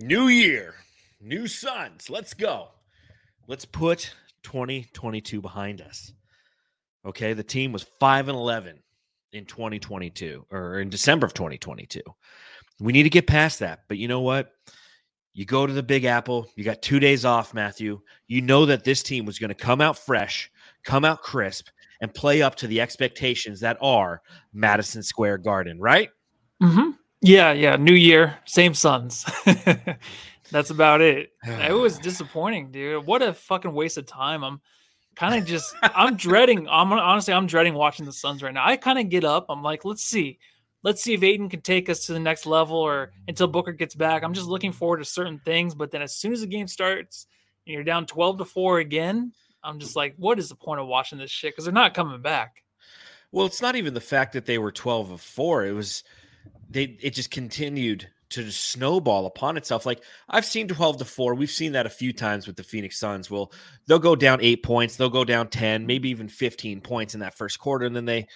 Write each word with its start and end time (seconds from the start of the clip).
New 0.00 0.28
year, 0.28 0.74
new 1.20 1.48
Suns. 1.48 2.08
Let's 2.08 2.32
go. 2.32 2.68
Let's 3.48 3.64
put 3.64 4.14
2022 4.44 5.40
behind 5.40 5.80
us. 5.80 6.12
Okay, 7.04 7.32
the 7.32 7.42
team 7.42 7.72
was 7.72 7.86
5 7.98 8.28
and 8.28 8.36
11 8.36 8.80
in 9.32 9.44
2022 9.44 10.46
or 10.52 10.78
in 10.78 10.88
December 10.88 11.26
of 11.26 11.34
2022. 11.34 12.00
We 12.78 12.92
need 12.92 13.02
to 13.02 13.10
get 13.10 13.26
past 13.26 13.58
that. 13.58 13.80
But 13.88 13.98
you 13.98 14.06
know 14.06 14.20
what? 14.20 14.52
You 15.34 15.44
go 15.44 15.66
to 15.66 15.72
the 15.72 15.82
Big 15.82 16.04
Apple, 16.04 16.48
you 16.54 16.62
got 16.62 16.80
2 16.80 17.00
days 17.00 17.24
off, 17.24 17.52
Matthew. 17.52 18.00
You 18.28 18.40
know 18.40 18.66
that 18.66 18.84
this 18.84 19.02
team 19.02 19.24
was 19.24 19.40
going 19.40 19.48
to 19.48 19.54
come 19.54 19.80
out 19.80 19.98
fresh, 19.98 20.48
come 20.84 21.04
out 21.04 21.22
crisp 21.22 21.68
and 22.00 22.14
play 22.14 22.40
up 22.40 22.54
to 22.56 22.68
the 22.68 22.80
expectations 22.80 23.58
that 23.60 23.78
are 23.80 24.22
Madison 24.52 25.02
Square 25.02 25.38
Garden, 25.38 25.80
right? 25.80 26.10
Mhm. 26.62 26.96
Yeah, 27.20 27.52
yeah, 27.52 27.76
new 27.76 27.94
year, 27.94 28.38
same 28.44 28.74
Suns. 28.74 29.24
That's 30.50 30.70
about 30.70 31.00
it. 31.00 31.32
It 31.46 31.72
was 31.72 31.98
disappointing, 31.98 32.70
dude. 32.70 33.06
What 33.06 33.22
a 33.22 33.34
fucking 33.34 33.72
waste 33.72 33.98
of 33.98 34.06
time. 34.06 34.44
I'm 34.44 34.60
kind 35.16 35.34
of 35.34 35.46
just 35.46 35.74
I'm 35.82 36.16
dreading. 36.16 36.68
I'm 36.68 36.92
honestly 36.92 37.34
I'm 37.34 37.46
dreading 37.46 37.74
watching 37.74 38.06
the 38.06 38.12
Suns 38.12 38.42
right 38.42 38.54
now. 38.54 38.66
I 38.66 38.76
kind 38.76 38.98
of 38.98 39.08
get 39.08 39.24
up. 39.24 39.46
I'm 39.48 39.62
like, 39.62 39.84
let's 39.84 40.04
see. 40.04 40.38
Let's 40.84 41.02
see 41.02 41.12
if 41.12 41.24
Ayton 41.24 41.48
can 41.48 41.60
take 41.60 41.88
us 41.88 42.06
to 42.06 42.12
the 42.12 42.20
next 42.20 42.46
level 42.46 42.76
or 42.76 43.10
until 43.26 43.48
Booker 43.48 43.72
gets 43.72 43.96
back. 43.96 44.22
I'm 44.22 44.32
just 44.32 44.46
looking 44.46 44.72
forward 44.72 44.98
to 44.98 45.04
certain 45.04 45.40
things, 45.44 45.74
but 45.74 45.90
then 45.90 46.02
as 46.02 46.14
soon 46.14 46.32
as 46.32 46.40
the 46.40 46.46
game 46.46 46.68
starts 46.68 47.26
and 47.66 47.74
you're 47.74 47.82
down 47.82 48.06
12 48.06 48.38
to 48.38 48.44
4 48.44 48.78
again, 48.78 49.32
I'm 49.64 49.80
just 49.80 49.96
like, 49.96 50.14
what 50.16 50.38
is 50.38 50.48
the 50.48 50.54
point 50.54 50.80
of 50.80 50.86
watching 50.86 51.18
this 51.18 51.32
shit? 51.32 51.52
Because 51.52 51.64
they're 51.64 51.74
not 51.74 51.94
coming 51.94 52.22
back. 52.22 52.62
Well, 53.32 53.44
it's 53.44 53.60
not 53.60 53.74
even 53.74 53.92
the 53.92 54.00
fact 54.00 54.32
that 54.34 54.46
they 54.46 54.58
were 54.58 54.70
12 54.70 55.10
of 55.10 55.20
4. 55.20 55.66
It 55.66 55.72
was 55.72 56.04
they 56.70 56.98
it 57.00 57.14
just 57.14 57.30
continued 57.30 58.08
to 58.30 58.44
just 58.44 58.70
snowball 58.70 59.26
upon 59.26 59.56
itself. 59.56 59.86
Like 59.86 60.02
I've 60.28 60.44
seen 60.44 60.68
12 60.68 60.98
to 60.98 61.04
4. 61.04 61.34
We've 61.34 61.50
seen 61.50 61.72
that 61.72 61.86
a 61.86 61.90
few 61.90 62.12
times 62.12 62.46
with 62.46 62.56
the 62.56 62.62
Phoenix 62.62 62.98
Suns. 62.98 63.30
Well, 63.30 63.52
they'll 63.86 63.98
go 63.98 64.14
down 64.14 64.40
8 64.42 64.62
points, 64.62 64.96
they'll 64.96 65.08
go 65.08 65.24
down 65.24 65.48
10, 65.48 65.80
mm-hmm. 65.80 65.86
maybe 65.86 66.10
even 66.10 66.28
15 66.28 66.80
points 66.80 67.14
in 67.14 67.20
that 67.20 67.36
first 67.36 67.58
quarter 67.58 67.86
and 67.86 67.96
then 67.96 68.04
they 68.04 68.26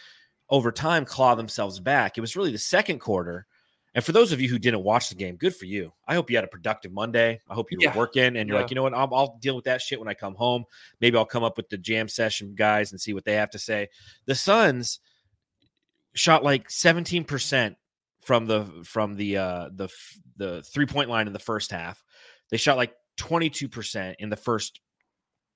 over 0.49 0.73
time 0.73 1.05
claw 1.05 1.35
themselves 1.35 1.81
back. 1.81 2.17
It 2.17 2.21
was 2.21 2.37
really 2.37 2.53
the 2.53 2.59
second 2.59 3.01
quarter. 3.01 3.47
And 3.95 4.03
for 4.03 4.13
those 4.13 4.33
of 4.33 4.41
you 4.41 4.49
who 4.49 4.59
didn't 4.59 4.83
watch 4.83 5.11
the 5.11 5.15
game, 5.15 5.37
good 5.37 5.55
for 5.55 5.67
you. 5.67 5.93
I 6.09 6.15
hope 6.15 6.31
you 6.31 6.37
had 6.37 6.45
a 6.45 6.49
productive 6.49 6.93
Monday. 6.93 7.41
I 7.49 7.55
hope 7.55 7.71
you 7.71 7.79
were 7.79 7.85
Yeah. 7.85 7.97
working 7.97 8.37
and 8.37 8.49
you're 8.49 8.57
Yeah. 8.57 8.63
like, 8.63 8.71
you 8.71 8.75
know 8.75 8.83
what? 8.83 8.95
I'll, 8.95 9.15
I'll 9.15 9.39
deal 9.43 9.55
with 9.55 9.67
that 9.67 9.83
shit 9.83 9.99
when 9.99 10.09
I 10.09 10.15
come 10.15 10.35
home. 10.35 10.65
Maybe 11.01 11.19
I'll 11.19 11.27
come 11.27 11.45
up 11.45 11.59
with 11.59 11.69
the 11.69 11.77
jam 11.77 12.09
session 12.09 12.55
guys 12.55 12.93
and 12.93 13.01
see 13.01 13.13
what 13.13 13.27
they 13.27 13.35
have 13.35 13.51
to 13.51 13.59
say. 13.59 13.89
The 14.25 14.35
Suns 14.35 15.01
shot 16.15 16.43
like 16.43 16.69
17% 16.69 17.77
from 18.23 18.47
the 18.47 18.65
from 18.85 19.17
the 19.17 19.37
uh 19.37 19.69
the 19.75 19.89
the 20.37 20.63
three 20.63 20.87
point 20.87 21.11
line 21.11 21.27
in 21.27 21.33
the 21.33 21.39
first 21.39 21.71
half. 21.71 22.03
They 22.51 22.57
shot 22.57 22.77
like 22.77 22.95
22% 23.19 24.15
in 24.19 24.29
the 24.31 24.37
first 24.37 24.81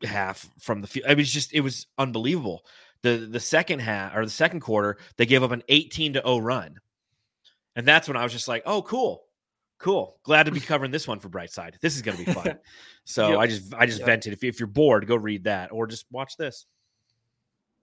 half 0.03 0.48
from 0.61 0.81
the 0.81 0.87
field. 0.87 1.06
It 1.09 1.17
was 1.17 1.33
just 1.33 1.53
it 1.55 1.61
was 1.61 1.87
unbelievable. 1.98 2.64
The 3.03 3.28
the 3.31 3.41
second 3.41 3.81
half 3.81 4.17
or 4.17 4.25
the 4.25 4.31
second 4.31 4.61
quarter, 4.61 4.98
they 5.17 5.27
gave 5.27 5.42
up 5.42 5.53
an 5.53 5.62
18 5.69 6.14
to 6.14 6.22
0 6.22 6.39
run. 6.39 6.77
And 7.77 7.87
that's 7.87 8.09
when 8.09 8.17
I 8.17 8.22
was 8.22 8.33
just 8.33 8.48
like, 8.48 8.62
"Oh, 8.67 8.83
cool. 8.83 9.25
Cool. 9.78 10.19
Glad 10.22 10.44
to 10.44 10.53
be 10.53 10.61
covering 10.72 10.91
this 10.91 11.06
one 11.06 11.19
for 11.20 11.28
Brightside. 11.28 11.78
This 11.81 11.94
is 11.97 12.03
going 12.03 12.17
to 12.19 12.25
be 12.25 12.33
fun." 12.33 12.59
So 13.09 13.31
Yep. 13.31 13.39
I 13.39 13.47
just 13.47 13.75
I 13.75 13.87
just 13.87 13.98
Yep. 14.00 14.06
vented. 14.06 14.33
If, 14.33 14.42
if 14.42 14.59
you're 14.59 14.67
bored, 14.67 15.06
go 15.06 15.14
read 15.14 15.44
that 15.44 15.70
or 15.70 15.87
just 15.87 16.06
watch 16.11 16.37
this. 16.37 16.67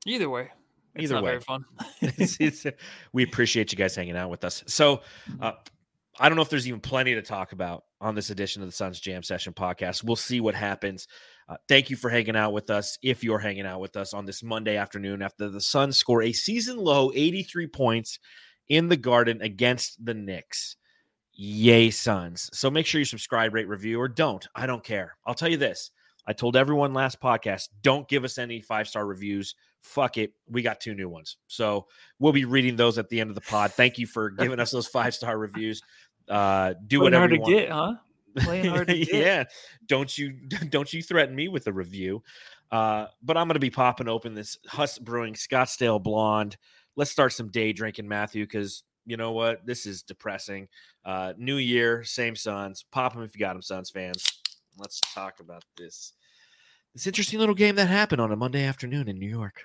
Either 0.06 0.30
way. 0.30 0.52
Either 0.98 1.16
way. 1.16 1.22
very 1.32 1.42
fun. 1.42 1.66
It's- 2.02 2.38
it's- 2.40 2.66
we 3.14 3.24
appreciate 3.24 3.72
you 3.72 3.78
guys 3.78 3.96
hanging 3.96 4.18
out 4.18 4.30
with 4.30 4.44
us. 4.44 4.64
So, 4.68 4.98
Mm-hmm. 5.30 5.44
uh, 5.44 5.52
I 6.20 6.30
don't 6.30 6.36
know 6.36 6.44
if 6.44 6.50
there's 6.50 6.68
even 6.68 6.80
plenty 6.80 7.16
to 7.16 7.24
talk 7.24 7.54
about 7.54 7.86
on 8.00 8.14
this 8.14 8.30
edition 8.30 8.62
of 8.62 8.68
the 8.68 8.72
Suns 8.72 9.00
Jam 9.00 9.24
Session 9.24 9.52
podcast. 9.52 10.04
We'll 10.04 10.16
see 10.16 10.40
what 10.42 10.54
happens. 10.54 11.08
Uh, 11.50 11.56
thank 11.68 11.90
you 11.90 11.96
for 11.96 12.08
hanging 12.12 12.36
out 12.36 12.54
with 12.54 12.70
us. 12.70 13.00
If 13.02 13.24
you're 13.24 13.40
hanging 13.40 13.66
out 13.66 13.80
with 13.80 13.98
us 13.98 14.14
on 14.14 14.26
this 14.28 14.44
Monday 14.44 14.78
afternoon 14.78 15.24
after 15.24 15.50
the 15.50 15.60
Suns 15.60 15.98
score 15.98 16.22
a 16.22 16.32
season 16.32 16.78
low 16.78 17.12
83 17.16 17.66
points 17.66 18.20
in 18.70 18.90
the 18.90 18.96
Garden 18.96 19.42
against 19.42 20.06
the 20.06 20.14
Knicks. 20.14 20.76
Yay, 21.34 21.90
Suns. 21.90 22.48
So 22.54 22.70
make 22.70 22.86
sure 22.86 23.00
you 23.00 23.06
subscribe, 23.06 23.52
rate, 23.56 23.68
review, 23.68 24.00
or 24.00 24.08
don't. 24.08 24.48
I 24.56 24.68
don't 24.68 24.84
care. 24.84 25.18
I'll 25.26 25.34
tell 25.34 25.50
you 25.50 25.58
this. 25.58 25.90
I 26.28 26.34
told 26.34 26.56
everyone 26.56 26.94
last 26.94 27.20
podcast, 27.20 27.70
don't 27.82 28.08
give 28.08 28.24
us 28.24 28.38
any 28.38 28.62
five 28.62 28.88
star 28.88 29.06
reviews. 29.08 29.56
Fuck 29.84 30.18
it. 30.18 30.34
We 30.50 30.62
got 30.64 30.80
two 30.80 30.96
new 30.96 31.08
ones. 31.10 31.38
So 31.48 31.86
we'll 32.18 32.34
be 32.34 32.46
reading 32.46 32.76
those 32.76 32.98
at 32.98 33.10
the 33.10 33.20
end 33.20 33.30
of 33.30 33.36
the 33.36 33.42
pod. 33.42 33.72
Thank 33.74 34.00
you 34.00 34.08
for 34.08 34.32
giving 34.32 34.60
us 34.60 34.72
those 34.72 34.88
five 34.88 35.14
star 35.14 35.38
reviews. 35.38 35.82
Uh, 36.28 36.74
do 36.88 37.00
Playing 37.00 37.04
whatever 37.04 37.20
hard 37.22 37.32
you 37.32 37.38
to 37.38 37.42
want. 37.42 37.54
get, 37.54 37.70
huh? 37.70 37.94
Playing 38.46 38.66
hard 38.66 38.88
to 38.88 38.98
get. 39.06 39.14
yeah. 39.14 39.44
Don't 39.88 40.18
you 40.18 40.32
don't 40.70 40.92
you 40.92 41.04
threaten 41.04 41.36
me 41.36 41.50
with 41.50 41.68
a 41.68 41.74
review. 41.74 42.24
Uh, 42.72 43.08
but 43.22 43.38
I'm 43.38 43.48
gonna 43.48 43.60
be 43.60 43.70
popping 43.70 44.08
open 44.08 44.34
this 44.34 44.58
Huss 44.68 44.98
Brewing 44.98 45.34
Scottsdale 45.36 46.02
Blonde. 46.02 46.58
Let's 46.96 47.12
start 47.12 47.34
some 47.34 47.50
day 47.50 47.74
drinking, 47.74 48.08
Matthew, 48.08 48.46
because 48.46 48.84
you 49.06 49.18
know 49.18 49.34
what? 49.34 49.66
This 49.66 49.86
is 49.86 50.02
depressing. 50.02 50.70
Uh, 51.04 51.34
new 51.38 51.58
year, 51.58 52.04
same 52.06 52.36
Suns. 52.36 52.86
Pop 52.90 53.14
them 53.14 53.24
if 53.24 53.36
you 53.36 53.40
got 53.40 53.54
them, 53.54 53.62
Suns 53.62 53.90
fans. 53.90 54.26
Let's 54.78 55.00
talk 55.14 55.40
about 55.42 55.66
this. 55.78 56.14
This 56.94 57.08
interesting 57.08 57.40
little 57.40 57.56
game 57.56 57.76
that 57.76 57.88
happened 57.88 58.22
on 58.22 58.32
a 58.32 58.36
Monday 58.36 58.64
afternoon 58.66 59.08
in 59.08 59.18
New 59.18 59.28
York. 59.30 59.64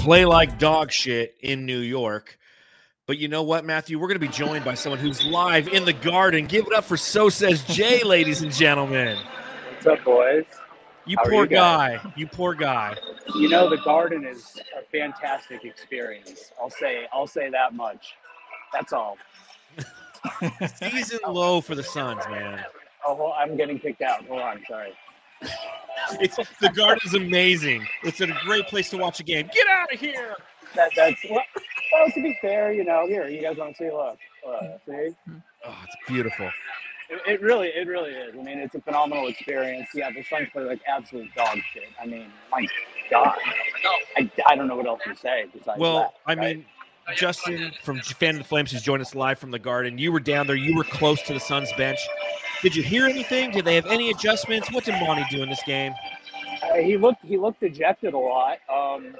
Play 0.00 0.24
like 0.24 0.58
dog 0.58 0.90
shit 0.90 1.36
in 1.40 1.66
New 1.66 1.80
York. 1.80 2.38
But 3.06 3.18
you 3.18 3.28
know 3.28 3.42
what, 3.42 3.64
Matthew? 3.66 3.98
We're 3.98 4.08
going 4.08 4.20
to 4.20 4.26
be 4.26 4.32
joined 4.32 4.64
by 4.64 4.74
someone 4.74 4.98
who's 4.98 5.24
live 5.26 5.68
in 5.68 5.84
the 5.84 5.92
garden. 5.92 6.46
Give 6.46 6.66
it 6.66 6.72
up 6.72 6.84
for 6.84 6.96
So 6.96 7.28
Says 7.28 7.62
Jay, 7.64 8.02
ladies 8.02 8.40
and 8.40 8.52
gentlemen. 8.52 9.18
What's 9.74 9.86
up, 9.86 10.04
boys? 10.04 10.44
You 11.06 11.16
How 11.18 11.24
poor 11.24 11.44
you 11.44 11.48
guy. 11.48 12.12
You 12.16 12.26
poor 12.26 12.54
guy. 12.54 12.96
You 13.34 13.48
know 13.48 13.68
the 13.68 13.78
garden 13.78 14.24
is 14.24 14.58
a 14.78 14.84
fantastic 14.90 15.64
experience. 15.64 16.52
I'll 16.60 16.70
say 16.70 17.06
I'll 17.12 17.26
say 17.26 17.50
that 17.50 17.74
much. 17.74 18.14
That's 18.72 18.92
all. 18.92 19.18
Season 20.76 21.18
low 21.26 21.60
for 21.60 21.74
the 21.74 21.82
Suns, 21.82 22.22
man. 22.30 22.64
Oh, 23.04 23.14
well, 23.14 23.34
I'm 23.36 23.56
getting 23.56 23.78
kicked 23.78 24.02
out. 24.02 24.24
Hold 24.26 24.40
on, 24.40 24.62
sorry. 24.68 24.92
It's 26.20 26.36
the 26.60 26.70
garden's 26.70 27.14
amazing. 27.14 27.86
It's 28.02 28.20
a 28.20 28.26
great 28.44 28.66
place 28.66 28.90
to 28.90 28.98
watch 28.98 29.20
a 29.20 29.22
game. 29.22 29.48
Get 29.52 29.66
out 29.68 29.92
of 29.92 30.00
here. 30.00 30.36
That 30.74 30.90
that's 30.94 31.20
well, 31.28 31.42
well, 31.92 32.10
to 32.12 32.22
be 32.22 32.36
fair, 32.40 32.72
you 32.72 32.84
know, 32.84 33.06
here 33.06 33.28
you 33.28 33.42
guys 33.42 33.56
want 33.56 33.76
to 33.76 33.84
see? 33.84 33.90
Look, 33.90 34.18
uh, 34.46 34.60
see, 34.86 35.14
Oh, 35.66 35.76
it's 35.84 35.96
beautiful. 36.06 36.50
it, 37.10 37.20
it 37.26 37.42
really, 37.42 37.68
it 37.68 37.86
really 37.88 38.12
is. 38.12 38.34
I 38.38 38.42
mean, 38.42 38.58
it's 38.58 38.74
a 38.74 38.80
phenomenal 38.80 39.26
experience. 39.28 39.88
Yeah, 39.94 40.10
the 40.12 40.22
Suns 40.24 40.48
play 40.52 40.62
like 40.62 40.80
absolute 40.86 41.28
dog 41.34 41.58
shit. 41.72 41.88
I 42.00 42.06
mean, 42.06 42.26
my 42.52 42.66
God, 43.10 43.36
I, 44.16 44.30
I 44.46 44.54
don't 44.54 44.68
know 44.68 44.76
what 44.76 44.86
else 44.86 45.00
to 45.06 45.16
say 45.16 45.46
besides 45.52 45.78
Well, 45.80 45.98
that. 45.98 46.14
I 46.26 46.34
right? 46.40 46.56
mean, 46.58 46.66
Justin 47.16 47.72
from 47.82 48.00
Fan 48.00 48.36
of 48.36 48.38
the 48.42 48.44
Flames 48.44 48.70
who's 48.70 48.82
joined 48.82 49.02
us 49.02 49.16
live 49.16 49.38
from 49.40 49.50
the 49.50 49.58
garden. 49.58 49.98
You 49.98 50.12
were 50.12 50.20
down 50.20 50.46
there. 50.46 50.54
You 50.56 50.76
were 50.76 50.84
close 50.84 51.20
to 51.22 51.32
the 51.34 51.40
Suns 51.40 51.72
bench. 51.76 51.98
Did 52.62 52.76
you 52.76 52.82
hear 52.82 53.06
anything? 53.06 53.50
Did 53.50 53.64
they 53.64 53.74
have 53.74 53.86
any 53.86 54.10
adjustments? 54.10 54.70
What 54.70 54.84
did 54.84 55.00
Monty 55.00 55.24
do 55.30 55.42
in 55.42 55.48
this 55.48 55.62
game? 55.64 55.94
Uh, 56.62 56.74
he 56.74 56.96
looked 56.96 57.24
he 57.24 57.38
looked 57.38 57.60
dejected 57.60 58.12
a 58.12 58.18
lot. 58.18 58.58
Um, 58.68 59.14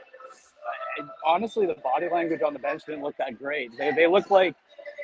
honestly, 1.27 1.67
the 1.67 1.75
body 1.75 2.09
language 2.11 2.43
on 2.43 2.53
the 2.53 2.59
bench 2.59 2.83
didn't 2.85 3.03
look 3.03 3.17
that 3.17 3.39
great. 3.39 3.71
They 3.79 3.93
they 3.93 4.07
looked 4.07 4.31
like 4.31 4.55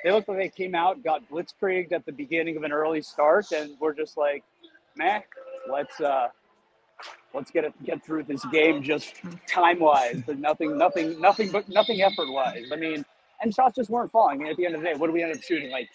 they 0.05 0.12
looked 0.12 0.29
like 0.29 0.38
they 0.38 0.49
came 0.50 0.75
out, 0.75 1.03
got 1.03 1.29
blitzkrieged 1.31 1.93
at 1.93 2.05
the 2.05 2.12
beginning 2.12 2.56
of 2.56 2.62
an 2.62 2.73
early 2.73 3.00
start, 3.00 3.50
and 3.53 3.77
we're 3.81 3.94
just 3.94 4.17
like, 4.19 4.44
meh, 4.97 5.21
let's 5.71 5.99
uh, 6.00 6.29
let's 7.32 7.50
get 7.50 7.65
it 7.65 7.73
get 7.85 8.05
through 8.05 8.25
this 8.25 8.44
game 8.47 8.82
just 8.82 9.15
time 9.49 9.81
wise, 9.81 10.23
but 10.27 10.39
nothing 10.39 10.77
nothing 10.77 11.19
nothing 11.21 11.50
but 11.50 11.69
nothing 11.69 12.03
effort 12.03 12.31
wise. 12.31 12.67
I 12.73 12.77
mean, 12.77 13.05
and 13.41 13.55
shots 13.55 13.77
just 13.77 13.89
weren't 13.89 14.11
falling. 14.11 14.41
I 14.41 14.43
mean, 14.43 14.53
at 14.53 14.56
the 14.56 14.67
end 14.67 14.75
of 14.75 14.82
the 14.82 14.89
day, 14.89 14.94
what 14.94 15.06
do 15.06 15.12
we 15.12 15.23
end 15.23 15.35
up 15.35 15.43
shooting? 15.43 15.71
Like 15.71 15.89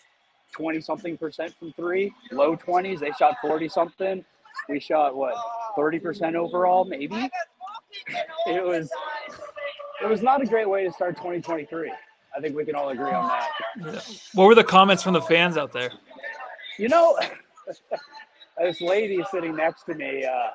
twenty 0.52 0.82
something 0.82 1.18
percent 1.18 1.54
from 1.58 1.74
three, 1.74 2.14
low 2.32 2.56
twenties. 2.56 3.00
They 3.00 3.12
shot 3.12 3.36
forty 3.42 3.70
something. 3.70 4.24
We 4.70 4.80
shot 4.80 5.16
what 5.16 5.34
thirty 5.76 6.00
percent 6.00 6.36
overall, 6.36 6.86
maybe. 6.86 7.30
It 8.48 8.64
was 8.64 8.90
it 10.02 10.08
was 10.08 10.22
not 10.22 10.42
a 10.42 10.46
great 10.46 10.68
way 10.68 10.86
to 10.86 10.92
start 10.92 11.16
2023. 11.18 11.92
I 12.36 12.40
think 12.40 12.56
we 12.56 12.66
can 12.66 12.76
all 12.76 12.90
agree 12.90 13.12
on 13.12 13.28
that. 13.28 14.04
What 14.34 14.46
were 14.46 14.56
the 14.56 14.64
comments 14.64 15.04
from 15.04 15.14
the 15.14 15.22
fans 15.22 15.58
out 15.58 15.72
there? 15.72 15.92
You 16.78 16.90
know, 16.90 17.20
this 18.58 18.82
lady 18.82 19.24
sitting 19.32 19.56
next 19.56 19.84
to 19.84 19.96
me, 19.96 20.26
uh, 20.26 20.50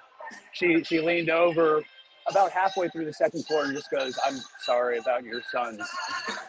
she 0.52 0.82
she 0.82 1.00
leaned 1.00 1.30
over 1.30 1.82
about 2.28 2.50
halfway 2.50 2.88
through 2.88 3.04
the 3.04 3.12
second 3.12 3.44
quarter 3.46 3.68
and 3.68 3.76
just 3.76 3.90
goes, 3.90 4.18
"I'm 4.24 4.38
sorry 4.62 4.98
about 4.98 5.24
your 5.24 5.42
sons." 5.52 5.82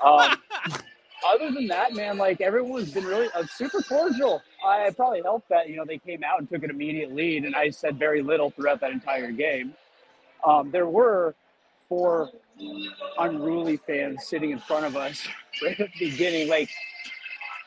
Um, 0.03 0.38
other 1.25 1.52
than 1.52 1.68
that, 1.68 1.94
man, 1.94 2.18
like 2.18 2.42
everyone's 2.42 2.92
been 2.92 3.06
really 3.06 3.30
uh, 3.34 3.46
super 3.46 3.81
cordial. 3.81 4.42
I 4.66 4.90
probably 4.92 5.22
helped 5.22 5.50
that 5.50 5.69
you 5.69 5.75
know 5.78 5.86
they 5.86 5.98
came 5.98 6.24
out 6.24 6.40
and 6.40 6.50
took 6.50 6.64
an 6.64 6.69
immediate 6.69 7.14
lead, 7.14 7.46
and 7.46 7.56
I 7.56 7.69
said 7.69 7.98
very 7.98 8.22
little 8.22 8.52
throughout 8.52 8.81
that 8.81 8.92
entire 8.92 9.31
game. 9.31 9.74
Um, 10.46 10.72
there 10.72 10.88
were 10.88 11.36
four 11.90 12.30
unruly 13.19 13.78
fans 13.78 14.28
sitting 14.28 14.52
in 14.52 14.60
front 14.60 14.86
of 14.86 14.96
us 14.96 15.28
right 15.64 15.80
at 15.80 15.90
the 15.94 16.10
beginning, 16.10 16.50
like 16.50 16.69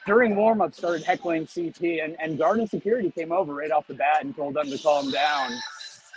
during 0.06 0.34
warm-up 0.34 0.74
started 0.74 1.04
heckling 1.04 1.46
CT 1.46 1.82
and, 2.02 2.16
and 2.20 2.38
Garden 2.38 2.66
Security 2.66 3.10
came 3.10 3.32
over 3.32 3.54
right 3.54 3.70
off 3.70 3.86
the 3.86 3.94
bat 3.94 4.24
and 4.24 4.34
told 4.34 4.54
them 4.54 4.68
to 4.70 4.78
calm 4.78 5.10
down. 5.10 5.52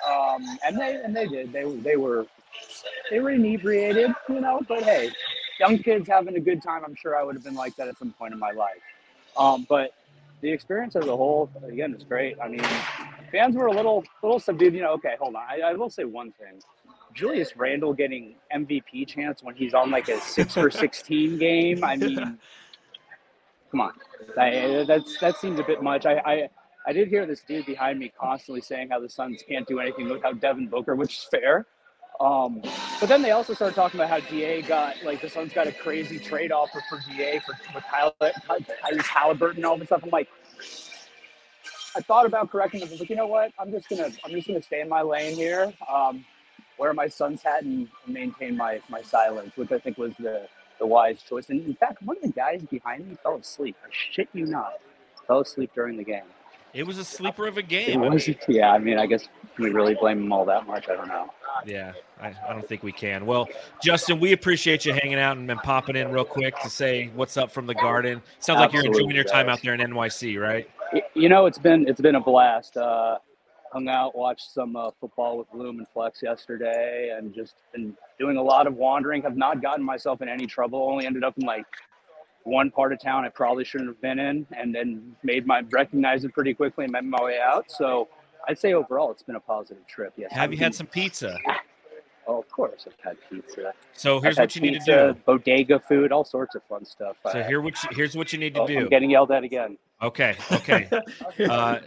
Um, 0.08 0.58
and 0.66 0.78
they 0.78 0.96
and 0.96 1.16
they 1.16 1.28
did. 1.28 1.54
They 1.54 1.64
they 1.78 1.96
were 1.96 2.26
they 3.10 3.20
were 3.20 3.32
inebriated, 3.32 4.14
you 4.30 4.42
know, 4.42 4.62
but 4.68 4.84
hey, 4.84 5.12
young 5.63 5.77
kids 5.77 6.07
having 6.07 6.36
a 6.36 6.39
good 6.39 6.62
time. 6.62 6.81
I'm 6.86 6.95
sure 6.95 7.15
I 7.15 7.24
would 7.24 7.36
have 7.36 7.44
been 7.44 7.56
like 7.56 7.75
that 7.77 7.88
at 7.88 7.98
some 7.98 8.12
point 8.12 8.33
in 8.33 8.39
my 8.39 8.51
life. 8.51 8.81
Um, 9.38 9.65
but 9.69 9.94
the 10.42 10.51
experience 10.51 10.95
as 10.95 11.06
a 11.06 11.15
whole, 11.15 11.50
again, 11.65 11.94
is 11.94 12.04
great. 12.04 12.38
I 12.44 12.50
mean, 12.50 12.63
fans 13.31 13.56
were 13.56 13.68
a 13.68 13.71
little 13.71 14.04
little 14.21 14.39
subdued. 14.39 14.74
You 14.74 14.81
know, 14.81 14.94
okay, 14.94 15.15
hold 15.19 15.36
on. 15.36 15.44
I, 15.50 15.69
I 15.69 15.74
will 15.74 15.89
say 15.89 16.04
one 16.04 16.31
thing. 16.33 16.62
Julius 17.13 17.56
Randle 17.56 17.94
getting 17.94 18.36
MVP 18.54 19.07
chance 19.07 19.42
when 19.42 19.56
he's 19.56 19.74
on 19.74 19.89
like 19.89 20.10
a 20.10 20.19
six 20.19 20.54
for 20.54 20.69
sixteen 20.83 21.38
game. 21.38 21.83
I 21.83 21.95
mean, 21.95 22.38
come 23.71 23.81
on, 23.81 23.94
I, 24.38 24.83
that's 24.88 25.18
that 25.19 25.38
seems 25.38 25.60
a 25.60 25.63
bit 25.63 25.81
much. 25.81 26.06
I, 26.06 26.15
I 26.25 26.50
I 26.86 26.92
did 26.92 27.07
hear 27.07 27.25
this 27.25 27.42
dude 27.48 27.65
behind 27.65 28.00
me 28.00 28.12
constantly 28.19 28.62
saying 28.62 28.89
how 28.89 29.00
the 29.00 29.10
Suns 29.10 29.42
can't 29.48 29.68
do 29.68 29.80
anything 29.80 30.10
without 30.10 30.42
Devin 30.42 30.68
Booker, 30.68 30.95
which 30.95 31.18
is 31.18 31.24
fair. 31.31 31.65
Um, 32.19 32.62
but 33.00 33.10
then 33.10 33.21
they 33.21 33.31
also 33.31 33.54
started 33.54 33.75
talking 33.75 34.00
about 34.00 34.10
how 34.10 34.19
Da 34.30 34.62
got 34.63 34.95
like 35.04 35.21
the 35.21 35.30
Suns 35.30 35.54
got 35.54 35.68
a 35.68 35.71
crazy 35.71 36.19
trade 36.19 36.51
offer 36.51 36.81
for 36.89 37.00
Da 37.18 37.39
for 37.39 37.56
with 37.75 37.83
Tyrese 37.86 39.01
Halliburton 39.01 39.57
and 39.57 39.65
all 39.65 39.77
this 39.77 39.88
stuff. 39.88 40.01
I'm 40.04 40.10
like, 40.10 40.30
I 41.95 42.01
thought 42.01 42.25
about 42.25 42.51
correcting 42.51 42.80
them. 42.80 42.89
I 42.89 42.92
was 42.94 43.00
like, 43.01 43.10
you 43.10 43.15
know 43.15 43.27
what? 43.27 43.51
I'm 43.60 43.71
just 43.71 43.89
gonna 43.89 44.10
I'm 44.25 44.31
just 44.31 44.48
gonna 44.48 44.62
stay 44.62 44.81
in 44.81 44.89
my 44.89 45.01
lane 45.01 45.36
here, 45.36 45.74
um, 45.92 46.25
wear 46.80 46.94
my 46.94 47.07
Suns 47.07 47.44
hat 47.44 47.63
and 47.63 47.88
maintain 48.07 48.57
my 48.57 48.81
my 48.89 49.01
silence, 49.01 49.51
which 49.57 49.71
I 49.71 49.80
think 49.80 49.98
was 49.98 50.13
the 50.19 50.48
the 50.80 50.88
wise 50.88 51.21
choice. 51.21 51.50
And 51.50 51.65
in 51.65 51.75
fact, 51.75 52.01
one 52.04 52.18
of 52.18 52.24
the 52.24 52.30
guys 52.30 52.63
behind 52.63 53.07
me 53.10 53.18
fell 53.24 53.36
asleep. 53.36 53.75
I 53.83 53.89
shit 53.92 54.30
you 54.33 54.45
not, 54.45 54.74
fell 55.27 55.42
asleep 55.42 55.71
during 55.75 55.98
the 55.98 56.04
game. 56.04 56.24
It 56.74 56.88
was 56.88 56.98
a 56.98 57.06
sleeper 57.06 57.48
of 57.48 57.58
a 57.58 57.62
game. 57.62 58.02
Was, 58.02 58.28
yeah, 58.48 58.72
I 58.72 58.80
mean, 58.80 58.98
I 58.98 59.06
guess 59.06 59.28
we 59.60 59.70
really 59.70 59.94
blame 59.94 60.22
them 60.22 60.34
all 60.34 60.44
that 60.46 60.66
much. 60.66 60.90
I 60.90 60.96
don't 60.96 61.08
know. 61.08 61.30
Yeah, 61.66 61.94
I, 62.20 62.34
I 62.50 62.54
don't 62.54 62.68
think 62.68 62.81
we 62.81 62.92
can. 62.92 63.25
Well, 63.25 63.48
Justin, 63.84 64.20
we 64.20 64.34
appreciate 64.34 64.86
you 64.86 64.94
hanging 64.94 65.20
out 65.20 65.38
and, 65.38 65.50
and 65.50 65.60
popping 65.62 65.96
in 65.96 66.12
real 66.12 66.25
quick 66.25 66.60
to 66.62 66.70
say 66.70 67.12
what's 67.16 67.38
up 67.38 67.52
from 67.52 67.68
the 67.68 67.75
garden. 67.75 68.22
Sounds 68.40 68.60
like 68.60 68.74
you're 68.74 68.86
enjoying 68.86 69.12
your 69.12 69.24
time 69.24 69.50
out 69.50 69.62
there 69.62 69.75
in 69.75 69.81
NYC, 69.81 70.42
right? 70.42 70.68
You 71.14 71.30
know, 71.30 71.46
it's 71.46 71.60
been 71.60 71.88
it's 71.88 72.02
been 72.02 72.16
a 72.16 72.20
blast. 72.20 72.75
Uh, 72.75 73.20
hung 73.72 73.88
out, 73.88 74.16
watched 74.16 74.52
some 74.52 74.75
uh, 74.75 74.92
football 75.00 75.38
with 75.38 75.52
Bloom 75.52 75.80
and 75.80 75.88
Flex 75.90 76.22
yesterday, 76.22 77.16
and 77.18 77.34
just 77.34 77.56
been 77.72 77.96
doing 78.20 78.38
a 78.38 78.42
lot 78.42 78.68
of 78.68 78.75
wandering. 78.75 79.22
Have 79.22 79.38
not 79.38 79.62
gotten 79.62 79.84
myself 79.84 80.22
in 80.22 80.30
any 80.30 80.48
trouble. 80.48 80.88
Only 80.90 81.06
ended 81.06 81.24
up 81.24 81.38
in 81.38 81.46
like 81.46 81.66
one 82.44 82.72
part 82.72 82.94
of 82.94 83.00
town 83.00 83.25
I 83.25 83.30
probably 83.30 83.63
shouldn't 83.63 83.90
have 83.90 84.01
been 84.01 84.19
in, 84.19 84.45
and 84.56 84.74
then 84.74 85.16
made 85.24 85.45
my 85.45 85.63
recognize 85.69 86.24
it 86.24 86.34
pretty 86.34 86.54
quickly 86.54 86.86
and 86.86 86.94
made 86.94 87.06
my 87.06 87.24
way 87.24 87.40
out. 87.40 87.72
So 87.72 88.07
I'd 88.48 88.60
say 88.60 88.74
overall 88.74 89.12
it's 89.12 89.24
been 89.24 89.36
a 89.36 89.40
positive 89.40 89.86
trip. 89.88 90.13
Yes. 90.18 90.31
Have 90.34 90.51
you 90.51 90.57
had 90.57 90.75
some 90.75 90.88
pizza? 90.88 91.38
Oh, 92.25 92.40
of 92.40 92.50
course 92.50 92.88
I've 92.88 92.94
had 93.04 93.18
pizza. 93.30 93.74
So 93.94 94.22
here's 94.22 94.38
what 94.38 94.56
you 94.56 94.62
had 94.62 94.72
need 94.72 94.81
to 94.86 95.13
do. 95.13 95.19
Bodega 95.25 95.80
food, 95.80 96.12
all 96.12 96.24
sorts 96.24 96.56
of 96.56 96.63
fun 96.63 96.86
stuff. 96.86 97.18
So 97.31 97.44
here 97.44 97.62
what 97.62 97.81
you, 97.84 97.90
here's 97.94 98.16
what 98.16 98.31
you 98.31 98.40
need 98.40 98.56
to 98.56 98.62
oh, 98.62 98.68
do. 98.68 98.80
I'm 98.80 98.89
getting 98.89 99.10
yelled 99.10 99.31
at 99.31 99.44
again. 99.44 99.78
Okay, 100.01 100.36
okay. 100.51 100.89
Uh, 101.50 101.80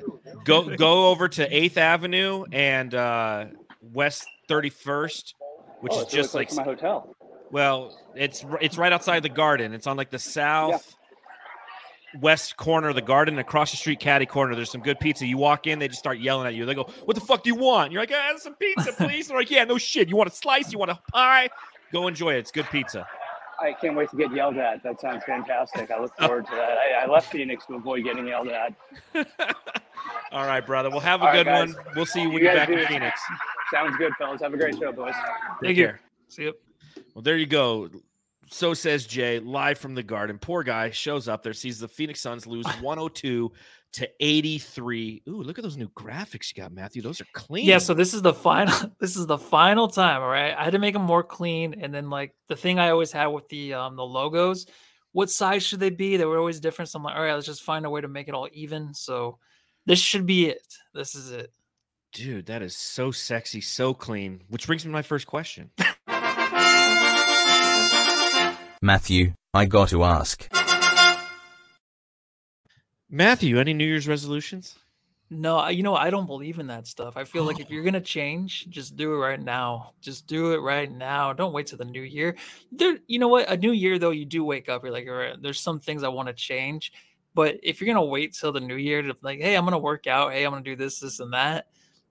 go 0.45 0.75
go 0.77 1.09
over 1.09 1.29
to 1.29 1.57
Eighth 1.57 1.77
Avenue 1.77 2.45
and 2.53 2.95
uh, 2.95 3.47
West 3.93 4.27
Thirty 4.49 4.71
First, 4.71 5.35
which 5.81 5.93
oh, 5.95 5.97
is 5.97 6.03
it's 6.03 6.13
really 6.15 6.23
just 6.23 6.35
like 6.35 6.55
my 6.55 6.63
hotel. 6.63 7.16
Well, 7.51 7.99
it's 8.15 8.45
it's 8.61 8.77
right 8.79 8.93
outside 8.93 9.23
the 9.23 9.29
garden. 9.29 9.73
It's 9.73 9.87
on 9.87 9.97
like 9.97 10.11
the 10.11 10.19
south 10.19 10.95
west 12.21 12.57
corner 12.57 12.89
of 12.89 12.95
the 12.95 13.03
garden, 13.03 13.39
across 13.39 13.71
the 13.73 13.77
street, 13.77 14.01
caddy 14.01 14.27
corner. 14.27 14.55
There's 14.55 14.71
some 14.71 14.81
good 14.81 14.99
pizza. 15.01 15.27
You 15.27 15.37
walk 15.39 15.67
in, 15.67 15.79
they 15.79 15.89
just 15.89 15.99
start 16.01 16.19
yelling 16.19 16.47
at 16.47 16.55
you. 16.55 16.65
They 16.65 16.75
go, 16.75 16.85
"What 17.05 17.15
the 17.15 17.21
fuck 17.21 17.43
do 17.43 17.51
you 17.51 17.57
want?" 17.57 17.93
You're 17.93 18.03
like, 18.03 18.13
"I 18.13 18.33
"Ah, 18.33 18.37
some 18.39 18.55
pizza, 18.55 18.93
please." 18.93 19.29
They're 19.29 19.37
like, 19.37 19.51
"Yeah, 19.51 19.65
no 19.65 19.77
shit. 19.79 20.09
You 20.09 20.17
want 20.17 20.31
a 20.31 20.33
slice? 20.33 20.73
You 20.73 20.79
want 20.79 20.91
a 20.93 20.99
pie? 21.13 21.49
Go 21.93 22.09
enjoy 22.09 22.35
it. 22.35 22.39
It's 22.39 22.51
good 22.51 22.67
pizza." 22.71 23.07
I 23.59 23.73
can't 23.73 23.97
wait 23.97 24.11
to 24.11 24.17
get 24.17 24.31
yelled 24.35 24.59
at. 24.59 24.83
That 24.83 25.01
sounds 25.01 25.25
fantastic. 25.25 25.91
I 25.91 25.99
look 26.01 26.15
forward 26.19 26.47
to 26.47 26.53
that. 26.55 26.77
I, 26.77 27.05
I 27.05 27.07
left 27.07 27.33
Phoenix 27.33 27.65
to 27.67 27.75
avoid 27.77 28.05
getting 28.05 28.27
yelled 28.27 28.49
at. 28.49 28.75
All 30.33 30.47
right, 30.47 30.65
brother. 30.65 30.91
Well, 30.91 31.01
have 31.01 31.21
a 31.23 31.25
All 31.25 31.29
right, 31.31 31.37
good 31.39 31.47
guys. 31.47 31.75
one. 31.75 31.85
We'll 31.97 32.05
see 32.07 32.21
you 32.23 32.29
when 32.29 32.39
You 32.43 32.45
you 32.45 32.51
are 32.51 32.55
back 32.55 32.69
in 32.69 32.87
Phoenix. 32.87 33.19
Sounds 33.73 33.97
good, 33.97 34.13
fellas. 34.19 34.43
Have 34.43 34.53
a 34.53 34.59
great 34.59 34.77
show, 34.79 34.93
boys. 34.93 35.15
Take 35.15 35.23
Thank 35.63 35.77
you. 35.79 35.85
care. 35.87 36.01
See 36.29 36.43
you. 36.43 36.55
Well, 37.17 37.23
there 37.23 37.39
you 37.39 37.47
go. 37.47 37.89
So 38.51 38.75
says 38.75 39.07
Jay, 39.07 39.39
live 39.39 39.79
from 39.79 39.95
the 39.95 40.03
garden. 40.03 40.39
Poor 40.39 40.63
guy 40.63 40.91
shows 40.91 41.29
up 41.29 41.43
there, 41.43 41.55
sees 41.55 41.79
the 41.79 41.89
Phoenix 41.89 42.21
Suns 42.21 42.47
lose 42.47 42.67
102 42.83 43.51
to 43.95 44.11
83. 44.21 45.23
Ooh, 45.27 45.43
look 45.43 45.59
at 45.59 45.65
those 45.65 45.79
new 45.79 45.89
graphics 45.89 46.55
you 46.55 46.63
got, 46.63 46.73
Matthew. 46.73 47.01
Those 47.01 47.23
are 47.23 47.27
clean. 47.33 47.65
Yeah, 47.65 47.79
so 47.79 47.95
this 47.95 48.13
is 48.13 48.21
the 48.21 48.35
final 48.35 48.93
this 49.01 49.17
is 49.17 49.27
the 49.27 49.39
final 49.39 49.89
time, 49.89 50.21
all 50.21 50.29
right? 50.29 50.55
I 50.55 50.65
had 50.65 50.75
to 50.75 50.79
make 50.79 50.93
them 50.93 51.05
more 51.05 51.23
clean 51.23 51.81
and 51.81 51.95
then 51.95 52.11
like 52.11 52.35
the 52.49 52.57
thing 52.57 52.79
I 52.79 52.91
always 52.91 53.13
had 53.13 53.29
with 53.29 53.49
the 53.49 53.73
um 53.73 53.97
the 53.97 54.05
logos, 54.05 54.67
what 55.13 55.31
size 55.31 55.63
should 55.63 55.81
they 55.81 55.89
be? 55.89 56.19
They 56.19 56.27
were 56.27 56.37
always 56.37 56.61
different. 56.61 56.91
So 56.91 56.99
I'm 56.99 57.03
like, 57.03 57.17
all 57.17 57.23
right, 57.23 57.33
let's 57.33 57.47
just 57.47 57.63
find 57.63 57.87
a 57.87 57.91
way 57.91 58.03
to 58.03 58.09
make 58.09 58.29
it 58.29 58.35
all 58.35 58.51
even. 58.53 58.93
So 58.93 59.39
this 59.87 60.01
should 60.01 60.27
be 60.27 60.49
it. 60.49 60.75
This 60.93 61.15
is 61.15 61.33
it. 61.33 61.51
dude, 62.13 62.45
that 62.45 62.61
is 62.61 62.77
so 62.77 63.11
sexy, 63.11 63.63
so 63.63 63.95
clean. 63.95 64.43
Which 64.49 64.67
brings 64.67 64.85
me 64.85 64.91
to 64.91 64.93
my 64.93 65.01
first 65.01 65.27
question. 65.27 65.71
Matthew, 68.83 69.33
I 69.55 69.65
got 69.65 69.89
to 69.91 70.05
ask. 70.05 70.49
Matthew, 73.09 73.59
any 73.59 73.73
New 73.73 73.87
Year's 73.87 74.09
resolutions? 74.09 74.77
No, 75.31 75.57
I- 75.59 75.71
you 75.71 75.83
know, 75.83 75.95
I 75.97 76.11
don't 76.11 76.27
believe 76.27 76.59
in 76.59 76.69
that 76.69 76.87
stuff. 76.87 77.17
I 77.17 77.25
feel 77.25 77.43
like 77.45 77.59
if 77.59 77.69
you're 77.71 77.83
gonna 77.83 78.01
change, 78.01 78.69
just 78.69 78.97
do 78.97 79.13
it 79.15 79.17
right 79.19 79.41
now. 79.43 79.93
Just 80.01 80.27
do 80.29 80.53
it 80.53 80.59
right 80.59 80.91
now. 80.91 81.33
Don't 81.33 81.53
wait 81.53 81.67
till 81.67 81.79
the 81.79 81.85
new 81.85 82.03
year. 82.03 82.37
There, 82.71 82.99
you 83.09 83.19
know 83.19 83.27
what? 83.29 83.49
A 83.51 83.57
new 83.57 83.73
year 83.73 83.99
though, 83.99 84.11
you 84.11 84.25
do 84.25 84.45
wake 84.45 84.69
up. 84.69 84.85
You're 84.85 84.93
like, 84.93 85.09
all 85.09 85.15
right, 85.15 85.41
there's 85.43 85.59
some 85.59 85.81
things 85.81 86.05
I 86.05 86.09
want 86.09 86.29
to 86.29 86.35
change. 86.35 86.93
But 87.35 87.59
if 87.65 87.81
you're 87.81 87.93
gonna 87.93 88.05
wait 88.07 88.35
till 88.35 88.53
the 88.53 88.61
new 88.61 88.77
year 88.77 89.03
to 89.03 89.17
like, 89.23 89.41
hey, 89.41 89.57
I'm 89.57 89.65
gonna 89.65 89.79
work 89.79 90.07
out. 90.07 90.33
Hey, 90.33 90.45
I'm 90.45 90.53
gonna 90.53 90.63
do 90.63 90.77
this, 90.77 91.01
this, 91.01 91.19
and 91.19 91.33
that. 91.33 91.67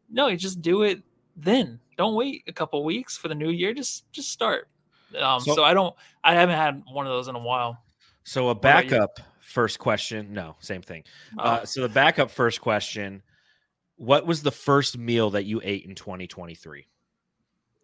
No, 0.10 0.27
you 0.27 0.36
just 0.38 0.62
do 0.62 0.81
it 0.84 1.01
then. 1.38 1.79
Don't 1.98 2.15
wait 2.15 2.43
a 2.48 2.53
couple 2.53 2.84
weeks 2.84 3.15
for 3.17 3.29
the 3.29 3.36
new 3.36 3.50
year. 3.50 3.74
Just, 3.74 4.12
just 4.12 4.29
start. 4.29 4.67
Um, 5.22 5.39
So- 5.41 5.55
so, 5.55 5.63
I 5.63 5.74
don't. 5.74 5.95
I 6.24 6.34
haven't 6.36 6.55
had 6.55 6.84
one 6.91 7.05
of 7.05 7.12
those 7.12 7.27
in 7.27 7.36
a 7.36 7.39
while. 7.39 7.81
So 8.24 8.50
a 8.50 8.55
backup 8.55 9.19
first 9.41 9.77
question. 9.79 10.34
No, 10.34 10.55
same 10.60 10.81
thing. 10.81 11.03
Uh, 11.38 11.41
Uh, 11.41 11.65
so 11.65 11.81
the 11.81 11.89
backup 11.89 12.31
first 12.31 12.62
question. 12.62 13.22
What 13.98 14.25
was 14.25 14.41
the 14.43 14.51
first 14.51 14.98
meal 14.98 15.29
that 15.31 15.45
you 15.45 15.62
ate 15.63 15.86
in 15.86 15.95
2023? 15.95 16.88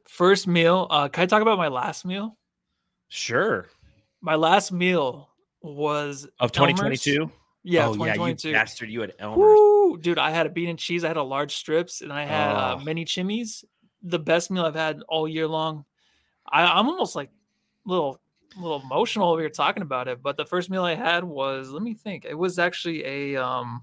first 0.07 0.45
meal. 0.45 0.87
Uh, 0.89 1.07
can 1.07 1.23
I 1.23 1.25
talk 1.25 1.41
about 1.41 1.57
my 1.57 1.69
last 1.69 2.03
meal? 2.05 2.37
Sure. 3.07 3.67
My 4.19 4.35
last 4.35 4.71
meal 4.71 5.29
was 5.61 6.27
Of 6.39 6.51
2022? 6.51 7.31
Yeah, 7.63 7.87
oh, 7.87 7.93
yeah, 7.93 8.13
you 8.13 8.13
2022. 8.13 8.51
bastard. 8.51 8.89
You 8.89 9.01
had 9.01 9.13
Elmer's. 9.19 9.37
Woo! 9.37 9.97
Dude, 9.97 10.17
I 10.17 10.31
had 10.31 10.47
a 10.47 10.49
bean 10.49 10.67
and 10.69 10.77
cheese. 10.79 11.03
I 11.05 11.07
had 11.07 11.17
a 11.17 11.23
large 11.23 11.55
strips, 11.55 12.01
and 12.01 12.11
I 12.11 12.25
had 12.25 12.51
uh, 12.55 12.75
Oh. 12.77 12.83
mini 12.83 13.05
chimneys. 13.05 13.63
The 14.01 14.19
best 14.19 14.49
meal 14.51 14.65
I've 14.65 14.75
had 14.75 15.01
all 15.07 15.27
year 15.27 15.47
long. 15.47 15.85
I, 16.51 16.63
I'm 16.63 16.87
almost 16.87 17.15
like 17.15 17.29
a 17.85 17.89
little, 17.89 18.19
little 18.57 18.81
emotional 18.81 19.29
over 19.31 19.41
here 19.41 19.49
talking 19.49 19.83
about 19.83 20.07
it. 20.07 20.21
But 20.21 20.37
the 20.37 20.45
first 20.45 20.69
meal 20.69 20.83
I 20.83 20.95
had 20.95 21.23
was, 21.23 21.69
let 21.69 21.81
me 21.81 21.93
think. 21.93 22.25
It 22.25 22.37
was 22.37 22.59
actually 22.59 23.05
a 23.05 23.43
um. 23.43 23.81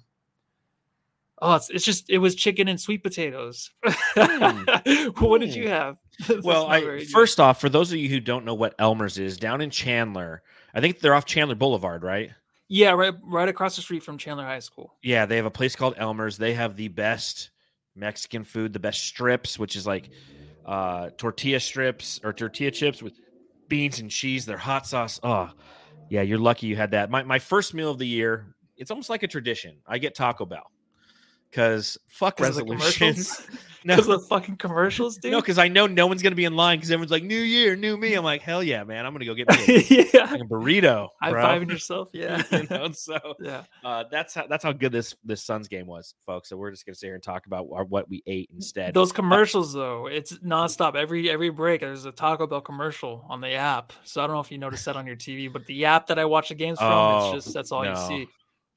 Oh, 1.41 1.55
it's, 1.55 1.71
it's 1.71 1.85
just 1.85 2.11
it 2.11 2.19
was 2.19 2.35
chicken 2.35 2.67
and 2.67 2.81
sweet 2.81 3.05
potatoes. 3.05 3.71
what 4.15 5.41
did 5.41 5.55
you 5.55 5.69
have? 5.69 5.97
Well, 6.43 6.67
I, 6.67 7.05
first 7.05 7.39
off, 7.39 7.61
for 7.61 7.69
those 7.69 7.93
of 7.93 7.99
you 7.99 8.09
who 8.09 8.19
don't 8.19 8.45
know 8.45 8.55
what 8.55 8.75
Elmer's 8.81 9.19
is, 9.19 9.37
down 9.37 9.61
in 9.61 9.71
Chandler, 9.71 10.43
I 10.75 10.81
think 10.81 10.99
they're 10.99 11.15
off 11.15 11.27
Chandler 11.27 11.55
Boulevard, 11.55 12.03
right? 12.03 12.33
yeah, 12.69 12.91
right, 12.91 13.15
right 13.23 13.49
across 13.49 13.77
the 13.77 13.83
street 13.83 14.03
from 14.03 14.19
Chandler 14.19 14.45
High 14.45 14.59
School. 14.59 14.95
Yeah, 15.03 15.27
they 15.27 15.37
have 15.37 15.47
a 15.47 15.51
place 15.51 15.75
called 15.75 15.95
Elmer's. 15.97 16.37
They 16.37 16.53
have 16.55 16.77
the 16.77 16.89
best 16.89 17.51
Mexican 17.97 18.45
food, 18.45 18.73
the 18.73 18.79
best 18.79 19.05
strips, 19.05 19.59
which 19.59 19.75
is 19.75 19.87
like 19.87 20.11
uh, 20.69 21.11
tortilla 21.17 21.59
strips 21.59 22.21
or 22.23 22.33
tortilla 22.33 22.71
chips 22.71 23.03
with 23.03 23.15
beans 23.69 23.99
and 23.99 24.11
cheese. 24.11 24.45
Their 24.45 24.59
hot 24.59 24.87
sauce. 24.87 25.19
Oh, 25.23 25.51
yeah, 26.11 26.23
you're 26.23 26.39
lucky 26.39 26.67
you 26.67 26.77
had 26.77 26.91
that. 26.93 27.11
My 27.11 27.23
my 27.23 27.39
first 27.39 27.75
meal 27.75 27.91
of 27.91 27.99
the 27.99 28.07
year. 28.07 28.55
It's 28.77 28.93
almost 28.93 29.11
like 29.11 29.25
a 29.25 29.27
tradition. 29.27 29.79
I 29.87 29.99
get 29.99 30.15
Taco 30.15 30.47
Bell. 30.47 30.71
Because 31.51 31.99
fuck 32.09 32.41
resolutions. 32.41 32.97
commercials? 32.97 33.47
no, 33.85 33.97
the 34.01 34.19
fucking 34.19 34.57
commercials, 34.57 35.17
dude. 35.17 35.33
no, 35.33 35.41
because 35.41 35.59
I 35.59 35.69
know 35.69 35.87
no 35.87 36.07
one's 36.07 36.23
gonna 36.23 36.35
be 36.35 36.45
in 36.45 36.55
line 36.57 36.79
because 36.79 36.91
everyone's 36.91 37.11
like, 37.11 37.23
"New 37.23 37.39
year, 37.39 37.77
new 37.77 37.97
me." 37.97 38.15
I'm 38.15 38.25
like, 38.25 38.43
"Hell 38.43 38.63
yeah, 38.63 38.85
man! 38.85 39.07
I'm 39.07 39.13
gonna 39.13 39.25
go 39.25 39.35
get 39.35 39.49
me 39.49 39.57
a 39.69 39.81
yeah. 40.13 40.27
fucking 40.27 40.49
burrito, 40.49 41.09
High 41.23 41.31
bro." 41.31 41.45
fiving 41.45 41.71
yourself. 41.71 42.11
Yeah. 42.19 42.43
you 42.51 42.67
know, 42.69 42.91
so 42.93 43.19
yeah. 43.41 43.63
uh, 43.85 44.05
that's 44.11 44.35
how 44.35 44.47
that's 44.49 44.65
how 44.65 44.73
good 44.73 44.93
this 44.93 45.15
this 45.25 45.43
Suns 45.43 45.69
game 45.69 45.87
was, 45.87 46.15
folks. 46.27 46.49
So 46.49 46.57
we're 46.57 46.71
just 46.71 46.85
gonna 46.85 46.97
sit 46.97 47.07
here 47.07 47.15
and 47.15 47.23
talk 47.23 47.47
about 47.47 47.67
our, 47.73 47.85
what 47.85 48.09
we 48.09 48.23
ate 48.27 48.51
instead. 48.53 48.93
Those 48.95 49.13
commercials 49.13 49.73
though, 49.73 50.07
it's 50.07 50.39
nonstop. 50.39 50.97
Every 50.97 51.31
every 51.31 51.51
break, 51.51 51.81
there's 51.83 52.07
a 52.07 52.13
Taco 52.13 52.47
Bell 52.47 52.61
commercial 52.61 53.25
on 53.29 53.41
the 53.41 53.53
app. 53.53 53.93
So 54.03 54.23
I 54.23 54.27
don't 54.27 54.35
know 54.35 54.41
if 54.41 54.51
you 54.51 54.59
noticed 54.59 54.85
that 54.87 54.97
on 54.97 55.07
your 55.07 55.17
TV, 55.17 55.53
but 55.53 55.65
the 55.67 55.85
app 55.85 56.09
that 56.09 56.19
I 56.19 56.25
watch 56.25 56.49
the 56.49 56.55
games 56.55 56.79
from, 56.79 56.89
Oh, 56.89 57.33
it's 57.35 57.45
just 57.45 57.55
that's 57.55 57.71
all 57.71 57.85
you 57.85 57.93
no. 57.93 58.27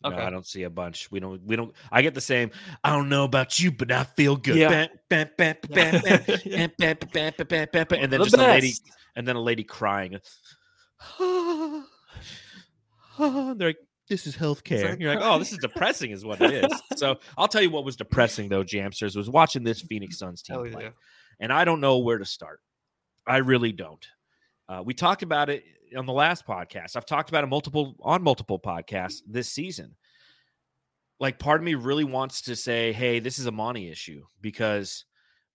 Okay. 0.03 0.15
No, 0.15 0.23
I 0.23 0.29
don't 0.29 0.45
see 0.45 0.63
a 0.63 0.69
bunch. 0.69 1.11
We 1.11 1.19
don't. 1.19 1.45
We 1.45 1.55
don't. 1.55 1.73
I 1.91 2.01
get 2.01 2.13
the 2.13 2.21
same. 2.21 2.51
I 2.83 2.89
don't 2.89 3.09
know 3.09 3.23
about 3.23 3.59
you, 3.59 3.71
but 3.71 3.91
I 3.91 4.03
feel 4.03 4.35
good. 4.35 4.55
Yeah. 4.55 4.69
And 8.01 8.11
then 8.11 8.19
the 8.19 8.25
just 8.25 8.35
best. 8.37 8.47
a 8.47 8.51
lady, 8.51 8.73
and 9.15 9.27
then 9.27 9.35
a 9.35 9.41
lady 9.41 9.63
crying. 9.63 10.19
They're 11.19 11.83
like, 13.19 13.77
"This 14.09 14.25
is 14.25 14.35
healthcare." 14.35 14.99
You're 14.99 15.13
like, 15.13 15.23
"Oh, 15.23 15.37
this 15.37 15.51
is 15.51 15.59
depressing," 15.59 16.11
is 16.11 16.25
what 16.25 16.41
it 16.41 16.65
is. 16.65 16.81
so 16.95 17.17
I'll 17.37 17.47
tell 17.47 17.61
you 17.61 17.69
what 17.69 17.85
was 17.85 17.95
depressing 17.95 18.49
though, 18.49 18.63
Jamsters, 18.63 19.15
was 19.15 19.29
watching 19.29 19.63
this 19.63 19.81
Phoenix 19.81 20.17
Suns 20.17 20.41
team 20.41 20.65
yeah. 20.65 20.71
play, 20.71 20.89
and 21.39 21.53
I 21.53 21.63
don't 21.63 21.79
know 21.79 21.99
where 21.99 22.17
to 22.17 22.25
start. 22.25 22.59
I 23.27 23.37
really 23.37 23.71
don't. 23.71 24.05
Uh, 24.67 24.81
we 24.83 24.93
talked 24.93 25.21
about 25.21 25.49
it 25.49 25.63
on 25.95 26.05
the 26.05 26.13
last 26.13 26.45
podcast. 26.45 26.95
I've 26.95 27.05
talked 27.05 27.29
about 27.29 27.43
it 27.43 27.47
multiple 27.47 27.95
on 28.01 28.23
multiple 28.23 28.59
podcasts 28.59 29.21
this 29.27 29.49
season. 29.49 29.95
Like 31.19 31.39
part 31.39 31.59
of 31.59 31.65
me 31.65 31.75
really 31.75 32.03
wants 32.03 32.41
to 32.43 32.55
say, 32.55 32.93
"Hey, 32.93 33.19
this 33.19 33.39
is 33.39 33.45
a 33.45 33.51
Monty 33.51 33.89
issue 33.89 34.25
because 34.41 35.05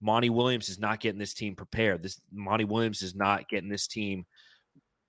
Monty 0.00 0.30
Williams 0.30 0.68
is 0.68 0.78
not 0.78 1.00
getting 1.00 1.18
this 1.18 1.34
team 1.34 1.56
prepared. 1.56 2.02
This 2.02 2.20
Monty 2.32 2.64
Williams 2.64 3.02
is 3.02 3.14
not 3.14 3.48
getting 3.48 3.68
this 3.68 3.86
team 3.86 4.26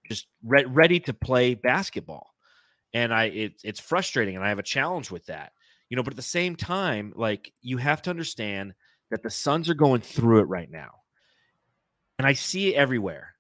just 0.08 0.28
re- 0.44 0.66
ready 0.66 1.00
to 1.02 1.14
play 1.14 1.54
basketball." 1.54 2.34
And 2.94 3.14
I, 3.14 3.26
it, 3.26 3.62
it's 3.64 3.80
frustrating, 3.80 4.36
and 4.36 4.46
I 4.46 4.50
have 4.50 4.60
a 4.60 4.64
challenge 4.64 5.12
with 5.12 5.26
that, 5.28 5.52
you 5.90 5.98
know. 5.98 6.04
But 6.04 6.14
at 6.14 6.18
the 6.18 6.24
same 6.24 6.56
time, 6.56 7.14
like 7.16 7.54
you 7.62 7.78
have 7.78 8.02
to 8.04 8.10
understand 8.10 8.74
that 9.12 9.22
the 9.24 9.30
Suns 9.30 9.70
are 9.70 9.76
going 9.76 10.02
through 10.02 10.40
it 10.40 10.46
right 10.46 10.72
now, 10.72 10.92
and 12.18 12.26
I 12.28 12.34
see 12.34 12.74
it 12.74 12.78
everywhere 12.78 13.37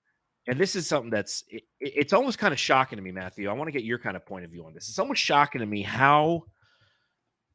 and 0.48 0.58
this 0.58 0.76
is 0.76 0.88
something 0.88 1.10
that's 1.10 1.44
it, 1.50 1.64
it's 1.80 2.14
almost 2.14 2.40
kind 2.40 2.54
of 2.54 2.60
shocking 2.60 2.98
to 2.98 3.04
me 3.04 3.12
matthew. 3.12 3.50
I 3.50 3.54
want 3.54 3.68
to 3.68 3.72
get 3.74 3.84
your 3.84 4.00
kind 4.00 4.16
of 4.16 4.26
point 4.26 4.46
of 4.46 4.52
view 4.52 4.66
on 4.66 4.74
this. 4.74 4.88
It's 4.90 5.00
almost 5.00 5.22
shocking 5.22 5.60
to 5.60 5.68
me 5.68 5.82
how 5.82 6.44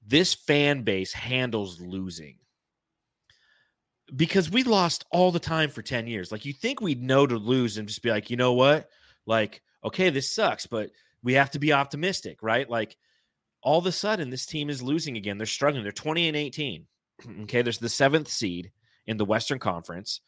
this 0.06 0.34
fan 0.34 0.82
base 0.82 1.12
handles 1.12 1.80
losing. 1.80 2.36
Because 4.14 4.50
we 4.50 4.62
lost 4.62 5.06
all 5.10 5.32
the 5.32 5.40
time 5.40 5.70
for 5.70 5.80
10 5.80 6.06
years. 6.06 6.30
Like 6.30 6.44
you 6.44 6.52
think 6.52 6.80
we'd 6.80 7.02
know 7.02 7.26
to 7.26 7.36
lose 7.36 7.78
and 7.78 7.88
just 7.88 8.02
be 8.02 8.10
like 8.10 8.28
you 8.28 8.36
know 8.36 8.52
what? 8.52 8.88
Like 9.26 9.62
okay 9.84 10.10
this 10.10 10.34
sucks 10.34 10.66
but 10.66 10.90
we 11.22 11.34
have 11.34 11.50
to 11.52 11.58
be 11.58 11.72
optimistic 11.72 12.42
right? 12.42 12.68
Like 12.68 12.96
all 13.62 13.78
of 13.78 13.86
a 13.86 13.92
sudden 13.92 14.28
this 14.28 14.44
team 14.44 14.68
is 14.68 14.82
losing 14.82 15.16
again. 15.16 15.38
They're 15.38 15.46
struggling. 15.46 15.82
They're 15.82 15.92
20 15.92 16.28
and 16.28 16.36
18 16.36 16.86
okay 17.42 17.62
there's 17.62 17.78
the 17.78 17.88
seventh 17.88 18.28
seed 18.28 18.70
in 19.06 19.16
the 19.16 19.24
western 19.24 19.58
conference 19.58 20.20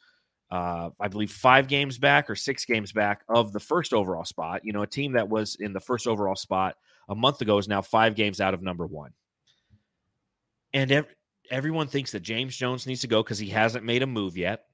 uh, 0.51 0.91
I 1.01 1.09
believe 1.09 1.33
five 1.33 1.69
games 1.69 1.99
back 1.99 2.31
or 2.31 2.37
six 2.37 2.65
games 2.65 2.93
back 2.93 3.23
of 3.29 3.53
the 3.53 3.61
first 3.61 3.93
overall 3.93 4.25
spot. 4.25 4.65
You 4.65 4.73
know, 4.73 4.83
a 4.83 4.87
team 4.87 5.13
that 5.13 5.29
was 5.29 5.57
in 5.59 5.73
the 5.73 5.81
first 5.81 6.07
overall 6.07 6.37
spot 6.37 6.77
a 7.09 7.15
month 7.15 7.41
ago 7.41 7.59
is 7.59 7.69
now 7.69 7.83
five 7.83 8.15
games 8.15 8.41
out 8.41 8.55
of 8.55 8.63
number 8.63 8.87
one. 8.87 9.13
And 10.73 10.91
ev- 10.93 11.15
everyone 11.51 11.89
thinks 11.89 12.13
that 12.13 12.21
James 12.21 12.57
Jones 12.57 12.87
needs 12.87 13.01
to 13.03 13.09
go 13.09 13.23
because 13.23 13.39
he 13.39 13.49
hasn't 13.49 13.85
made 13.85 14.03
a 14.03 14.07
move 14.07 14.37
yet. 14.37 14.65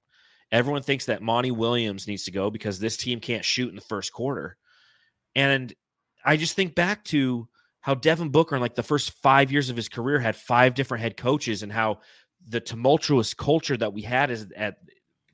Everyone 0.52 0.82
thinks 0.82 1.06
that 1.06 1.22
Monty 1.22 1.50
Williams 1.50 2.08
needs 2.08 2.24
to 2.24 2.32
go 2.32 2.50
because 2.50 2.78
this 2.78 2.96
team 2.96 3.20
can't 3.20 3.44
shoot 3.44 3.68
in 3.68 3.76
the 3.76 3.80
first 3.80 4.12
quarter. 4.12 4.56
And 5.36 5.72
I 6.24 6.36
just 6.36 6.56
think 6.56 6.74
back 6.74 7.04
to 7.04 7.48
how 7.80 7.94
Devin 7.94 8.30
Booker 8.30 8.56
in 8.56 8.60
like 8.60 8.74
the 8.74 8.82
first 8.82 9.12
five 9.22 9.52
years 9.52 9.70
of 9.70 9.76
his 9.76 9.88
career 9.88 10.18
had 10.18 10.36
five 10.36 10.74
different 10.74 11.02
head 11.02 11.16
coaches 11.16 11.62
and 11.62 11.72
how 11.72 12.00
the 12.48 12.60
tumultuous 12.60 13.32
culture 13.32 13.76
that 13.76 13.92
we 13.92 14.02
had 14.02 14.30
is 14.30 14.48
at 14.56 14.76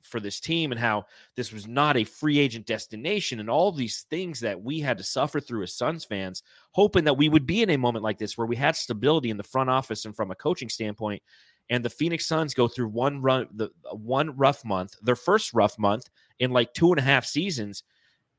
for 0.07 0.19
this 0.19 0.39
team 0.39 0.71
and 0.71 0.79
how 0.79 1.05
this 1.35 1.51
was 1.53 1.67
not 1.67 1.97
a 1.97 2.03
free 2.03 2.39
agent 2.39 2.65
destination 2.65 3.39
and 3.39 3.49
all 3.49 3.71
these 3.71 4.05
things 4.09 4.39
that 4.39 4.61
we 4.61 4.79
had 4.79 4.97
to 4.97 5.03
suffer 5.03 5.39
through 5.39 5.63
as 5.63 5.73
Suns 5.73 6.05
fans, 6.05 6.43
hoping 6.71 7.03
that 7.03 7.17
we 7.17 7.29
would 7.29 7.45
be 7.45 7.61
in 7.61 7.69
a 7.69 7.77
moment 7.77 8.03
like 8.03 8.17
this 8.17 8.37
where 8.37 8.47
we 8.47 8.55
had 8.55 8.75
stability 8.75 9.29
in 9.29 9.37
the 9.37 9.43
front 9.43 9.69
office 9.69 10.05
and 10.05 10.15
from 10.15 10.31
a 10.31 10.35
coaching 10.35 10.69
standpoint. 10.69 11.21
And 11.69 11.83
the 11.83 11.89
Phoenix 11.89 12.25
Suns 12.25 12.53
go 12.53 12.67
through 12.67 12.87
one 12.89 13.21
run, 13.21 13.47
the 13.53 13.69
one 13.91 14.35
rough 14.37 14.63
month, 14.63 14.95
their 15.01 15.17
first 15.17 15.53
rough 15.53 15.77
month 15.77 16.09
in 16.39 16.51
like 16.51 16.73
two 16.73 16.91
and 16.91 16.99
a 16.99 17.03
half 17.03 17.25
seasons, 17.25 17.83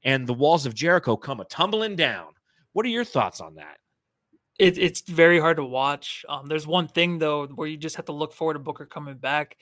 and 0.02 0.26
the 0.26 0.34
walls 0.34 0.66
of 0.66 0.74
Jericho 0.74 1.16
come 1.16 1.40
a 1.40 1.44
tumbling 1.44 1.96
down. 1.96 2.28
What 2.72 2.86
are 2.86 2.90
your 2.90 3.04
thoughts 3.04 3.40
on 3.40 3.56
that? 3.56 3.78
It, 4.58 4.78
it's 4.78 5.02
very 5.02 5.38
hard 5.38 5.58
to 5.58 5.64
watch. 5.64 6.24
Um, 6.28 6.46
there's 6.46 6.66
one 6.66 6.88
thing 6.88 7.18
though 7.18 7.46
where 7.46 7.68
you 7.68 7.76
just 7.76 7.96
have 7.96 8.06
to 8.06 8.12
look 8.12 8.32
forward 8.32 8.54
to 8.54 8.60
Booker 8.60 8.86
coming 8.86 9.16
back. 9.16 9.56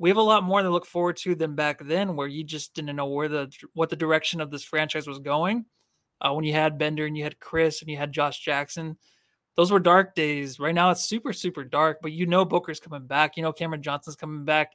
We 0.00 0.08
have 0.08 0.16
a 0.16 0.22
lot 0.22 0.42
more 0.44 0.62
to 0.62 0.70
look 0.70 0.86
forward 0.86 1.18
to 1.18 1.34
than 1.34 1.54
back 1.54 1.78
then, 1.84 2.16
where 2.16 2.26
you 2.26 2.42
just 2.42 2.72
didn't 2.74 2.96
know 2.96 3.06
where 3.06 3.28
the 3.28 3.52
what 3.74 3.90
the 3.90 3.96
direction 3.96 4.40
of 4.40 4.50
this 4.50 4.64
franchise 4.64 5.06
was 5.06 5.18
going. 5.18 5.66
Uh, 6.22 6.32
when 6.32 6.44
you 6.44 6.52
had 6.54 6.78
Bender 6.78 7.04
and 7.06 7.16
you 7.16 7.22
had 7.22 7.38
Chriss 7.38 7.82
and 7.82 7.90
you 7.90 7.96
had 7.98 8.10
Josh 8.12 8.40
Jackson, 8.40 8.96
those 9.56 9.70
were 9.70 9.78
dark 9.78 10.14
days. 10.14 10.58
Right 10.58 10.74
now 10.74 10.90
it's 10.90 11.04
super 11.04 11.32
super 11.34 11.64
dark, 11.64 11.98
but 12.02 12.12
you 12.12 12.24
know 12.26 12.44
Booker's 12.46 12.80
coming 12.80 13.06
back. 13.06 13.36
You 13.36 13.42
know 13.42 13.52
Cameron 13.52 13.82
Johnson's 13.82 14.16
coming 14.16 14.44
back. 14.44 14.72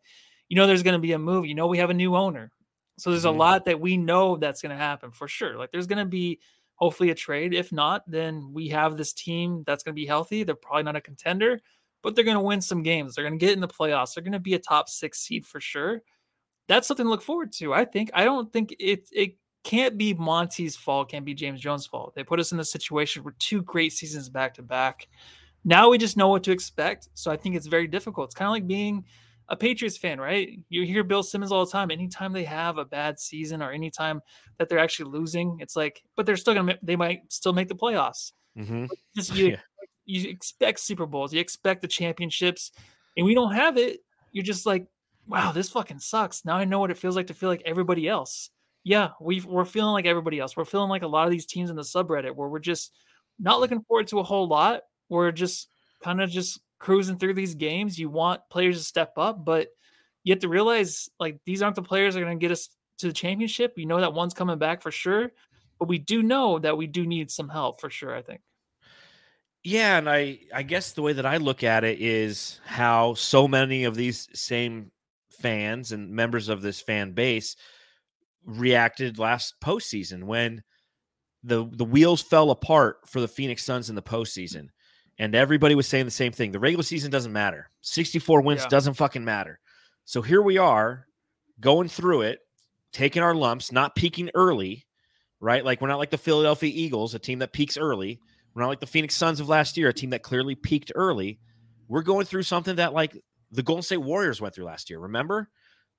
You 0.48 0.55
know 0.58 0.67
there's 0.67 0.84
going 0.84 0.94
to 0.94 1.00
be 1.00 1.13
a 1.13 1.20
move. 1.20 1.46
You 1.48 1.55
know 1.55 1.67
we 1.67 1.79
have 1.79 1.89
a 1.89 1.94
new 1.96 2.15
owner. 2.15 2.51
So 2.98 3.10
there's 3.10 3.25
Mhm. 3.25 3.29
a 3.29 3.32
lot 3.32 3.65
that 3.65 3.79
we 3.82 3.98
know 3.98 4.38
that's 4.38 4.62
going 4.62 4.70
to 4.70 4.75
happen 4.82 5.12
for 5.12 5.27
sure. 5.27 5.58
Like 5.58 5.72
there's 5.72 5.88
going 5.88 6.00
to 6.00 6.05
be 6.05 6.39
hopefully 6.75 7.10
a 7.10 7.15
trade. 7.15 7.53
If 7.53 7.72
not, 7.72 8.03
then 8.05 8.53
we 8.53 8.70
have 8.70 8.96
this 8.96 9.12
team 9.12 9.63
that's 9.65 9.84
going 9.84 9.94
to 9.96 10.00
be 10.00 10.05
healthy. 10.05 10.44
They're 10.44 10.55
probably 10.55 10.84
not 10.84 10.96
a 10.96 11.01
contender, 11.01 11.62
but 12.05 12.15
they're 12.15 12.24
going 12.24 12.38
to 12.38 12.41
win 12.41 12.62
some 12.62 12.83
games. 12.83 13.15
They're 13.15 13.24
going 13.24 13.39
to 13.39 13.43
get 13.43 13.55
in 13.55 13.62
the 13.62 13.67
playoffs. 13.67 14.13
They're 14.13 14.24
going 14.24 14.33
to 14.33 14.39
be 14.39 14.53
a 14.53 14.59
top 14.59 14.89
six 14.89 15.19
seed 15.19 15.43
for 15.43 15.59
sure. 15.59 16.03
That's 16.67 16.88
something 16.88 17.03
to 17.03 17.09
look 17.09 17.24
forward 17.24 17.51
to. 17.53 17.74
I 17.74 17.83
think. 17.83 18.12
I 18.13 18.24
don't 18.24 18.53
think 18.53 18.75
it 18.79 19.09
it 19.12 19.38
can't 19.63 19.97
be 19.97 20.13
Monty's 20.13 20.75
fault. 20.75 21.09
Can't 21.09 21.25
be 21.25 21.33
James 21.33 21.59
Jones' 21.59 21.88
fault. 21.88 22.13
They 22.13 22.24
put 22.24 22.39
us 22.39 22.51
in 22.51 22.59
this 22.59 22.71
situation 22.71 23.24
for 23.24 23.31
two 23.39 23.63
great 23.63 23.91
seasons 23.91 24.29
back 24.29 24.53
to 24.53 24.62
back. 24.62 25.07
Now 25.63 25.89
we 25.89 25.97
just 25.97 26.15
know 26.15 26.27
what 26.27 26.43
to 26.43 26.51
expect. 26.51 27.09
So 27.15 27.31
I 27.31 27.38
think 27.38 27.55
it's 27.55 27.65
very 27.65 27.88
difficult. 27.88 28.27
It's 28.27 28.35
kind 28.35 28.47
of 28.47 28.51
like 28.51 28.67
being 28.67 29.03
a 29.50 29.55
Patriots 29.55 29.97
fan, 29.97 30.19
right? 30.19 30.59
You 30.69 30.85
hear 30.85 31.03
Bill 31.03 31.24
Simmons 31.24 31.51
all 31.51 31.65
the 31.65 31.71
time. 31.71 31.89
Anytime 31.89 32.33
they 32.33 32.43
have 32.43 32.77
a 32.77 32.85
bad 32.85 33.19
season 33.19 33.63
or 33.63 33.71
anytime 33.71 34.21
that 34.59 34.69
they're 34.69 34.77
actually 34.77 35.09
losing, 35.09 35.57
it's 35.59 35.75
like, 35.75 36.03
but 36.15 36.27
they're 36.27 36.38
still 36.38 36.53
gonna, 36.53 36.77
they 36.83 36.95
might 36.95 37.21
still 37.29 37.53
make 37.53 37.67
the 37.67 37.75
playoffs. 37.75 38.31
Mm-hmm. 38.55 38.85
Just 39.15 39.35
you, 39.35 39.47
Yeah. 39.47 39.57
You 40.05 40.29
expect 40.29 40.79
Super 40.79 41.05
Bowls, 41.05 41.33
you 41.33 41.39
expect 41.39 41.81
the 41.81 41.88
championships, 41.88 42.71
and 43.17 43.25
we 43.25 43.33
don't 43.33 43.53
have 43.53 43.77
it. 43.77 44.00
You're 44.31 44.43
just 44.43 44.65
like, 44.65 44.88
wow, 45.27 45.51
this 45.51 45.69
fucking 45.69 46.00
sucks. 46.00 46.45
Now 46.45 46.55
I 46.55 46.65
know 46.65 46.79
what 46.79 46.91
it 46.91 46.97
feels 46.97 47.15
like 47.15 47.27
to 47.27 47.33
feel 47.33 47.50
like 47.50 47.63
everybody 47.65 48.07
else. 48.07 48.50
Yeah, 48.83 49.09
we 49.19 49.41
we're 49.41 49.65
feeling 49.65 49.93
like 49.93 50.05
everybody 50.05 50.39
else. 50.39 50.55
We're 50.55 50.65
feeling 50.65 50.89
like 50.89 51.01
a 51.01 51.07
lot 51.07 51.25
of 51.25 51.31
these 51.31 51.47
teams 51.47 51.69
in 51.69 51.75
the 51.75 51.81
subreddit 51.81 52.35
where 52.35 52.50
we're 52.50 52.59
just 52.59 52.91
not 53.39 53.59
looking 53.59 53.81
forward 53.81 54.07
to 54.07 54.19
a 54.19 54.24
whole 54.24 54.47
lot. 54.47 54.81
We're 55.09 55.31
just 55.31 55.69
kind 56.03 56.21
of 56.21 56.29
just 56.29 56.59
cruising 56.79 57.17
through 57.17 57.33
these 57.33 57.55
games. 57.55 57.97
You 57.97 58.09
want 58.09 58.41
players 58.50 58.77
to 58.77 58.83
step 58.83 59.13
up, 59.17 59.43
but 59.43 59.69
you 60.24 60.31
have 60.33 60.41
to 60.41 60.50
realize 60.50 61.09
like 61.19 61.39
these 61.45 61.62
aren't 61.62 61.75
the 61.75 61.81
players 61.81 62.13
that 62.13 62.21
are 62.21 62.25
going 62.25 62.39
to 62.39 62.43
get 62.43 62.51
us 62.51 62.69
to 63.00 63.07
the 63.07 63.13
championship. 63.13 63.74
We 63.75 63.85
know 63.85 64.00
that 64.00 64.13
one's 64.13 64.33
coming 64.33 64.59
back 64.59 64.81
for 64.81 64.91
sure, 64.91 65.31
but 65.79 65.88
we 65.88 65.97
do 65.97 66.21
know 66.21 66.59
that 66.59 66.77
we 66.77 66.88
do 66.88 67.07
need 67.07 67.31
some 67.31 67.50
help 67.50 67.81
for 67.81 67.89
sure. 67.89 68.15
I 68.15 68.21
think. 68.21 68.41
Yeah, 69.65 69.98
and 69.98 70.07
I 70.07 70.39
I 70.53 70.62
guess 70.62 70.91
the 70.93 71.01
way 71.01 71.13
that 71.13 71.25
I 71.25 71.38
look 71.38 71.63
at 71.63 71.84
it 71.84 72.00
is 72.00 72.60
how 72.65 73.15
so 73.15 73.48
many 73.48 73.84
of 73.86 73.95
these 73.95 74.29
same 74.34 74.91
fans 75.39 75.91
and 75.91 76.12
members 76.12 76.50
of 76.50 76.62
this 76.62 76.79
fan 76.79 77.13
base 77.13 77.55
reacted 78.45 79.17
last 79.17 79.55
postseason 79.63 80.25
when 80.25 80.62
the 81.43 81.67
the 81.72 81.84
wheels 81.84 82.22
fell 82.22 82.51
apart 82.51 82.98
for 83.07 83.19
the 83.19 83.27
Phoenix 83.27 83.63
Suns 83.65 83.89
in 83.89 83.95
the 83.95 84.03
postseason. 84.03 84.67
And 85.17 85.34
everybody 85.34 85.74
was 85.74 85.88
saying 85.88 86.05
the 86.05 86.12
same 86.12 86.31
thing. 86.34 86.51
The 86.51 86.60
regular 86.60 86.84
season 86.84 87.10
doesn't 87.10 87.34
matter. 87.34 87.72
64 87.81 88.41
wins 88.41 88.62
Yeah. 88.62 88.67
doesn't 88.67 88.95
fucking 88.95 89.25
matter. 89.25 89.60
So 90.03 90.22
here 90.22 90.41
we 90.43 90.57
are 90.60 91.07
going 91.60 91.88
through 91.88 92.22
it, 92.22 92.39
taking 92.91 93.24
our 93.24 93.34
lumps, 93.34 93.72
not 93.72 93.95
peaking 93.95 94.29
early, 94.36 94.86
right? 95.39 95.65
Like 95.65 95.81
we're 95.81 95.88
not 95.88 95.98
like 96.00 96.12
the 96.12 96.17
Philadelphia 96.19 96.69
Eagles, 96.72 97.15
a 97.15 97.19
team 97.19 97.39
that 97.39 97.53
peaks 97.53 97.77
early. 97.77 98.19
We're 98.55 98.62
not 98.62 98.69
like 98.69 98.79
the 98.79 98.88
Phoenix 98.88 99.15
Suns 99.15 99.39
of 99.39 99.50
last 99.50 99.75
year, 99.77 99.89
a 99.89 99.93
team 99.93 100.12
that 100.12 100.24
clearly 100.24 100.55
peaked 100.55 100.91
early. 100.95 101.39
We're 101.88 102.01
going 102.03 102.25
through 102.25 102.43
something 102.43 102.77
that 102.77 102.93
like 102.93 103.21
the 103.51 103.62
Golden 103.63 103.83
State 103.83 103.97
Warriors 103.97 104.39
went 104.41 104.55
through 104.55 104.65
last 104.65 104.89
year. 104.89 105.00
Remember? 105.00 105.50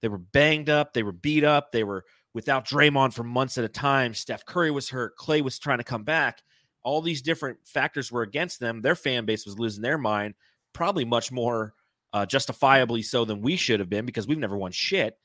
They 0.02 0.08
were 0.08 0.18
banged 0.18 0.68
up, 0.68 0.92
they 0.92 1.02
were 1.02 1.12
beat 1.12 1.44
up, 1.44 1.72
they 1.72 1.84
were 1.84 2.04
without 2.34 2.66
Draymond 2.66 3.14
for 3.14 3.22
months 3.24 3.56
at 3.58 3.64
a 3.64 3.68
time. 3.68 4.12
Steph 4.14 4.44
Curry 4.44 4.70
was 4.70 4.90
hurt, 4.90 5.16
Clay 5.16 5.40
was 5.42 5.58
trying 5.58 5.78
to 5.78 5.84
come 5.84 6.04
back. 6.04 6.42
All 6.82 7.00
these 7.00 7.22
different 7.22 7.58
factors 7.64 8.12
were 8.12 8.22
against 8.22 8.60
them. 8.60 8.80
Their 8.82 8.94
fan 8.94 9.24
base 9.24 9.44
was 9.46 9.58
losing 9.58 9.82
their 9.82 9.98
mind. 9.98 10.34
probably 10.72 11.04
much 11.06 11.32
more 11.32 11.72
uh, 12.12 12.26
justifiably 12.26 13.02
so 13.02 13.24
than 13.24 13.40
we 13.40 13.56
should 13.56 13.80
have 13.80 13.88
been 13.88 14.04
because 14.06 14.26
we've 14.28 14.38
never 14.38 14.56
won 14.56 14.70
shit. 14.72 15.18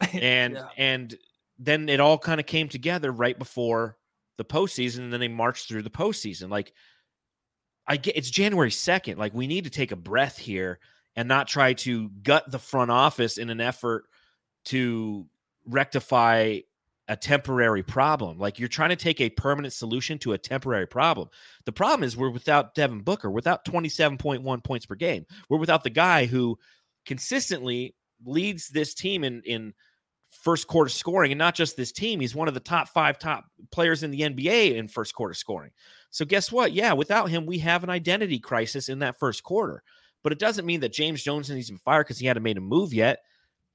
And 0.12 0.54
Yeah. 0.54 0.68
and 0.76 1.16
then 1.58 1.88
it 1.88 2.00
all 2.00 2.18
kind 2.18 2.38
of 2.40 2.46
came 2.46 2.68
together 2.68 3.10
right 3.10 3.38
before 3.38 3.96
the 4.36 4.44
postseason, 4.44 5.00
and 5.00 5.12
then 5.12 5.20
they 5.20 5.28
march 5.28 5.66
through 5.66 5.82
the 5.82 5.90
postseason. 5.90 6.50
Like 6.50 6.72
I 7.86 7.96
get 7.96 8.16
it's 8.16 8.30
January 8.30 8.70
2nd. 8.70 9.16
Like 9.16 9.34
we 9.34 9.46
need 9.46 9.64
to 9.64 9.70
take 9.70 9.92
a 9.92 9.96
breath 9.96 10.38
here 10.38 10.78
and 11.14 11.28
not 11.28 11.48
try 11.48 11.72
to 11.72 12.10
gut 12.22 12.50
the 12.50 12.58
front 12.58 12.90
office 12.90 13.38
in 13.38 13.50
an 13.50 13.60
effort 13.60 14.04
to 14.66 15.26
rectify 15.66 16.58
a 17.08 17.16
temporary 17.16 17.82
problem. 17.82 18.38
Like 18.38 18.58
you're 18.58 18.68
trying 18.68 18.90
to 18.90 18.96
take 18.96 19.20
a 19.20 19.30
permanent 19.30 19.72
solution 19.72 20.18
to 20.18 20.32
a 20.32 20.38
temporary 20.38 20.86
problem. 20.86 21.28
The 21.64 21.72
problem 21.72 22.02
is 22.02 22.16
we're 22.16 22.30
without 22.30 22.74
Devin 22.74 23.02
Booker, 23.02 23.30
without 23.30 23.64
27.1 23.64 24.64
points 24.64 24.86
per 24.86 24.96
game. 24.96 25.24
We're 25.48 25.58
without 25.58 25.84
the 25.84 25.90
guy 25.90 26.26
who 26.26 26.58
consistently 27.04 27.94
leads 28.24 28.68
this 28.68 28.94
team 28.94 29.22
in 29.22 29.42
in 29.44 29.72
first 30.28 30.66
quarter 30.66 30.88
scoring 30.88 31.32
and 31.32 31.38
not 31.38 31.54
just 31.54 31.76
this 31.76 31.92
team. 31.92 32.20
He's 32.20 32.34
one 32.34 32.48
of 32.48 32.54
the 32.54 32.60
top 32.60 32.88
5 32.88 33.18
top 33.18 33.44
players 33.70 34.02
in 34.02 34.10
the 34.10 34.20
NBA 34.20 34.76
in 34.76 34.88
first 34.88 35.14
quarter 35.14 35.34
scoring. 35.34 35.70
So 36.10 36.24
guess 36.24 36.52
what? 36.52 36.72
Yeah, 36.72 36.92
without 36.92 37.30
him 37.30 37.46
we 37.46 37.58
have 37.58 37.84
an 37.84 37.90
identity 37.90 38.38
crisis 38.38 38.88
in 38.88 39.00
that 39.00 39.18
first 39.18 39.42
quarter. 39.42 39.82
But 40.22 40.32
it 40.32 40.38
doesn't 40.38 40.66
mean 40.66 40.80
that 40.80 40.92
James 40.92 41.22
Jones 41.22 41.50
needs 41.50 41.68
to 41.68 41.74
be 41.74 41.78
fired 41.84 42.04
because 42.04 42.18
he 42.18 42.26
hadn't 42.26 42.42
made 42.42 42.56
a 42.56 42.60
move 42.60 42.92
yet. 42.92 43.20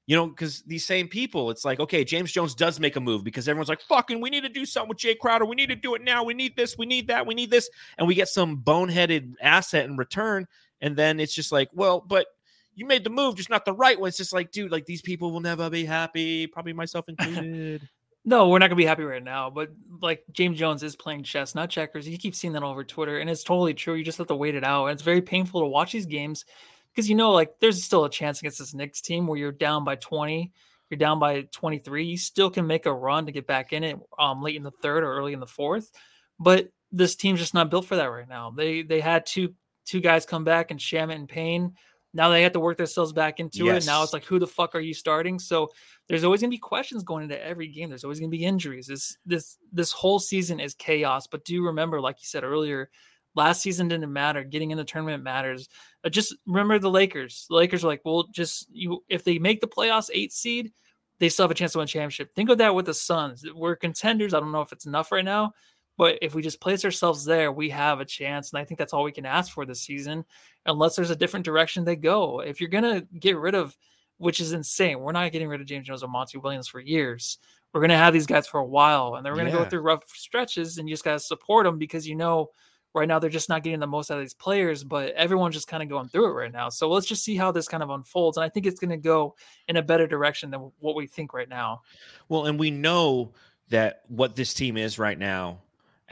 You 0.06 0.16
know, 0.16 0.26
because 0.26 0.62
these 0.62 0.84
same 0.84 1.06
people, 1.06 1.50
it's 1.50 1.64
like, 1.64 1.78
okay, 1.78 2.02
James 2.02 2.32
Jones 2.32 2.56
does 2.56 2.80
make 2.80 2.96
a 2.96 3.00
move 3.00 3.22
because 3.22 3.48
everyone's 3.48 3.68
like, 3.68 3.80
fucking, 3.80 4.20
we 4.20 4.30
need 4.30 4.42
to 4.42 4.48
do 4.48 4.66
something 4.66 4.88
with 4.88 4.98
Jay 4.98 5.14
Crowder. 5.14 5.44
We 5.44 5.54
need 5.54 5.68
to 5.68 5.76
do 5.76 5.94
it 5.94 6.02
now. 6.02 6.24
We 6.24 6.34
need 6.34 6.56
this. 6.56 6.76
We 6.76 6.86
need 6.86 7.06
that. 7.06 7.24
We 7.24 7.34
need 7.34 7.50
this. 7.50 7.70
And 7.96 8.08
we 8.08 8.16
get 8.16 8.28
some 8.28 8.58
boneheaded 8.58 9.34
asset 9.40 9.84
in 9.84 9.96
return. 9.96 10.46
And 10.80 10.96
then 10.96 11.20
it's 11.20 11.34
just 11.34 11.52
like, 11.52 11.68
well, 11.72 12.00
but 12.00 12.26
you 12.74 12.86
made 12.86 13.04
the 13.04 13.10
move, 13.10 13.36
just 13.36 13.50
not 13.50 13.64
the 13.64 13.72
right 13.72 13.98
one. 13.98 14.08
It's 14.08 14.16
just 14.16 14.32
like, 14.32 14.50
dude, 14.50 14.72
like 14.72 14.86
these 14.86 15.02
people 15.02 15.30
will 15.30 15.40
never 15.40 15.68
be 15.68 15.84
happy, 15.84 16.46
probably 16.46 16.72
myself 16.72 17.08
included. 17.08 17.88
No, 18.24 18.48
we're 18.48 18.60
not 18.60 18.68
gonna 18.68 18.76
be 18.76 18.84
happy 18.84 19.02
right 19.02 19.22
now. 19.22 19.50
But 19.50 19.70
like 20.00 20.22
James 20.30 20.56
Jones 20.56 20.84
is 20.84 20.94
playing 20.94 21.24
chess, 21.24 21.56
not 21.56 21.70
checkers. 21.70 22.08
You 22.08 22.16
keep 22.16 22.36
seeing 22.36 22.52
that 22.52 22.62
all 22.62 22.70
over 22.70 22.84
Twitter, 22.84 23.18
and 23.18 23.28
it's 23.28 23.42
totally 23.42 23.74
true. 23.74 23.94
You 23.94 24.04
just 24.04 24.18
have 24.18 24.28
to 24.28 24.36
wait 24.36 24.54
it 24.54 24.62
out. 24.62 24.84
And 24.86 24.92
it's 24.92 25.02
very 25.02 25.20
painful 25.20 25.60
to 25.60 25.66
watch 25.66 25.90
these 25.90 26.06
games 26.06 26.44
because 26.92 27.08
you 27.08 27.16
know, 27.16 27.32
like, 27.32 27.54
there's 27.60 27.82
still 27.82 28.04
a 28.04 28.10
chance 28.10 28.40
against 28.40 28.58
this 28.58 28.74
Knicks 28.74 29.00
team 29.00 29.26
where 29.26 29.38
you're 29.38 29.50
down 29.50 29.84
by 29.84 29.96
20, 29.96 30.52
you're 30.90 30.98
down 30.98 31.18
by 31.18 31.42
23. 31.52 32.04
You 32.04 32.18
still 32.18 32.50
can 32.50 32.66
make 32.66 32.86
a 32.86 32.92
run 32.92 33.26
to 33.26 33.32
get 33.32 33.46
back 33.46 33.72
in 33.72 33.82
it 33.82 33.98
um, 34.18 34.42
late 34.42 34.56
in 34.56 34.62
the 34.62 34.70
third 34.70 35.02
or 35.02 35.12
early 35.12 35.32
in 35.32 35.40
the 35.40 35.46
fourth. 35.46 35.90
But 36.38 36.68
this 36.92 37.16
team's 37.16 37.40
just 37.40 37.54
not 37.54 37.70
built 37.70 37.86
for 37.86 37.96
that 37.96 38.06
right 38.06 38.28
now. 38.28 38.50
They 38.50 38.82
they 38.82 39.00
had 39.00 39.26
two 39.26 39.54
two 39.84 40.00
guys 40.00 40.26
come 40.26 40.44
back 40.44 40.70
and 40.70 40.78
Shamet 40.78 41.14
and 41.14 41.28
Payne. 41.28 41.74
Now 42.14 42.28
they 42.28 42.42
have 42.42 42.52
to 42.52 42.60
work 42.60 42.76
themselves 42.76 43.12
back 43.12 43.40
into 43.40 43.68
it. 43.68 43.86
Now 43.86 44.02
it's 44.02 44.12
like, 44.12 44.24
who 44.24 44.38
the 44.38 44.46
fuck 44.46 44.74
are 44.74 44.80
you 44.80 44.94
starting? 44.94 45.38
So 45.38 45.70
there's 46.08 46.24
always 46.24 46.40
gonna 46.40 46.50
be 46.50 46.58
questions 46.58 47.02
going 47.02 47.22
into 47.22 47.42
every 47.42 47.68
game. 47.68 47.88
There's 47.88 48.04
always 48.04 48.20
gonna 48.20 48.30
be 48.30 48.44
injuries. 48.44 48.86
This 48.86 49.16
this 49.24 49.58
this 49.72 49.92
whole 49.92 50.18
season 50.18 50.60
is 50.60 50.74
chaos. 50.74 51.26
But 51.26 51.44
do 51.44 51.64
remember, 51.64 52.00
like 52.00 52.20
you 52.20 52.26
said 52.26 52.44
earlier, 52.44 52.90
last 53.34 53.62
season 53.62 53.88
didn't 53.88 54.12
matter. 54.12 54.44
Getting 54.44 54.70
in 54.70 54.78
the 54.78 54.84
tournament 54.84 55.22
matters. 55.22 55.68
Uh, 56.04 56.10
just 56.10 56.36
remember 56.46 56.78
the 56.78 56.90
Lakers. 56.90 57.46
The 57.48 57.56
Lakers 57.56 57.84
are 57.84 57.88
like, 57.88 58.02
well, 58.04 58.28
just 58.30 58.68
you 58.70 59.02
if 59.08 59.24
they 59.24 59.38
make 59.38 59.60
the 59.60 59.68
playoffs 59.68 60.10
eight 60.12 60.32
seed, 60.32 60.72
they 61.18 61.28
still 61.28 61.44
have 61.44 61.50
a 61.50 61.54
chance 61.54 61.72
to 61.72 61.78
win 61.78 61.84
a 61.84 61.88
championship. 61.88 62.34
Think 62.34 62.50
of 62.50 62.58
that 62.58 62.74
with 62.74 62.86
the 62.86 62.94
Suns. 62.94 63.44
We're 63.54 63.76
contenders. 63.76 64.34
I 64.34 64.40
don't 64.40 64.52
know 64.52 64.60
if 64.60 64.72
it's 64.72 64.86
enough 64.86 65.12
right 65.12 65.24
now, 65.24 65.52
but 65.98 66.18
if 66.22 66.34
we 66.34 66.42
just 66.42 66.60
place 66.60 66.84
ourselves 66.84 67.24
there, 67.24 67.52
we 67.52 67.70
have 67.70 68.00
a 68.00 68.04
chance. 68.04 68.52
And 68.52 68.58
I 68.58 68.64
think 68.64 68.78
that's 68.78 68.92
all 68.92 69.04
we 69.04 69.12
can 69.12 69.26
ask 69.26 69.52
for 69.52 69.66
this 69.66 69.82
season, 69.82 70.24
unless 70.66 70.96
there's 70.96 71.10
a 71.10 71.16
different 71.16 71.44
direction 71.44 71.84
they 71.84 71.96
go. 71.96 72.40
If 72.40 72.60
you're 72.60 72.70
gonna 72.70 73.02
get 73.18 73.36
rid 73.36 73.54
of, 73.54 73.76
which 74.18 74.40
is 74.40 74.52
insane, 74.52 75.00
we're 75.00 75.12
not 75.12 75.32
getting 75.32 75.48
rid 75.48 75.60
of 75.60 75.66
James 75.66 75.86
Jones 75.86 76.02
or 76.02 76.08
Monty 76.08 76.38
Williams 76.38 76.68
for 76.68 76.80
years. 76.80 77.38
We're 77.72 77.80
gonna 77.80 77.96
have 77.96 78.12
these 78.12 78.26
guys 78.26 78.46
for 78.46 78.60
a 78.60 78.66
while, 78.66 79.14
and 79.14 79.24
they're 79.24 79.36
gonna 79.36 79.50
go 79.50 79.64
through 79.64 79.80
rough 79.80 80.04
stretches, 80.08 80.78
and 80.78 80.88
you 80.88 80.94
just 80.94 81.04
gotta 81.04 81.20
support 81.20 81.64
them 81.64 81.78
because 81.78 82.06
you 82.06 82.14
know 82.14 82.50
right 82.94 83.08
now 83.08 83.18
they're 83.18 83.30
just 83.30 83.48
not 83.48 83.62
getting 83.62 83.80
the 83.80 83.86
most 83.86 84.10
out 84.10 84.18
of 84.18 84.24
these 84.24 84.34
players, 84.34 84.84
but 84.84 85.12
everyone's 85.14 85.54
just 85.54 85.68
kind 85.68 85.82
of 85.82 85.88
going 85.88 86.08
through 86.08 86.26
it 86.26 86.34
right 86.34 86.52
now. 86.52 86.68
So 86.68 86.90
let's 86.90 87.06
just 87.06 87.24
see 87.24 87.36
how 87.36 87.50
this 87.50 87.68
kind 87.68 87.82
of 87.82 87.90
unfolds. 87.90 88.36
And 88.36 88.44
I 88.44 88.48
think 88.48 88.66
it's 88.66 88.80
going 88.80 88.90
to 88.90 88.96
go 88.96 89.34
in 89.68 89.76
a 89.76 89.82
better 89.82 90.06
direction 90.06 90.50
than 90.50 90.70
what 90.78 90.94
we 90.94 91.06
think 91.06 91.32
right 91.32 91.48
now. 91.48 91.82
Well, 92.28 92.46
and 92.46 92.58
we 92.58 92.70
know 92.70 93.32
that 93.70 94.02
what 94.08 94.36
this 94.36 94.52
team 94.52 94.76
is 94.76 94.98
right 94.98 95.18
now, 95.18 95.60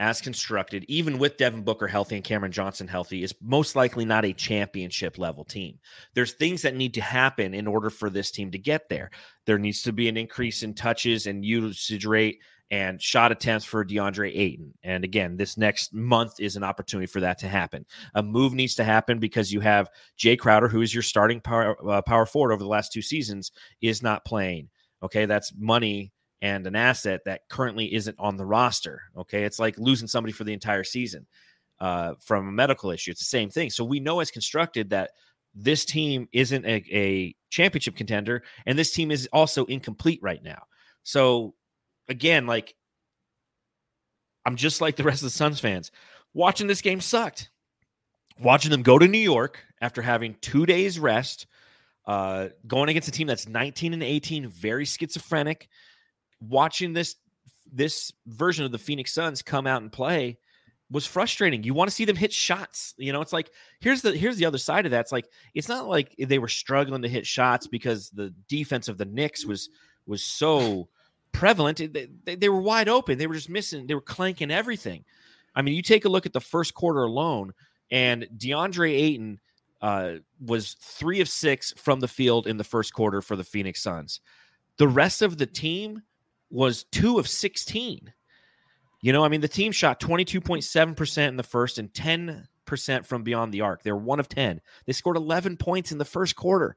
as 0.01 0.19
constructed, 0.19 0.83
even 0.87 1.19
with 1.19 1.37
Devin 1.37 1.61
Booker 1.61 1.87
healthy 1.87 2.15
and 2.15 2.23
Cameron 2.23 2.51
Johnson 2.51 2.87
healthy, 2.87 3.21
is 3.23 3.35
most 3.39 3.75
likely 3.75 4.03
not 4.03 4.25
a 4.25 4.33
championship 4.33 5.19
level 5.19 5.45
team. 5.45 5.77
There's 6.15 6.33
things 6.33 6.63
that 6.63 6.75
need 6.75 6.95
to 6.95 7.01
happen 7.01 7.53
in 7.53 7.67
order 7.67 7.91
for 7.91 8.09
this 8.09 8.31
team 8.31 8.49
to 8.51 8.57
get 8.57 8.89
there. 8.89 9.11
There 9.45 9.59
needs 9.59 9.83
to 9.83 9.93
be 9.93 10.09
an 10.09 10.17
increase 10.17 10.63
in 10.63 10.73
touches 10.73 11.27
and 11.27 11.45
usage 11.45 12.05
rate 12.05 12.39
and 12.71 12.99
shot 12.99 13.31
attempts 13.31 13.63
for 13.63 13.85
DeAndre 13.85 14.35
Ayton. 14.35 14.73
And 14.81 15.03
again, 15.03 15.37
this 15.37 15.55
next 15.55 15.93
month 15.93 16.39
is 16.39 16.55
an 16.55 16.63
opportunity 16.63 17.05
for 17.05 17.19
that 17.19 17.37
to 17.39 17.47
happen. 17.47 17.85
A 18.15 18.23
move 18.23 18.53
needs 18.53 18.73
to 18.75 18.83
happen 18.83 19.19
because 19.19 19.53
you 19.53 19.59
have 19.59 19.87
Jay 20.17 20.35
Crowder, 20.35 20.67
who 20.67 20.81
is 20.81 20.95
your 20.95 21.03
starting 21.03 21.41
power, 21.41 21.77
uh, 21.87 22.01
power 22.01 22.25
forward 22.25 22.53
over 22.53 22.63
the 22.63 22.69
last 22.69 22.91
two 22.91 23.03
seasons, 23.03 23.51
is 23.81 24.01
not 24.01 24.25
playing. 24.25 24.69
Okay, 25.03 25.25
that's 25.25 25.53
money 25.59 26.11
and 26.41 26.65
an 26.65 26.75
asset 26.75 27.21
that 27.25 27.41
currently 27.49 27.93
isn't 27.93 28.15
on 28.19 28.37
the 28.37 28.45
roster. 28.45 29.01
Okay, 29.17 29.43
it's 29.43 29.59
like 29.59 29.77
losing 29.77 30.07
somebody 30.07 30.33
for 30.33 30.43
the 30.43 30.53
entire 30.53 30.83
season 30.83 31.25
uh, 31.79 32.13
from 32.19 32.47
a 32.47 32.51
medical 32.51 32.91
issue. 32.91 33.11
It's 33.11 33.21
the 33.21 33.25
same 33.25 33.49
thing. 33.49 33.69
So 33.69 33.83
we 33.83 33.99
know 33.99 34.19
as 34.19 34.31
constructed 34.31 34.89
that 34.91 35.11
this 35.53 35.85
team 35.85 36.27
isn't 36.31 36.65
a, 36.65 36.83
a 36.91 37.35
championship 37.49 37.95
contender, 37.95 38.43
and 38.65 38.77
this 38.77 38.91
team 38.91 39.11
is 39.11 39.27
also 39.33 39.65
incomplete 39.65 40.19
right 40.21 40.43
now. 40.43 40.63
So 41.03 41.55
again, 42.07 42.47
like 42.47 42.75
I'm 44.45 44.55
just 44.55 44.81
like 44.81 44.95
the 44.95 45.03
rest 45.03 45.21
of 45.21 45.27
the 45.27 45.31
Suns 45.31 45.59
fans. 45.59 45.91
Watching 46.33 46.67
this 46.67 46.81
game 46.81 47.01
sucked. 47.01 47.49
Watching 48.39 48.71
them 48.71 48.81
go 48.81 48.97
to 48.97 49.07
New 49.07 49.19
York 49.19 49.63
after 49.81 50.01
having 50.01 50.35
two 50.41 50.65
days 50.65 50.97
rest, 50.97 51.47
uh, 52.07 52.47
going 52.65 52.89
against 52.89 53.07
a 53.07 53.11
team 53.11 53.27
that's 53.27 53.47
19 53.47 53.93
and 53.93 54.01
18, 54.01 54.47
very 54.47 54.85
schizophrenic. 54.85 55.67
Watching 56.41 56.93
this 56.93 57.15
this 57.71 58.11
version 58.27 58.65
of 58.65 58.71
the 58.71 58.77
Phoenix 58.77 59.13
Suns 59.13 59.41
come 59.41 59.65
out 59.65 59.81
and 59.81 59.91
play 59.91 60.37
was 60.91 61.05
frustrating. 61.05 61.63
You 61.63 61.73
want 61.73 61.89
to 61.89 61.95
see 61.95 62.03
them 62.03 62.17
hit 62.17 62.33
shots. 62.33 62.93
You 62.97 63.13
know, 63.13 63.21
it's 63.21 63.31
like 63.31 63.49
here's 63.79 64.01
the 64.01 64.15
here's 64.15 64.37
the 64.37 64.45
other 64.45 64.57
side 64.57 64.85
of 64.85 64.91
that. 64.91 65.01
It's 65.01 65.11
like 65.11 65.29
it's 65.53 65.69
not 65.69 65.87
like 65.87 66.13
they 66.17 66.39
were 66.39 66.49
struggling 66.49 67.01
to 67.01 67.09
hit 67.09 67.25
shots 67.25 67.67
because 67.67 68.09
the 68.09 68.33
defense 68.49 68.89
of 68.89 68.97
the 68.97 69.05
Knicks 69.05 69.45
was 69.45 69.69
was 70.05 70.23
so 70.23 70.89
prevalent. 71.31 71.77
They, 71.77 72.09
they, 72.25 72.35
they 72.35 72.49
were 72.49 72.61
wide 72.61 72.89
open. 72.89 73.17
They 73.17 73.27
were 73.27 73.35
just 73.35 73.49
missing. 73.49 73.87
They 73.87 73.95
were 73.95 74.01
clanking 74.01 74.51
everything. 74.51 75.05
I 75.55 75.61
mean, 75.61 75.75
you 75.75 75.81
take 75.81 76.05
a 76.05 76.09
look 76.09 76.25
at 76.25 76.33
the 76.33 76.41
first 76.41 76.73
quarter 76.73 77.03
alone, 77.03 77.53
and 77.89 78.27
DeAndre 78.37 78.91
Ayton 78.91 79.39
uh, 79.81 80.15
was 80.45 80.75
three 80.81 81.21
of 81.21 81.29
six 81.29 81.73
from 81.77 81.99
the 81.99 82.07
field 82.07 82.47
in 82.47 82.57
the 82.57 82.63
first 82.63 82.93
quarter 82.93 83.21
for 83.21 83.35
the 83.35 83.43
Phoenix 83.43 83.81
Suns. 83.81 84.19
The 84.77 84.87
rest 84.87 85.21
of 85.21 85.37
the 85.37 85.45
team 85.45 86.01
was 86.51 86.83
two 86.85 87.19
of 87.19 87.27
16. 87.27 88.13
You 89.01 89.13
know, 89.13 89.23
I 89.23 89.29
mean, 89.29 89.41
the 89.41 89.47
team 89.47 89.71
shot 89.71 89.99
22.7% 89.99 91.27
in 91.27 91.35
the 91.35 91.43
first 91.43 91.79
and 91.79 91.91
10% 91.91 93.05
from 93.05 93.23
beyond 93.23 93.51
the 93.51 93.61
arc. 93.61 93.81
They're 93.83 93.95
one 93.95 94.19
of 94.19 94.29
10. 94.29 94.61
They 94.85 94.93
scored 94.93 95.17
11 95.17 95.57
points 95.57 95.91
in 95.91 95.97
the 95.97 96.05
first 96.05 96.35
quarter. 96.35 96.75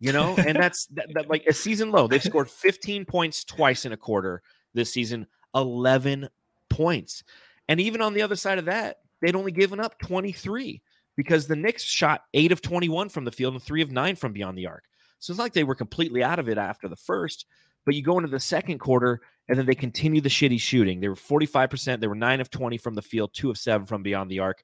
You 0.00 0.12
know, 0.12 0.36
and 0.36 0.56
that's 0.60 0.86
that, 0.88 1.06
that, 1.14 1.30
like 1.30 1.46
a 1.46 1.52
season 1.52 1.90
low. 1.90 2.06
They've 2.06 2.22
scored 2.22 2.50
15 2.50 3.04
points 3.04 3.44
twice 3.44 3.84
in 3.84 3.92
a 3.92 3.96
quarter 3.96 4.42
this 4.74 4.92
season, 4.92 5.26
11 5.54 6.28
points. 6.68 7.24
And 7.68 7.80
even 7.80 8.02
on 8.02 8.14
the 8.14 8.22
other 8.22 8.36
side 8.36 8.58
of 8.58 8.66
that, 8.66 8.98
they'd 9.20 9.36
only 9.36 9.52
given 9.52 9.80
up 9.80 9.98
23 9.98 10.82
because 11.16 11.46
the 11.46 11.56
Knicks 11.56 11.82
shot 11.82 12.24
eight 12.34 12.52
of 12.52 12.62
21 12.62 13.08
from 13.08 13.24
the 13.24 13.32
field 13.32 13.54
and 13.54 13.62
three 13.62 13.82
of 13.82 13.90
nine 13.90 14.16
from 14.16 14.32
beyond 14.32 14.56
the 14.56 14.66
arc. 14.66 14.84
So 15.18 15.32
it's 15.32 15.40
like 15.40 15.52
they 15.52 15.64
were 15.64 15.74
completely 15.74 16.22
out 16.22 16.38
of 16.38 16.48
it 16.48 16.58
after 16.58 16.88
the 16.88 16.96
first. 16.96 17.46
But 17.88 17.94
you 17.94 18.02
go 18.02 18.18
into 18.18 18.28
the 18.28 18.38
second 18.38 18.80
quarter 18.80 19.22
and 19.48 19.58
then 19.58 19.64
they 19.64 19.74
continue 19.74 20.20
the 20.20 20.28
shitty 20.28 20.60
shooting. 20.60 21.00
They 21.00 21.08
were 21.08 21.14
45%. 21.14 22.00
They 22.00 22.06
were 22.06 22.14
nine 22.14 22.38
of 22.42 22.50
20 22.50 22.76
from 22.76 22.92
the 22.92 23.00
field, 23.00 23.32
two 23.32 23.48
of 23.48 23.56
seven 23.56 23.86
from 23.86 24.02
beyond 24.02 24.30
the 24.30 24.40
arc. 24.40 24.62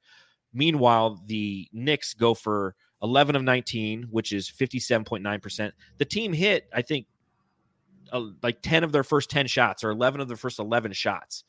Meanwhile, 0.53 1.23
the 1.25 1.67
Knicks 1.73 2.13
go 2.13 2.35
for 2.35 2.75
11 3.03 3.35
of 3.35 3.43
19, 3.43 4.09
which 4.11 4.35
is 4.35 4.51
57.9%. 4.51 5.73
The 5.97 6.05
team 6.05 6.35
hit, 6.35 6.69
I 6.71 6.83
think, 6.83 7.07
uh, 8.13 8.27
like 8.43 8.61
10 8.61 8.85
of 8.85 8.93
their 8.93 9.05
first 9.05 9.31
10 9.31 9.47
shots 9.47 9.85
or 9.85 9.89
11 9.89 10.21
of 10.21 10.29
their 10.29 10.37
first 10.37 10.59
11 10.59 10.93
shots, 10.93 11.45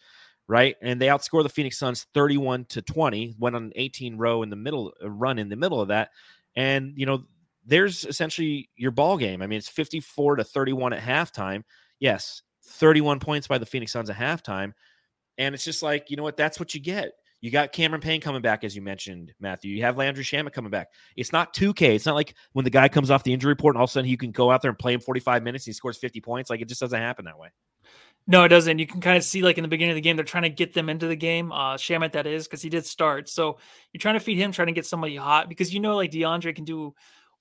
right? 0.48 0.78
And 0.82 1.02
they 1.02 1.08
outscore 1.08 1.44
the 1.44 1.50
Phoenix 1.50 1.78
Suns 1.78 2.08
31 2.14 2.68
to 2.70 2.84
20, 2.84 3.36
went 3.38 3.58
on 3.58 3.64
an 3.64 3.74
18 3.76 4.16
row 4.16 4.44
in 4.44 4.50
the 4.50 4.56
middle, 4.56 4.94
uh, 5.04 5.10
run 5.10 5.40
in 5.40 5.50
the 5.50 5.58
middle 5.58 5.82
of 5.82 5.90
that. 5.90 6.12
And, 6.56 6.94
you 6.96 7.06
know, 7.06 7.26
there's 7.66 8.06
essentially 8.06 8.70
your 8.76 8.92
ball 8.92 9.18
game. 9.18 9.42
I 9.42 9.48
mean, 9.48 9.58
it's 9.58 9.70
54 9.70 10.38
to 10.38 10.44
31 10.44 10.94
at 10.94 11.02
halftime. 11.02 11.64
Yes, 12.00 12.42
31 12.68 13.20
points 13.20 13.48
by 13.48 13.58
the 13.58 13.66
Phoenix 13.66 13.92
Suns 13.92 14.10
at 14.10 14.16
halftime. 14.16 14.74
And 15.38 15.54
it's 15.54 15.66
just 15.66 15.84
like, 15.84 16.10
you 16.10 16.18
know 16.18 16.24
what? 16.24 16.38
That's 16.38 16.60
what 16.60 16.74
you 16.74 16.80
get. 16.80 17.12
You 17.42 17.52
got 17.52 17.74
Cameron 17.74 18.02
Payne 18.02 18.22
coming 18.22 18.42
back, 18.42 18.64
as 18.64 18.76
you 18.76 18.82
mentioned, 18.82 19.34
Matthew. 19.40 19.76
You 19.76 19.84
have 19.84 19.98
Landry 19.98 20.24
Shamet 20.24 20.54
coming 20.54 20.72
back. 20.72 20.88
It's 21.16 21.32
not 21.32 21.54
2K. 21.54 21.96
It's 21.96 22.06
not 22.06 22.16
like 22.16 22.34
when 22.54 22.64
the 22.64 22.72
guy 22.72 22.88
comes 22.88 23.12
off 23.12 23.24
the 23.24 23.34
injury 23.34 23.50
report 23.50 23.76
and 23.76 23.80
all 23.80 23.84
of 23.84 23.90
a 23.90 23.94
sudden 23.94 24.08
he 24.08 24.18
can 24.18 24.32
go 24.32 24.50
out 24.50 24.62
there 24.62 24.70
and 24.70 24.80
play 24.80 24.94
him 24.94 25.00
45 25.02 25.44
minutes 25.44 25.66
and 25.66 25.72
he 25.72 25.74
scores 25.74 25.98
50 25.98 26.22
points. 26.22 26.50
Like 26.50 26.62
it 26.62 26.70
just 26.70 26.82
doesn't 26.82 27.00
happen 27.00 27.26
that 27.26 27.38
way. 27.38 27.50
No, 28.28 28.44
it 28.46 28.50
doesn't. 28.50 28.80
You 28.80 28.88
can 28.88 29.02
kind 29.02 29.18
of 29.18 29.24
see 29.24 29.44
like 29.44 29.60
in 29.60 29.62
the 29.62 29.68
beginning 29.68 29.92
of 29.92 29.96
the 29.96 30.02
game, 30.02 30.16
they're 30.16 30.26
trying 30.26 30.44
to 30.44 30.50
get 30.50 30.74
them 30.74 30.90
into 30.90 31.08
the 31.08 31.16
game. 31.16 31.52
Uh 31.52 31.76
Shamet 31.76 32.14
that 32.14 32.26
is, 32.26 32.48
because 32.48 32.64
he 32.64 32.70
did 32.70 32.86
start. 32.86 33.30
So 33.30 33.60
you're 33.94 34.00
trying 34.00 34.16
to 34.16 34.20
feed 34.20 34.38
him, 34.38 34.52
trying 34.52 34.68
to 34.68 34.74
get 34.74 34.88
somebody 34.88 35.16
hot 35.16 35.48
because 35.48 35.72
you 35.74 35.80
know 35.80 35.96
like 35.98 36.12
DeAndre 36.12 36.56
can 36.56 36.66
do 36.66 36.96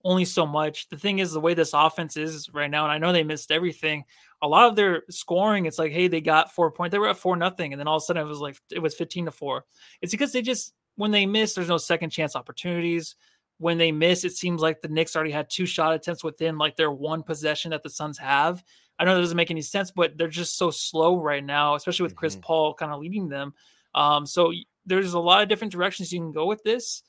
only 0.04 0.24
so 0.24 0.46
much. 0.46 0.88
The 0.88 0.96
thing 0.96 1.18
is 1.18 1.32
the 1.32 1.40
way 1.40 1.54
this 1.54 1.72
offense 1.72 2.16
is 2.16 2.50
right 2.52 2.70
now, 2.70 2.84
and 2.84 2.92
I 2.92 2.98
know 2.98 3.12
they 3.12 3.24
missed 3.24 3.50
everything. 3.50 4.04
A 4.42 4.48
lot 4.48 4.68
of 4.68 4.76
their 4.76 5.02
scoring, 5.10 5.66
it's 5.66 5.78
like, 5.78 5.92
hey, 5.92 6.08
they 6.08 6.20
got 6.20 6.54
four 6.54 6.70
points. 6.70 6.92
They 6.92 6.98
were 6.98 7.08
at 7.08 7.16
four 7.16 7.36
nothing, 7.36 7.72
and 7.72 7.80
then 7.80 7.88
all 7.88 7.96
of 7.96 8.02
a 8.02 8.04
sudden 8.04 8.22
it 8.22 8.28
was 8.28 8.40
like 8.40 8.56
it 8.70 8.80
was 8.80 8.94
15 8.94 9.26
to 9.26 9.30
four. 9.30 9.64
It's 10.02 10.12
because 10.12 10.32
they 10.32 10.42
just 10.42 10.74
when 10.96 11.10
they 11.10 11.26
miss, 11.26 11.54
there's 11.54 11.68
no 11.68 11.78
second 11.78 12.10
chance 12.10 12.36
opportunities. 12.36 13.16
When 13.58 13.78
they 13.78 13.92
miss, 13.92 14.24
it 14.24 14.36
seems 14.36 14.60
like 14.60 14.80
the 14.80 14.88
Knicks 14.88 15.14
already 15.14 15.30
had 15.30 15.48
two 15.48 15.64
shot 15.64 15.94
attempts 15.94 16.24
within 16.24 16.58
like 16.58 16.76
their 16.76 16.90
one 16.90 17.22
possession 17.22 17.70
that 17.70 17.82
the 17.82 17.90
Suns 17.90 18.18
have 18.18 18.62
I 18.98 19.04
know 19.04 19.14
that 19.14 19.20
doesn't 19.20 19.36
make 19.36 19.50
any 19.50 19.62
sense, 19.62 19.90
but 19.90 20.16
they're 20.16 20.28
just 20.28 20.56
so 20.56 20.70
slow 20.70 21.20
right 21.20 21.44
now, 21.44 21.74
especially 21.74 22.04
with 22.04 22.16
Chris 22.16 22.34
mm-hmm. 22.34 22.42
Paul 22.42 22.74
kind 22.74 22.92
of 22.92 23.00
leading 23.00 23.28
them. 23.28 23.54
Um, 23.94 24.26
so 24.26 24.52
there's 24.86 25.14
a 25.14 25.18
lot 25.18 25.42
of 25.42 25.48
different 25.48 25.72
directions 25.72 26.12
you 26.12 26.20
can 26.20 26.32
go 26.32 26.46
with 26.46 26.62
this. 26.62 27.02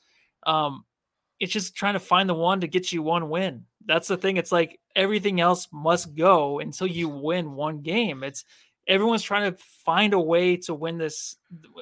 Um, 0.44 0.84
it's 1.40 1.52
just 1.52 1.74
trying 1.74 1.94
to 1.94 2.00
find 2.00 2.28
the 2.28 2.34
one 2.34 2.60
to 2.60 2.66
get 2.66 2.92
you 2.92 3.02
one 3.02 3.28
win. 3.28 3.64
That's 3.84 4.08
the 4.08 4.16
thing. 4.16 4.36
It's 4.36 4.52
like 4.52 4.80
everything 4.94 5.40
else 5.40 5.68
must 5.72 6.14
go 6.14 6.60
until 6.60 6.86
you 6.86 7.08
win 7.08 7.52
one 7.52 7.82
game. 7.82 8.24
It's 8.24 8.44
everyone's 8.86 9.22
trying 9.22 9.52
to 9.52 9.58
find 9.84 10.12
a 10.12 10.20
way 10.20 10.56
to 10.56 10.74
win 10.74 10.98
this, 10.98 11.36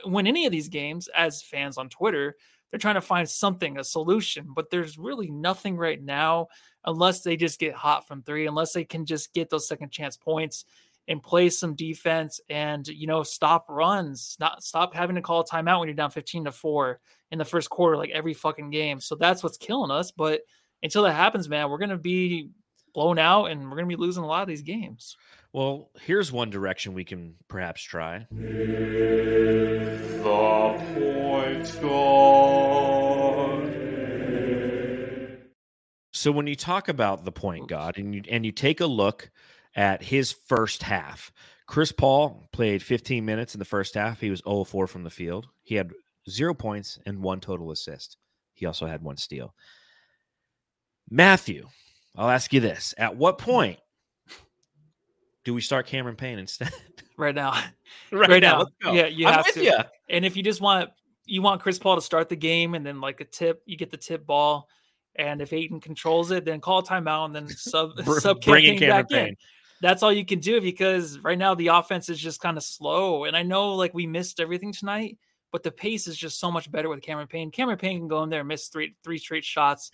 win 0.05 0.27
any 0.27 0.47
of 0.47 0.53
these 0.53 0.69
games 0.69 1.09
as 1.17 1.43
fans 1.43 1.79
on 1.79 1.89
Twitter. 1.89 2.37
They're 2.71 2.79
trying 2.79 2.97
to 2.97 3.01
find 3.01 3.29
something, 3.29 3.79
a 3.79 3.85
solution, 3.85 4.49
but 4.55 4.71
there's 4.71 4.99
really 4.99 5.31
nothing 5.31 5.77
right 5.77 6.03
now 6.03 6.49
unless 6.85 7.21
they 7.21 7.37
just 7.37 7.61
get 7.61 7.75
hot 7.75 8.09
from 8.09 8.23
three, 8.23 8.47
unless 8.47 8.73
they 8.73 8.85
can 8.85 9.07
just 9.07 9.33
get 9.33 9.49
those 9.49 9.69
second 9.69 9.91
chance 9.91 10.17
points 10.17 10.65
and 11.09 11.23
play 11.23 11.51
some 11.51 11.75
defense 11.75 12.41
and 12.49 12.87
you 12.89 13.07
know 13.07 13.23
stop 13.23 13.67
runs, 13.69 14.37
not 14.41 14.63
stop 14.63 14.95
having 14.95 15.17
to 15.17 15.23
call 15.23 15.41
a 15.41 15.45
timeout 15.45 15.81
when 15.81 15.89
you're 15.89 15.95
down 15.95 16.11
15 16.11 16.47
to 16.47 16.53
4 16.53 17.01
in 17.31 17.39
the 17.39 17.45
first 17.45 17.71
quarter 17.71 17.97
like 17.97 18.11
every 18.11 18.35
fucking 18.35 18.71
game. 18.71 19.01
So 19.01 19.15
that's 19.15 19.43
what's 19.43 19.59
killing 19.59 19.91
us, 19.91 20.11
but 20.11 20.43
until 20.83 21.03
that 21.05 21.15
happens, 21.15 21.49
man, 21.49 21.71
we're 21.71 21.79
going 21.79 21.91
to 21.91 21.97
be 21.97 22.51
blown 22.95 23.19
out 23.19 23.47
and 23.47 23.63
we're 23.65 23.77
going 23.77 23.89
to 23.89 23.97
be 23.97 24.01
losing 24.01 24.23
a 24.23 24.27
lot 24.27 24.43
of 24.43 24.49
these 24.49 24.63
games. 24.63 25.17
Well, 25.53 25.91
here's 26.01 26.31
one 26.33 26.51
direction 26.51 26.95
we 26.95 27.05
can 27.05 27.35
perhaps 27.49 27.83
try. 27.83 28.27
The 28.31 28.45
point 30.95 31.81
guard. 31.83 33.15
So 36.13 36.31
when 36.31 36.47
you 36.47 36.55
talk 36.55 36.89
about 36.89 37.25
the 37.25 37.33
point 37.33 37.69
god 37.69 37.99
and 37.99 38.15
you 38.15 38.23
and 38.31 38.47
you 38.47 38.53
take 38.53 38.81
a 38.81 38.87
look 38.87 39.31
at 39.75 40.03
his 40.03 40.33
first 40.33 40.83
half, 40.83 41.33
Chris 41.67 41.93
Paul 41.93 42.47
played 42.53 42.83
15 42.83 43.25
minutes 43.25 43.55
in 43.55 43.59
the 43.59 43.65
first 43.65 43.95
half. 43.95 44.21
He 44.21 44.31
was 44.31 44.43
0 44.47 44.65
4 44.65 44.87
from 44.87 45.03
the 45.03 45.11
field. 45.11 45.49
He 45.63 45.75
had 45.75 45.93
zero 46.29 46.55
points 46.55 46.99
and 47.07 47.23
one 47.23 47.41
total 47.41 47.71
assist. 47.71 48.17
He 48.53 48.67
also 48.67 48.87
had 48.87 49.03
one 49.03 49.17
steal. 49.17 49.55
Matthew, 51.11 51.69
I'll 52.17 52.31
ask 52.31 52.53
you 52.53 52.61
this. 52.61 52.95
At 52.99 53.17
what 53.17 53.39
point 53.39 53.79
do 55.45 55.53
we 55.53 55.61
start 55.61 55.87
Cameron 55.87 56.17
Payne 56.17 56.39
instead? 56.39 56.73
Right 57.17 57.33
now. 57.33 57.53
right, 58.11 58.29
right, 58.29 58.43
now. 58.43 58.67
now. 58.83 58.93
Yeah, 58.93 59.07
you 59.07 59.29
I'm 59.29 59.35
have 59.35 59.53
to. 59.53 59.63
You. 59.63 59.79
And 60.09 60.25
if 60.25 60.37
you 60.37 60.43
just 60.43 60.61
want 60.61 60.91
you 61.27 61.43
want 61.43 61.63
Chris 61.63 61.79
Paul 61.79 61.95
to 61.95 62.01
start 62.01 62.29
the 62.29 62.35
game 62.35 62.75
and 62.75 62.85
then 62.85 63.01
like 63.01 63.21
a 63.21 63.25
tip, 63.25 63.63
you 63.67 63.77
get 63.77 63.93
the 63.93 63.97
tip 63.97 64.27
ball 64.27 64.69
and 65.15 65.41
if 65.41 65.53
Ayton 65.53 65.79
controls 65.81 66.33
it, 66.33 66.45
then 66.45 66.61
call 66.61 66.83
timeout 66.83 67.27
and 67.27 67.37
then 67.37 67.49
sub 67.57 67.93
sub 68.19 68.41
bring 68.41 68.81
back 68.81 69.13
in. 69.13 69.37
That's 69.85 70.03
all 70.03 70.15
you 70.15 70.25
can 70.25 70.39
do 70.41 70.63
because 70.63 71.19
right 71.19 71.37
now 71.37 71.55
the 71.55 71.67
offense 71.67 72.09
is 72.09 72.19
just 72.19 72.41
kind 72.41 72.57
of 72.57 72.63
slow. 72.63 73.25
And 73.25 73.37
I 73.37 73.43
know 73.43 73.75
like 73.75 73.93
we 73.93 74.07
missed 74.07 74.41
everything 74.41 74.73
tonight, 74.73 75.19
but 75.53 75.63
the 75.63 75.71
pace 75.71 76.07
is 76.07 76.17
just 76.17 76.41
so 76.41 76.51
much 76.51 76.73
better 76.73 76.89
with 76.89 77.03
Cameron 77.03 77.27
Payne. 77.27 77.51
Cameron 77.51 77.77
Payne 77.77 77.99
can 77.99 78.09
go 78.09 78.23
in 78.23 78.31
there 78.31 78.41
and 78.41 78.49
miss 78.49 78.69
three 78.69 78.97
three 79.05 79.19
straight 79.19 79.45
shots, 79.45 79.91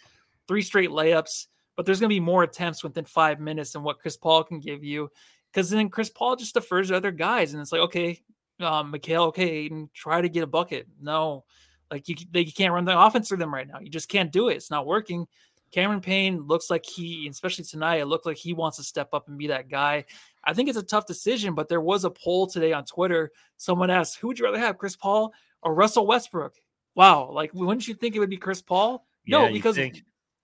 three 0.47 0.63
straight 0.63 0.91
layups, 0.91 1.49
but 1.77 1.87
there's 1.87 1.99
gonna 1.99 2.09
be 2.09 2.21
more 2.21 2.45
attempts 2.45 2.85
within 2.85 3.05
five 3.05 3.41
minutes 3.41 3.73
than 3.73 3.83
what 3.83 3.99
Chris 3.99 4.17
Paul 4.17 4.45
can 4.45 4.61
give 4.61 4.85
you. 4.85 5.11
Because 5.53 5.71
then 5.71 5.89
Chris 5.89 6.09
Paul 6.09 6.37
just 6.37 6.55
defers 6.55 6.91
to 6.91 6.97
other 6.97 7.11
guys, 7.11 7.53
and 7.53 7.61
it's 7.61 7.73
like, 7.73 7.81
okay, 7.81 8.23
um, 8.61 8.93
Mikal, 8.93 9.27
okay, 9.27 9.51
Ayton, 9.51 9.91
try 9.93 10.21
to 10.21 10.29
get 10.29 10.45
a 10.45 10.47
bucket. 10.47 10.87
No, 11.01 11.45
like 11.91 12.09
you, 12.09 12.15
they 12.31 12.45
can't 12.45 12.73
run 12.73 12.85
the 12.85 12.97
offense 12.97 13.27
through 13.27 13.39
them 13.39 13.53
right 13.53 13.67
now. 13.67 13.81
You 13.81 13.91
just 13.91 14.09
can't 14.09 14.31
do 14.31 14.51
it. 14.51 14.55
It's 14.55 14.71
not 14.71 14.87
working. 14.87 15.27
Cameron 15.73 16.01
Payne 16.01 16.47
looks 16.47 16.71
like 16.71 16.85
he, 16.85 17.29
especially 17.29 17.65
tonight, 17.65 17.97
it 17.97 18.07
looked 18.07 18.27
like 18.27 18.37
he 18.37 18.53
wants 18.53 18.77
to 18.79 18.83
step 18.83 19.09
up 19.13 19.29
and 19.29 19.39
be 19.39 19.47
that 19.49 19.69
guy. 19.69 20.05
I 20.45 20.53
think 20.53 20.69
it's 20.69 20.79
a 20.79 20.83
tough 20.83 21.07
decision, 21.07 21.55
but 21.55 21.69
there 21.69 21.81
was 21.81 22.05
a 22.05 22.11
poll 22.11 22.47
today 22.47 22.73
on 22.73 22.85
Twitter. 22.85 23.31
Someone 23.57 23.91
asked, 23.91 24.17
"Who 24.19 24.29
would 24.29 24.39
you 24.39 24.45
rather 24.45 24.59
have, 24.59 24.79
Chris 24.79 24.97
Paul 24.97 25.33
or 25.63 25.75
Russell 25.75 26.07
Westbrook?" 26.07 26.55
Wow, 26.95 27.31
like 27.31 27.55
wouldn't 27.55 27.87
you 27.87 27.95
think 27.95 28.17
it 28.17 28.19
would 28.19 28.31
be 28.31 28.37
Chris 28.37 28.63
Paul? 28.63 29.07
No, 29.27 29.47
yeah, 29.47 29.53
because 29.53 29.79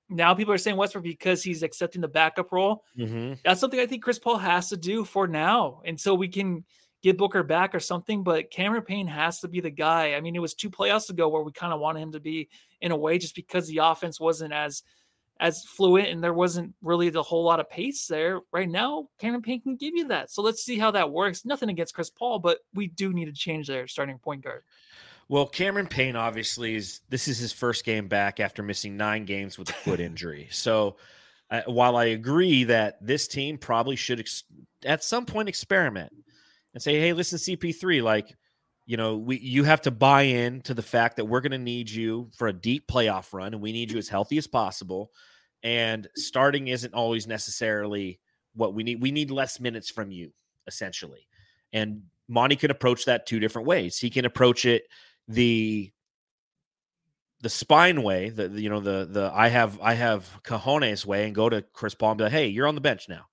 now 0.08 0.34
people 0.34 0.54
are 0.54 0.58
saying 0.58 0.76
Westbrook 0.76 1.02
because 1.02 1.42
he's 1.42 1.62
accepting 1.62 2.00
the 2.00 2.08
backup 2.08 2.52
role. 2.52 2.84
Mm-hmm. 2.96 3.34
That's 3.44 3.60
something 3.60 3.80
I 3.80 3.86
think 3.86 4.04
Chris 4.04 4.20
Paul 4.20 4.36
has 4.38 4.68
to 4.68 4.76
do 4.76 5.04
for 5.04 5.26
now, 5.26 5.82
and 5.84 6.00
so 6.00 6.14
we 6.14 6.28
can 6.28 6.64
get 7.02 7.18
Booker 7.18 7.42
back 7.42 7.74
or 7.74 7.80
something, 7.80 8.22
but 8.22 8.50
Cameron 8.50 8.82
Payne 8.82 9.06
has 9.06 9.40
to 9.40 9.48
be 9.48 9.60
the 9.60 9.70
guy. 9.70 10.14
I 10.14 10.20
mean, 10.20 10.34
it 10.34 10.40
was 10.40 10.54
two 10.54 10.70
playoffs 10.70 11.10
ago 11.10 11.28
where 11.28 11.42
we 11.42 11.52
kind 11.52 11.72
of 11.72 11.80
wanted 11.80 12.00
him 12.00 12.12
to 12.12 12.20
be 12.20 12.48
in 12.80 12.90
a 12.90 12.96
way 12.96 13.18
just 13.18 13.34
because 13.34 13.68
the 13.68 13.78
offense 13.78 14.18
wasn't 14.18 14.52
as 14.52 14.82
as 15.38 15.64
fluent 15.64 16.08
and 16.08 16.22
there 16.24 16.32
wasn't 16.32 16.74
really 16.82 17.10
the 17.10 17.22
whole 17.22 17.44
lot 17.44 17.60
of 17.60 17.68
pace 17.68 18.06
there. 18.06 18.40
Right 18.52 18.68
now, 18.68 19.08
Cameron 19.18 19.42
Payne 19.42 19.60
can 19.60 19.76
give 19.76 19.94
you 19.94 20.08
that. 20.08 20.30
So 20.30 20.42
let's 20.42 20.64
see 20.64 20.78
how 20.78 20.90
that 20.92 21.10
works. 21.10 21.44
Nothing 21.44 21.68
against 21.68 21.94
Chris 21.94 22.10
Paul, 22.10 22.38
but 22.38 22.58
we 22.74 22.86
do 22.86 23.12
need 23.12 23.26
to 23.26 23.32
change 23.32 23.66
their 23.66 23.86
starting 23.86 24.18
point 24.18 24.42
guard. 24.42 24.62
Well, 25.28 25.46
Cameron 25.46 25.88
Payne 25.88 26.16
obviously 26.16 26.76
is 26.76 27.00
this 27.08 27.28
is 27.28 27.38
his 27.38 27.52
first 27.52 27.84
game 27.84 28.08
back 28.08 28.40
after 28.40 28.62
missing 28.62 28.96
nine 28.96 29.24
games 29.24 29.58
with 29.58 29.68
a 29.70 29.74
foot 29.74 30.00
injury. 30.00 30.48
So 30.50 30.96
uh, 31.50 31.62
while 31.66 31.96
I 31.96 32.06
agree 32.06 32.64
that 32.64 33.04
this 33.04 33.28
team 33.28 33.58
probably 33.58 33.96
should 33.96 34.20
ex- 34.20 34.44
at 34.84 35.04
some 35.04 35.26
point 35.26 35.48
experiment 35.48 36.12
and 36.74 36.82
say, 36.82 37.00
hey, 37.00 37.12
listen, 37.12 37.38
CP3, 37.38 38.02
like, 38.02 38.34
you 38.86 38.96
know, 38.96 39.16
we 39.16 39.38
you 39.38 39.64
have 39.64 39.82
to 39.82 39.90
buy 39.90 40.22
in 40.22 40.62
to 40.62 40.74
the 40.74 40.82
fact 40.82 41.16
that 41.16 41.24
we're 41.24 41.40
going 41.40 41.52
to 41.52 41.58
need 41.58 41.90
you 41.90 42.30
for 42.36 42.48
a 42.48 42.52
deep 42.52 42.86
playoff 42.86 43.32
run, 43.32 43.52
and 43.52 43.62
we 43.62 43.72
need 43.72 43.90
you 43.90 43.98
as 43.98 44.08
healthy 44.08 44.38
as 44.38 44.46
possible. 44.46 45.10
And 45.62 46.08
starting 46.14 46.68
isn't 46.68 46.94
always 46.94 47.26
necessarily 47.26 48.20
what 48.54 48.74
we 48.74 48.84
need. 48.84 49.02
We 49.02 49.10
need 49.10 49.30
less 49.30 49.58
minutes 49.58 49.90
from 49.90 50.10
you, 50.10 50.32
essentially. 50.66 51.26
And 51.72 52.02
Monty 52.28 52.56
can 52.56 52.70
approach 52.70 53.06
that 53.06 53.26
two 53.26 53.40
different 53.40 53.66
ways. 53.66 53.98
He 53.98 54.08
can 54.08 54.24
approach 54.24 54.64
it 54.64 54.84
the 55.26 55.90
the 57.42 57.48
spine 57.50 58.02
way, 58.02 58.30
the, 58.30 58.48
the, 58.48 58.62
you 58.62 58.70
know 58.70 58.80
the 58.80 59.08
the 59.10 59.32
I 59.34 59.48
have 59.48 59.80
I 59.80 59.94
have 59.94 60.28
cojones 60.44 61.04
way, 61.04 61.26
and 61.26 61.34
go 61.34 61.48
to 61.48 61.62
Chris 61.72 61.94
Paul 61.94 62.12
and 62.12 62.18
be 62.18 62.24
like, 62.24 62.32
hey, 62.32 62.46
you're 62.46 62.68
on 62.68 62.76
the 62.76 62.80
bench 62.80 63.08
now 63.08 63.26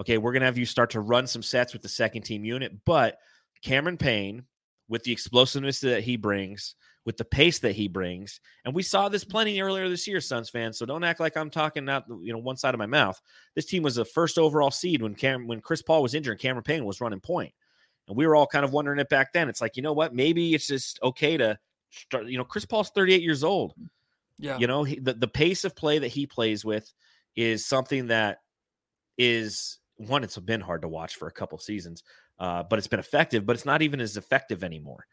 okay, 0.00 0.16
we're 0.16 0.32
going 0.32 0.40
to 0.40 0.46
have 0.46 0.58
you 0.58 0.64
start 0.64 0.90
to 0.90 1.00
run 1.00 1.26
some 1.26 1.42
sets 1.42 1.72
with 1.72 1.82
the 1.82 1.88
second 1.88 2.22
team 2.22 2.44
unit. 2.44 2.72
But 2.84 3.18
Cameron 3.62 3.98
Payne, 3.98 4.44
with 4.90 5.04
the 5.04 5.12
explosiveness 5.12 5.80
that 5.80 6.02
he 6.02 6.16
brings, 6.16 6.74
with 7.06 7.16
the 7.16 7.24
pace 7.24 7.60
that 7.60 7.74
he 7.74 7.88
brings, 7.88 8.40
and 8.66 8.74
we 8.74 8.82
saw 8.82 9.08
this 9.08 9.24
plenty 9.24 9.62
earlier 9.62 9.88
this 9.88 10.06
year, 10.06 10.20
Suns 10.20 10.50
fans. 10.50 10.76
So 10.76 10.84
don't 10.84 11.04
act 11.04 11.20
like 11.20 11.36
I'm 11.36 11.48
talking 11.48 11.88
out, 11.88 12.04
you 12.22 12.32
know, 12.34 12.38
one 12.38 12.58
side 12.58 12.74
of 12.74 12.78
my 12.78 12.86
mouth. 12.86 13.18
This 13.54 13.64
team 13.64 13.82
was 13.82 13.94
the 13.94 14.04
first 14.04 14.36
overall 14.36 14.70
seed 14.70 15.00
when 15.00 15.14
Cam 15.14 15.46
when 15.46 15.62
Chris 15.62 15.80
Paul 15.80 16.02
was 16.02 16.14
injured 16.14 16.32
and 16.32 16.40
Cameron 16.40 16.64
Payne 16.64 16.84
was 16.84 17.00
running 17.00 17.20
point. 17.20 17.54
And 18.08 18.16
we 18.16 18.26
were 18.26 18.34
all 18.34 18.46
kind 18.46 18.64
of 18.64 18.72
wondering 18.72 18.98
it 18.98 19.08
back 19.08 19.32
then. 19.32 19.48
It's 19.48 19.60
like, 19.60 19.76
you 19.76 19.82
know 19.82 19.92
what? 19.92 20.12
Maybe 20.12 20.52
it's 20.52 20.66
just 20.66 21.00
okay 21.02 21.36
to 21.36 21.56
start, 21.90 22.26
you 22.26 22.36
know, 22.36 22.44
Chris 22.44 22.66
Paul's 22.66 22.90
38 22.90 23.22
years 23.22 23.44
old. 23.44 23.74
Yeah. 24.38 24.58
You 24.58 24.66
know, 24.66 24.82
he, 24.82 24.98
the, 24.98 25.14
the 25.14 25.28
pace 25.28 25.64
of 25.64 25.76
play 25.76 26.00
that 26.00 26.08
he 26.08 26.26
plays 26.26 26.64
with 26.64 26.92
is 27.36 27.64
something 27.64 28.08
that 28.08 28.38
is 29.16 29.78
one, 29.96 30.24
it's 30.24 30.38
been 30.38 30.60
hard 30.60 30.82
to 30.82 30.88
watch 30.88 31.16
for 31.16 31.28
a 31.28 31.32
couple 31.32 31.58
seasons, 31.58 32.02
uh, 32.40 32.62
but 32.62 32.78
it's 32.78 32.88
been 32.88 32.98
effective, 32.98 33.46
but 33.46 33.54
it's 33.54 33.66
not 33.66 33.82
even 33.82 34.00
as 34.00 34.16
effective 34.16 34.64
anymore. 34.64 35.06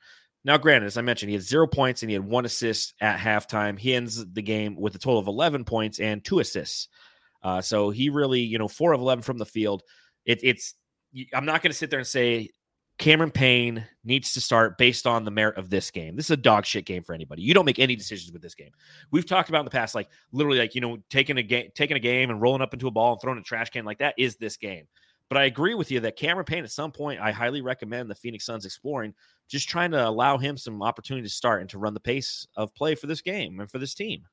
Now, 0.45 0.57
granted, 0.57 0.87
as 0.87 0.97
I 0.97 1.01
mentioned, 1.01 1.29
he 1.29 1.35
had 1.35 1.43
zero 1.43 1.67
points 1.67 2.01
and 2.01 2.09
he 2.09 2.13
had 2.13 2.23
one 2.23 2.45
assist 2.45 2.93
at 3.01 3.19
halftime. 3.19 3.77
He 3.77 3.93
ends 3.93 4.25
the 4.33 4.41
game 4.41 4.77
with 4.77 4.95
a 4.95 4.99
total 4.99 5.19
of 5.19 5.27
11 5.27 5.65
points 5.65 5.99
and 5.99 6.23
two 6.23 6.39
assists. 6.39 6.87
Uh, 7.43 7.61
so 7.61 7.89
he 7.89 8.09
really, 8.09 8.39
you 8.39 8.57
know, 8.57 8.69
four 8.69 8.93
of 8.93 9.01
11 9.01 9.23
from 9.23 9.37
the 9.37 9.45
field. 9.45 9.83
It, 10.25 10.39
it's, 10.43 10.75
I'm 11.33 11.45
not 11.45 11.61
going 11.61 11.71
to 11.71 11.77
sit 11.77 11.89
there 11.89 11.99
and 11.99 12.07
say 12.07 12.49
Cameron 12.97 13.31
Payne 13.31 13.85
needs 14.05 14.33
to 14.33 14.41
start 14.41 14.77
based 14.77 15.05
on 15.05 15.25
the 15.25 15.31
merit 15.31 15.57
of 15.57 15.69
this 15.69 15.91
game. 15.91 16.15
This 16.15 16.27
is 16.27 16.31
a 16.31 16.37
dog 16.37 16.65
shit 16.65 16.85
game 16.85 17.03
for 17.03 17.13
anybody. 17.13 17.41
You 17.41 17.53
don't 17.53 17.65
make 17.65 17.79
any 17.79 17.95
decisions 17.95 18.31
with 18.31 18.41
this 18.41 18.55
game. 18.55 18.71
We've 19.11 19.25
talked 19.25 19.49
about 19.49 19.59
in 19.59 19.65
the 19.65 19.71
past, 19.71 19.95
like 19.95 20.07
literally, 20.31 20.59
like 20.59 20.75
you 20.75 20.81
know, 20.81 20.97
taking 21.09 21.37
a 21.37 21.43
game, 21.43 21.69
taking 21.75 21.97
a 21.97 21.99
game 21.99 22.29
and 22.29 22.41
rolling 22.41 22.61
up 22.61 22.73
into 22.73 22.87
a 22.87 22.91
ball 22.91 23.13
and 23.13 23.21
throwing 23.21 23.37
a 23.37 23.43
trash 23.43 23.69
can 23.69 23.85
like 23.85 23.99
that 23.99 24.15
is 24.17 24.37
this 24.37 24.57
game. 24.57 24.87
But 25.29 25.37
I 25.37 25.45
agree 25.45 25.73
with 25.73 25.91
you 25.91 25.99
that 26.01 26.15
Cameron 26.15 26.45
Payne, 26.45 26.63
at 26.63 26.71
some 26.71 26.91
point, 26.91 27.19
I 27.19 27.31
highly 27.31 27.61
recommend 27.61 28.09
the 28.09 28.15
Phoenix 28.15 28.45
Suns 28.45 28.65
exploring, 28.65 29.13
just 29.49 29.67
trying 29.67 29.91
to 29.91 30.07
allow 30.07 30.37
him 30.37 30.57
some 30.57 30.81
opportunity 30.81 31.27
to 31.27 31.33
start 31.33 31.61
and 31.61 31.69
to 31.71 31.77
run 31.77 31.93
the 31.93 31.99
pace 31.99 32.47
of 32.55 32.73
play 32.75 32.95
for 32.95 33.07
this 33.07 33.21
game 33.21 33.59
and 33.59 33.69
for 33.69 33.77
this 33.77 33.93
team. 33.93 34.25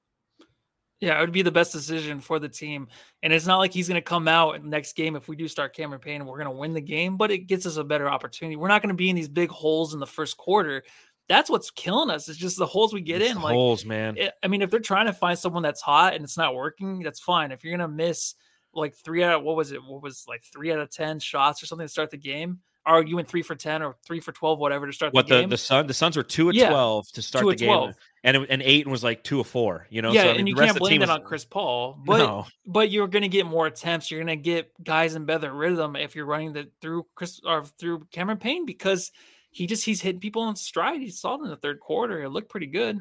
Yeah, 1.00 1.18
it 1.18 1.20
would 1.20 1.32
be 1.32 1.42
the 1.42 1.50
best 1.50 1.72
decision 1.72 2.20
for 2.20 2.38
the 2.38 2.48
team. 2.48 2.88
And 3.22 3.32
it's 3.32 3.46
not 3.46 3.58
like 3.58 3.72
he's 3.72 3.88
going 3.88 4.00
to 4.00 4.02
come 4.02 4.28
out 4.28 4.64
next 4.64 4.94
game 4.94 5.16
if 5.16 5.28
we 5.28 5.36
do 5.36 5.48
start 5.48 5.74
Cameron 5.74 6.00
Payne 6.00 6.20
and 6.20 6.26
we're 6.30 6.38
going 6.38 6.50
to 6.50 6.56
win 6.56 6.72
the 6.72 6.80
game, 6.80 7.16
but 7.16 7.30
it 7.30 7.46
gets 7.46 7.66
us 7.66 7.76
a 7.76 7.84
better 7.84 8.08
opportunity. 8.08 8.56
We're 8.56 8.68
not 8.68 8.80
going 8.80 8.88
to 8.88 8.94
be 8.94 9.10
in 9.10 9.16
these 9.16 9.28
big 9.28 9.50
holes 9.50 9.92
in 9.92 10.00
the 10.00 10.06
first 10.06 10.36
quarter. 10.36 10.84
That's 11.28 11.50
what's 11.50 11.70
killing 11.70 12.10
us. 12.10 12.28
It's 12.28 12.38
just 12.38 12.56
the 12.58 12.66
holes 12.66 12.94
we 12.94 13.00
get 13.00 13.20
It's 13.20 13.32
in. 13.32 13.42
Like, 13.42 13.54
holes, 13.54 13.84
man. 13.84 14.16
it- 14.16 14.34
I 14.42 14.46
mean, 14.46 14.62
if 14.62 14.70
they're 14.70 14.80
trying 14.80 15.06
to 15.06 15.12
find 15.12 15.38
someone 15.38 15.62
that's 15.62 15.80
hot 15.82 16.14
and 16.14 16.22
it's 16.22 16.38
not 16.38 16.54
working, 16.54 17.00
that's 17.00 17.20
fine. 17.20 17.50
If 17.50 17.64
you're 17.64 17.76
gonna 17.76 17.88
miss 17.88 18.34
like 18.76 18.94
three 18.96 19.22
out, 19.24 19.44
what 19.44 19.56
was 19.56 19.72
it? 19.72 19.82
What 19.84 20.02
was 20.02 20.24
like 20.28 20.42
three 20.52 20.72
out 20.72 20.78
of 20.80 20.90
ten 20.90 21.18
shots 21.20 21.62
or 21.62 21.66
something 21.66 21.86
to 21.86 21.90
start 21.92 22.10
the 22.10 22.16
game, 22.16 22.60
or 22.86 23.02
you 23.04 23.16
went 23.16 23.28
three 23.28 23.42
for 23.42 23.54
ten 23.54 23.82
or 23.82 23.96
three 24.06 24.20
for 24.20 24.32
twelve, 24.32 24.58
whatever 24.58 24.86
to 24.86 24.92
start 24.92 25.14
what 25.14 25.26
the 25.28 25.34
the 25.36 25.40
game. 25.42 25.48
the 25.50 25.56
Sun 25.58 25.86
the 25.86 25.94
Suns 25.94 26.16
were 26.16 26.22
two 26.22 26.48
of 26.48 26.54
Yeah, 26.54 26.68
twelve 26.70 27.06
to 27.12 27.22
start 27.22 27.42
two 27.42 27.48
the 27.48 27.52
of 27.54 27.58
game, 27.58 27.68
12. 27.68 27.94
and 28.24 28.36
it, 28.36 28.46
and 28.50 28.62
eight 28.62 28.86
was 28.86 29.02
like 29.04 29.22
two 29.24 29.40
of 29.40 29.46
four. 29.46 29.86
You 29.90 30.02
know, 30.02 30.12
yeah, 30.12 30.22
so, 30.22 30.28
I 30.28 30.30
mean, 30.32 30.40
and 30.40 30.48
you 30.48 30.54
can't 30.56 30.78
blame 30.78 31.00
that 31.00 31.08
was- 31.08 31.18
on 31.18 31.24
Chris 31.24 31.44
Paul, 31.44 31.98
but 32.06 32.18
no, 32.18 32.46
but 32.66 32.90
you're 32.90 33.08
gonna 33.08 33.28
get 33.28 33.46
more 33.46 33.66
attempts. 33.66 34.10
You're 34.10 34.20
gonna 34.20 34.36
get 34.36 34.70
guys 34.82 35.14
in 35.14 35.24
better 35.24 35.52
rhythm 35.52 35.96
if 35.96 36.14
you're 36.16 36.26
running 36.26 36.52
the 36.52 36.70
through 36.80 37.06
Chris 37.14 37.40
or 37.44 37.64
through 37.64 38.06
Cameron 38.12 38.38
Payne 38.38 38.66
because 38.66 39.10
he 39.50 39.66
just 39.66 39.84
he's 39.84 40.00
hitting 40.00 40.20
people 40.20 40.48
in 40.48 40.56
stride. 40.56 41.00
He 41.00 41.10
saw 41.10 41.34
it 41.36 41.44
in 41.44 41.48
the 41.48 41.56
third 41.56 41.80
quarter. 41.80 42.22
It 42.22 42.30
looked 42.30 42.50
pretty 42.50 42.66
good. 42.66 43.00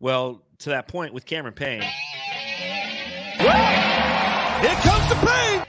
well, 0.00 0.42
to 0.60 0.70
that 0.70 0.86
point 0.88 1.12
with 1.12 1.26
Cameron 1.26 1.54
Payne, 1.54 1.82
Here 4.62 4.74
comes 4.76 5.08
the 5.08 5.16
pain. 5.26 5.66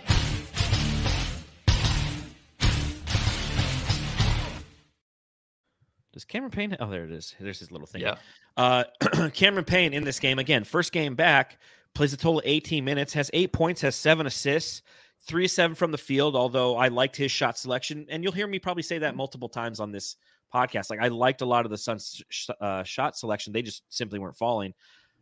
does 6.14 6.26
Cameron 6.26 6.52
Payne? 6.52 6.78
Oh, 6.80 6.92
there 6.92 7.04
it 7.04 7.12
is. 7.12 7.34
There's 7.40 7.60
his 7.60 7.72
little 7.72 7.88
thing. 7.88 8.02
Yeah. 8.02 8.18
Uh, 8.56 8.84
Cameron 9.34 9.66
Payne 9.66 9.94
in 9.94 10.04
this 10.04 10.20
game 10.20 10.38
again, 10.38 10.64
first 10.64 10.92
game 10.92 11.16
back, 11.16 11.60
plays 11.96 12.14
a 12.14 12.18
total 12.18 12.38
of 12.38 12.46
18 12.46 12.86
minutes, 12.86 13.14
has 13.14 13.32
eight 13.34 13.52
points, 13.52 13.82
has 13.82 13.96
seven 13.96 14.28
assists, 14.28 14.84
three 15.26 15.46
of 15.46 15.52
seven 15.52 15.74
from 15.74 15.92
the 15.92 15.98
field. 15.98 16.36
Although 16.36 16.78
I 16.78 16.90
liked 16.90 17.16
his 17.16 17.32
shot 17.32 17.58
selection, 17.58 18.06
and 18.10 18.24
you'll 18.24 18.32
hear 18.32 18.46
me 18.46 18.60
probably 18.60 18.84
say 18.84 19.00
that 19.00 19.16
multiple 19.16 19.50
times 19.50 19.80
on 19.80 19.92
this 19.92 20.18
podcast. 20.54 20.92
Like 20.92 21.02
I 21.02 21.08
liked 21.08 21.42
a 21.42 21.46
lot 21.46 21.66
of 21.66 21.72
the 21.72 21.80
Suns' 21.80 22.22
sh- 22.30 22.50
uh, 22.62 22.84
shot 22.84 23.18
selection; 23.18 23.54
they 23.54 23.64
just 23.64 23.82
simply 23.90 24.20
weren't 24.20 24.38
falling. 24.38 24.76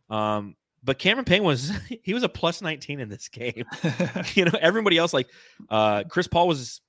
Um, 0.09 0.55
but 0.83 0.97
Cameron 0.99 1.25
Payne 1.25 1.43
was 1.43 1.71
he 2.03 2.13
was 2.13 2.23
a 2.23 2.29
plus 2.29 2.61
19 2.61 2.99
in 2.99 3.09
this 3.09 3.27
game. 3.29 3.65
you 4.33 4.45
know, 4.45 4.57
everybody 4.59 4.97
else 4.97 5.13
like 5.13 5.29
uh, 5.69 6.03
Chris 6.09 6.27
Paul 6.27 6.47
was 6.47 6.81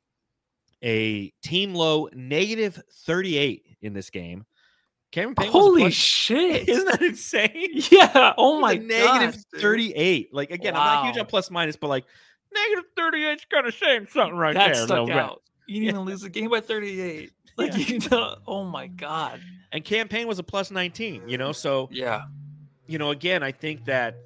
a 0.82 1.28
team 1.42 1.74
low 1.74 2.08
negative 2.12 2.80
38 3.04 3.64
in 3.82 3.92
this 3.92 4.10
game. 4.10 4.44
Cameron 5.12 5.34
Payne 5.34 5.46
was 5.48 5.52
Holy 5.52 5.82
plus- 5.82 5.92
shit! 5.92 6.68
isn't 6.68 6.86
that 6.86 7.02
insane? 7.02 7.70
yeah. 7.90 8.32
Oh 8.38 8.58
my 8.60 8.74
negative 8.74 9.34
dude. 9.52 9.60
38. 9.60 10.34
Like 10.34 10.50
again, 10.50 10.74
I'm 10.74 10.84
not 10.84 11.06
huge 11.06 11.18
on 11.18 11.26
plus 11.26 11.50
minus, 11.50 11.76
but 11.76 11.88
like 11.88 12.04
negative 12.54 12.84
38 12.96 13.32
is 13.34 13.44
kind 13.50 13.66
of 13.66 13.74
saying 13.74 14.06
something 14.10 14.36
right 14.36 14.54
that 14.54 14.74
there. 14.74 14.86
stuck 14.86 15.10
out. 15.10 15.42
You 15.68 15.80
didn't 15.82 15.94
even 15.96 16.00
lose 16.06 16.22
the 16.22 16.30
game 16.30 16.50
by 16.50 16.60
38. 16.60 17.30
Like 17.58 17.72
Yeah. 17.76 17.78
you 17.86 17.98
know, 18.10 18.36
oh 18.46 18.64
my 18.64 18.86
god. 18.86 19.40
And 19.70 19.84
Cam 19.84 20.08
Payne 20.08 20.26
was 20.26 20.38
a 20.38 20.42
plus 20.42 20.70
19, 20.70 21.28
you 21.28 21.36
know. 21.38 21.52
So 21.52 21.88
Yeah. 21.92 22.22
You 22.92 22.98
know, 22.98 23.10
again, 23.10 23.42
I 23.42 23.52
think 23.52 23.86
that 23.86 24.16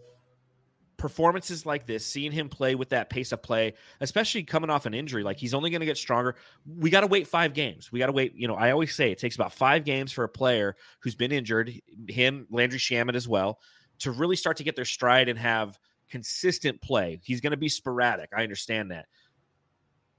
performances 0.96 1.64
like 1.64 1.86
this, 1.86 2.04
seeing 2.04 2.32
him 2.32 2.48
play 2.48 2.74
with 2.74 2.88
that 2.88 3.10
pace 3.10 3.30
of 3.30 3.40
play, 3.40 3.74
especially 4.00 4.42
coming 4.42 4.70
off 4.70 4.86
an 4.86 4.92
injury, 4.92 5.22
like 5.22 5.36
he's 5.36 5.54
only 5.54 5.70
going 5.70 5.78
to 5.78 5.86
get 5.86 5.96
stronger. 5.96 6.34
We 6.66 6.90
got 6.90 7.02
to 7.02 7.06
wait 7.06 7.28
five 7.28 7.54
games. 7.54 7.92
We 7.92 8.00
got 8.00 8.06
to 8.06 8.12
wait. 8.12 8.34
You 8.34 8.48
know, 8.48 8.56
I 8.56 8.72
always 8.72 8.92
say 8.92 9.12
it 9.12 9.18
takes 9.18 9.36
about 9.36 9.52
five 9.52 9.84
games 9.84 10.10
for 10.10 10.24
a 10.24 10.28
player 10.28 10.74
who's 10.98 11.14
been 11.14 11.30
injured, 11.30 11.80
him, 12.08 12.48
Landry 12.50 12.80
Shamet 12.80 13.14
as 13.14 13.28
well, 13.28 13.60
to 14.00 14.10
really 14.10 14.34
start 14.34 14.56
to 14.56 14.64
get 14.64 14.74
their 14.74 14.84
stride 14.84 15.28
and 15.28 15.38
have 15.38 15.78
consistent 16.10 16.82
play. 16.82 17.20
He's 17.22 17.40
going 17.40 17.52
to 17.52 17.56
be 17.56 17.68
sporadic. 17.68 18.30
I 18.36 18.42
understand 18.42 18.90
that, 18.90 19.06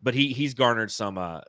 but 0.02 0.14
he 0.14 0.32
he's 0.32 0.54
garnered 0.54 0.92
some 0.92 1.18
uh 1.18 1.42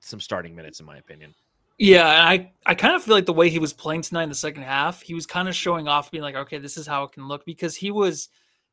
some 0.00 0.20
starting 0.20 0.56
minutes 0.56 0.80
in 0.80 0.86
my 0.86 0.96
opinion. 0.96 1.34
Yeah, 1.78 2.08
and 2.08 2.22
I 2.22 2.52
I 2.64 2.74
kind 2.74 2.94
of 2.94 3.02
feel 3.02 3.14
like 3.14 3.26
the 3.26 3.32
way 3.32 3.50
he 3.50 3.58
was 3.58 3.72
playing 3.72 4.02
tonight 4.02 4.24
in 4.24 4.28
the 4.28 4.34
second 4.34 4.62
half, 4.62 5.02
he 5.02 5.14
was 5.14 5.26
kind 5.26 5.48
of 5.48 5.54
showing 5.54 5.88
off, 5.88 6.10
being 6.10 6.22
like, 6.22 6.34
okay, 6.34 6.58
this 6.58 6.76
is 6.76 6.86
how 6.86 7.04
it 7.04 7.12
can 7.12 7.28
look 7.28 7.44
because 7.44 7.76
he 7.76 7.90
was 7.90 8.28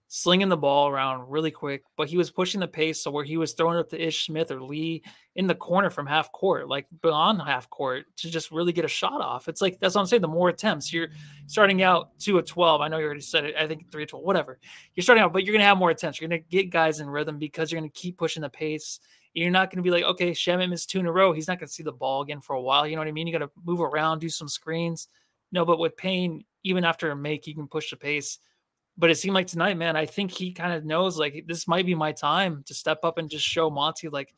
slinging 0.08 0.48
the 0.48 0.56
ball 0.58 0.90
around 0.90 1.28
really 1.30 1.50
quick, 1.50 1.84
but 1.98 2.08
he 2.08 2.18
was 2.18 2.30
pushing 2.30 2.60
the 2.60 2.68
pace 2.68 3.02
so 3.02 3.10
where 3.10 3.24
he 3.24 3.36
was 3.36 3.54
throwing 3.54 3.80
up 3.80 3.90
to 3.90 4.00
Ish 4.00 4.28
Smith 4.28 4.52
or 4.52 4.62
Lee 4.62 5.02
in 5.36 5.48
the 5.48 5.56
corner 5.56 5.90
from 5.90 6.06
half 6.06 6.32
court, 6.32 6.68
like 6.70 6.86
beyond 7.02 7.42
half 7.42 7.68
court, 7.70 8.06
to 8.18 8.30
just 8.30 8.52
really 8.52 8.72
get 8.72 8.86
a 8.86 8.88
shot 8.90 9.22
off. 9.22 9.48
It's 9.48 9.60
like 9.62 9.80
that's 9.80 9.96
what 9.96 10.02
I'm 10.02 10.08
saying. 10.08 10.22
The 10.22 10.28
more 10.28 10.50
attempts 10.50 10.94
you're 10.94 11.10
starting 11.48 11.82
out 11.82 12.18
two 12.20 12.38
of 12.38 12.46
twelve. 12.46 12.80
I 12.80 12.88
know 12.88 13.00
you 13.00 13.06
already 13.06 13.22
said 13.22 13.44
it. 13.44 13.56
I 13.58 13.68
think 13.68 13.92
three 13.92 14.04
of 14.04 14.10
twelve, 14.10 14.24
whatever. 14.24 14.60
You're 14.96 15.04
starting 15.04 15.24
out, 15.24 15.34
but 15.34 15.44
you're 15.44 15.54
gonna 15.54 15.66
have 15.66 15.78
more 15.78 15.90
attempts. 15.90 16.22
You're 16.22 16.30
gonna 16.30 16.40
get 16.40 16.70
guys 16.70 17.02
in 17.02 17.10
rhythm 17.10 17.38
because 17.38 17.72
you're 17.72 17.82
gonna 17.82 17.90
keep 17.90 18.18
pushing 18.18 18.44
the 18.44 18.50
pace. 18.50 19.00
You're 19.34 19.52
not 19.52 19.72
going 19.72 19.78
to 19.78 19.84
be 19.84 19.92
like, 19.92 20.04
okay, 20.04 20.32
Shamet 20.32 20.70
missed 20.70 20.90
two 20.90 21.00
in 21.00 21.08
a 21.08 21.12
row. 21.12 21.34
He's 21.34 21.48
not 21.48 21.60
going 21.60 21.68
to 21.68 21.74
see 21.74 21.84
the 21.84 21.92
ball 21.92 22.22
again 22.22 22.40
for 22.40 22.56
a 22.56 22.62
while. 22.62 22.88
You 22.88 22.96
know 22.96 23.02
what 23.02 23.08
I 23.08 23.12
mean? 23.12 23.26
You 23.26 23.34
got 23.34 23.46
to 23.46 23.52
move 23.66 23.82
around, 23.82 24.20
do 24.20 24.30
some 24.30 24.48
screens. 24.48 25.08
No, 25.52 25.66
but 25.66 25.80
with 25.80 25.98
Payne, 25.98 26.46
even 26.64 26.84
after 26.84 27.10
a 27.12 27.16
make, 27.16 27.48
you 27.48 27.56
can 27.56 27.68
push 27.68 27.90
the 27.90 27.96
pace. 27.96 28.40
But 28.98 29.10
it 29.10 29.16
seemed 29.16 29.34
like 29.34 29.48
tonight, 29.48 29.78
man, 29.78 29.96
I 29.96 30.06
think 30.06 30.32
he 30.32 30.52
kind 30.52 30.74
of 30.74 30.86
knows 30.86 31.18
like 31.18 31.46
this 31.48 31.68
might 31.68 31.86
be 31.86 31.96
my 31.96 32.12
time 32.12 32.64
to 32.68 32.76
step 32.76 33.00
up 33.04 33.18
and 33.18 33.30
just 33.30 33.46
show 33.46 33.70
Monty 33.70 34.08
like 34.08 34.36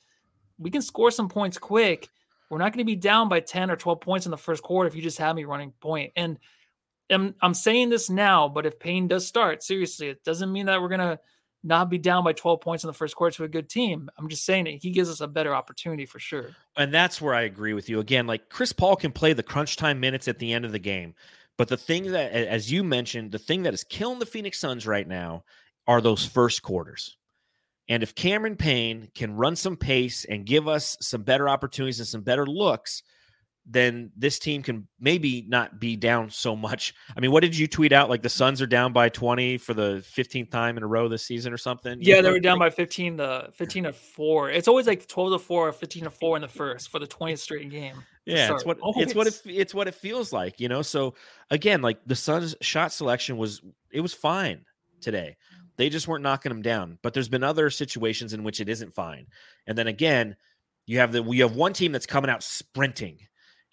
we 0.58 0.69
can 0.69 0.81
score 0.81 1.12
some 1.12 1.27
points 1.27 1.58
quick. 1.58 2.08
We're 2.49 2.60
not 2.60 2.71
going 2.71 2.86
to 2.86 2.86
be 2.86 2.95
down 2.95 3.27
by 3.27 3.41
10 3.41 3.69
or 3.69 3.75
12 3.75 3.99
points 3.99 4.25
in 4.25 4.31
the 4.31 4.38
first 4.38 4.63
quarter 4.63 4.88
if 4.88 4.95
you 4.95 5.01
just 5.01 5.17
have 5.17 5.36
me 5.36 5.43
running 5.43 5.73
point. 5.81 6.13
And 6.15 6.38
I'm, 7.10 7.36
I'm 7.41 7.53
saying 7.53 7.89
this 7.89 8.10
now, 8.10 8.47
but 8.47 8.65
if 8.65 8.79
Payne 8.79 9.08
does 9.08 9.27
start, 9.27 9.63
seriously, 9.63 10.08
it 10.08 10.23
doesn't 10.23 10.51
mean 10.51 10.67
that 10.67 10.81
we're 10.81 10.89
going 10.89 10.99
to 10.99 11.19
not 11.65 11.89
be 11.89 11.97
down 11.97 12.23
by 12.23 12.34
12 12.34 12.62
points 12.62 12.84
in 12.84 12.88
the 12.88 12.93
first 12.93 13.15
quarter 13.15 13.36
to 13.38 13.43
a 13.43 13.47
good 13.47 13.69
team. 13.69 14.10
I'm 14.17 14.30
just 14.30 14.45
saying 14.45 14.65
that 14.65 14.75
he 14.82 14.91
gives 14.91 15.10
us 15.10 15.21
a 15.21 15.28
better 15.28 15.54
opportunity 15.56 16.06
for 16.06 16.19
sure. 16.19 16.51
And 16.78 16.93
that's 16.93 17.19
where 17.19 17.34
I 17.34 17.41
agree 17.41 17.73
with 17.73 17.89
you. 17.89 17.99
Again, 17.99 18.28
like 18.28 18.49
Chris 18.49 18.71
Paul 18.71 18.95
can 18.95 19.12
play 19.12 19.34
the 19.34 19.43
crunch 19.43 19.75
time 19.75 19.99
minutes 19.99 20.28
at 20.28 20.39
the 20.39 20.54
end 20.54 20.65
of 20.65 20.71
the 20.71 20.80
game. 20.80 21.15
But 21.58 21.67
the 21.67 21.78
thing 21.78 22.12
that, 22.12 22.32
as 22.32 22.71
you 22.71 22.84
mentioned, 22.84 23.32
the 23.32 23.39
thing 23.39 23.63
that 23.63 23.73
is 23.73 23.84
killing 23.84 24.19
the 24.19 24.25
Phoenix 24.25 24.60
Suns 24.60 24.86
right 24.86 25.08
now 25.08 25.43
are 25.88 26.01
those 26.01 26.25
first 26.25 26.62
quarters. 26.62 27.17
And 27.88 28.04
if 28.04 28.15
Cameron 28.15 28.56
Payne 28.56 29.10
can 29.13 29.36
run 29.36 29.56
some 29.56 29.78
pace 29.78 30.25
and 30.25 30.45
give 30.45 30.67
us 30.67 30.97
some 31.01 31.21
better 31.21 31.47
opportunities 31.47 31.99
and 31.99 32.08
some 32.08 32.21
better 32.21 32.45
looks, 32.45 33.04
then 33.67 34.12
this 34.15 34.38
team 34.38 34.62
can 34.62 34.88
maybe 34.99 35.43
not 35.47 35.80
be 35.80 35.95
down 35.95 36.30
so 36.30 36.56
much. 36.56 36.93
I 37.15 37.19
mean, 37.19 37.32
what 37.32 37.41
did 37.41 37.58
you 37.58 37.67
tweet 37.67 37.91
out? 37.91 38.10
Like 38.10 38.21
the 38.21 38.30
Suns 38.30 38.62
are 38.62 38.67
down 38.67 38.93
by 38.93 39.10
20 39.10 39.58
for 39.58 39.73
the 39.73 40.06
15th 40.15 40.51
time 40.51 40.78
in 40.78 40.84
a 40.84 40.88
row 40.88 41.08
this 41.08 41.25
season 41.25 41.51
or 41.51 41.58
something? 41.58 41.99
You 41.99 42.15
Yeah, 42.15 42.21
they 42.21 42.30
were 42.30 42.39
down 42.39 42.60
by 42.60 42.69
15 42.69 43.17
to 43.17 43.49
15 43.54 43.86
to 43.86 43.93
4. 43.93 44.51
It's 44.51 44.67
always 44.67 44.86
like 44.86 45.08
12 45.08 45.34
to 45.34 45.39
4 45.39 45.67
or 45.67 45.71
15 45.71 46.04
to 46.04 46.10
4 46.12 46.38
in 46.38 46.41
the 46.43 46.47
first 46.47 46.89
for 46.89 46.99
the 46.99 47.08
20th 47.08 47.39
straight 47.39 47.69
game. 47.71 47.95
Yeah, 48.25 48.54
it's 48.54 48.65
what 48.65 48.78
it's 48.97 49.15
what 49.15 49.28
it 49.28 49.41
it's 49.45 49.73
what 49.73 49.88
it 49.88 49.93
feels 49.93 50.34
like, 50.34 50.60
you 50.60 50.67
know. 50.67 50.82
So 50.82 51.13
again, 51.51 51.82
like 51.82 51.99
the 52.06 52.15
Suns' 52.15 52.56
shot 52.62 52.91
selection 52.91 53.38
was 53.38 53.62
it 53.91 54.01
was 54.01 54.13
fine 54.13 54.65
today. 54.99 55.38
They 55.78 55.89
just 55.89 56.08
weren't 56.08 56.23
knocking 56.23 56.49
them 56.49 56.62
down. 56.62 56.97
But 57.04 57.13
there's 57.13 57.30
been 57.30 57.43
other 57.43 57.69
situations 57.69 58.34
in 58.34 58.43
which 58.43 58.62
it 58.62 58.69
isn't 58.69 58.93
fine. 58.93 59.28
And 59.67 59.78
then 59.78 59.88
again, 59.88 60.36
you 60.86 60.99
have 60.99 61.12
the 61.12 61.21
we 61.21 61.39
have 61.39 61.56
one 61.56 61.73
team 61.73 61.91
that's 61.91 62.06
coming 62.06 62.30
out 62.30 62.41
sprinting 62.41 63.19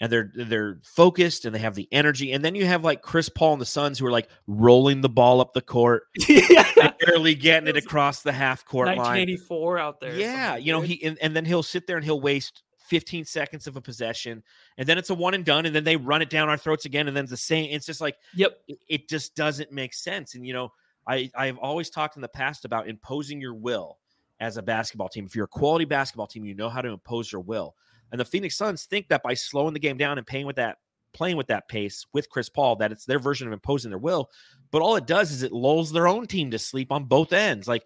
and 0.03 0.11
they're 0.11 0.33
they're 0.35 0.81
focused 0.83 1.45
and 1.45 1.55
they 1.55 1.61
have 1.61 1.77
the 1.77 1.89
energy. 1.93 2.33
And 2.33 2.45
then 2.45 2.57
you 2.57 2.67
have 2.67 2.83
like 2.83 3.03
Chris 3.03 3.29
Paul 3.29 3.53
and 3.53 3.63
the 3.63 3.67
Suns 3.67 4.01
who 4.01 4.07
are 4.07 4.11
like 4.11 4.29
rolling 4.49 5.01
the 5.01 5.09
ball 5.09 5.41
up 5.41 5.53
the 5.53 5.61
court, 5.61 6.03
yeah. 6.29 6.91
barely 7.07 7.37
getting 7.37 7.69
it 7.69 7.77
across 7.77 8.23
the 8.23 8.33
half 8.33 8.65
court 8.65 8.89
line. 8.89 8.97
1984 8.97 9.79
out 9.79 10.01
there. 10.01 10.17
Yeah, 10.17 10.49
something, 10.49 10.67
you 10.67 10.73
know, 10.73 10.81
dude. 10.81 10.91
he 10.91 11.05
and, 11.05 11.19
and 11.23 11.37
then 11.37 11.45
he'll 11.45 11.63
sit 11.63 11.87
there 11.87 11.97
and 11.97 12.05
he'll 12.05 12.21
waste 12.21 12.65
15 12.89 13.27
seconds 13.27 13.69
of 13.69 13.77
a 13.77 13.81
possession, 13.81 14.43
and 14.77 14.89
then 14.89 14.99
it's 14.99 15.11
a 15.11 15.15
one 15.15 15.35
and 15.35 15.45
done, 15.45 15.67
and 15.67 15.75
then 15.75 15.85
they 15.85 15.97
run 15.97 16.21
it 16.21 16.31
down 16.31 16.49
our 16.49 16.59
throats 16.59 16.85
again, 16.85 17.07
and 17.07 17.17
then 17.17 17.23
it's 17.25 17.31
the 17.31 17.37
same. 17.37 17.71
It's 17.71 17.87
just 17.87 18.01
like 18.01 18.17
Yep. 18.35 18.59
it, 18.67 18.79
it 18.89 19.09
just 19.09 19.37
doesn't 19.37 19.71
make 19.71 19.95
sense. 19.95 20.35
And 20.35 20.45
you 20.45 20.53
know, 20.53 20.73
I 21.07 21.31
I've 21.37 21.59
always 21.59 21.91
talked 21.91 22.17
in 22.17 22.23
the 22.23 22.29
past 22.29 22.65
about 22.65 22.89
imposing 22.89 23.41
your 23.41 23.55
will 23.55 23.99
as 24.41 24.57
a 24.57 24.63
basketball 24.63 25.09
team. 25.09 25.27
If 25.27 25.37
you're 25.37 25.45
a 25.45 25.49
quality 25.49 25.85
basketball 25.85 26.27
team, 26.27 26.45
you 26.45 26.57
know 26.57 26.69
how 26.69 26.83
to 26.83 26.89
impose 26.89 27.31
your 27.31 27.43
will. 27.43 27.77
And 28.13 28.21
the 28.21 28.25
Phoenix 28.25 28.57
Suns 28.57 28.85
think 28.85 29.09
that 29.09 29.23
by 29.23 29.35
slowing 29.35 29.75
the 29.75 29.81
game 29.81 29.97
down 29.97 30.19
and 30.19 30.27
playing 30.27 30.47
with 30.47 30.57
that 30.57 30.77
playing 31.15 31.37
with 31.37 31.49
that 31.49 31.69
pace 31.69 32.07
with 32.15 32.31
Chris 32.31 32.49
Paul, 32.49 32.77
that 32.77 32.93
it's 32.93 33.05
their 33.05 33.19
version 33.19 33.47
of 33.47 33.53
imposing 33.53 33.91
their 33.91 33.99
will. 33.99 34.31
But 34.71 34.81
all 34.83 34.97
it 34.97 35.07
does 35.07 35.31
is 35.31 35.43
it 35.43 35.53
lulls 35.53 35.93
their 35.93 36.09
own 36.09 36.27
team 36.27 36.51
to 36.53 36.59
sleep 36.59 36.93
on 36.93 37.05
both 37.05 37.33
ends. 37.33 37.69
Like 37.69 37.85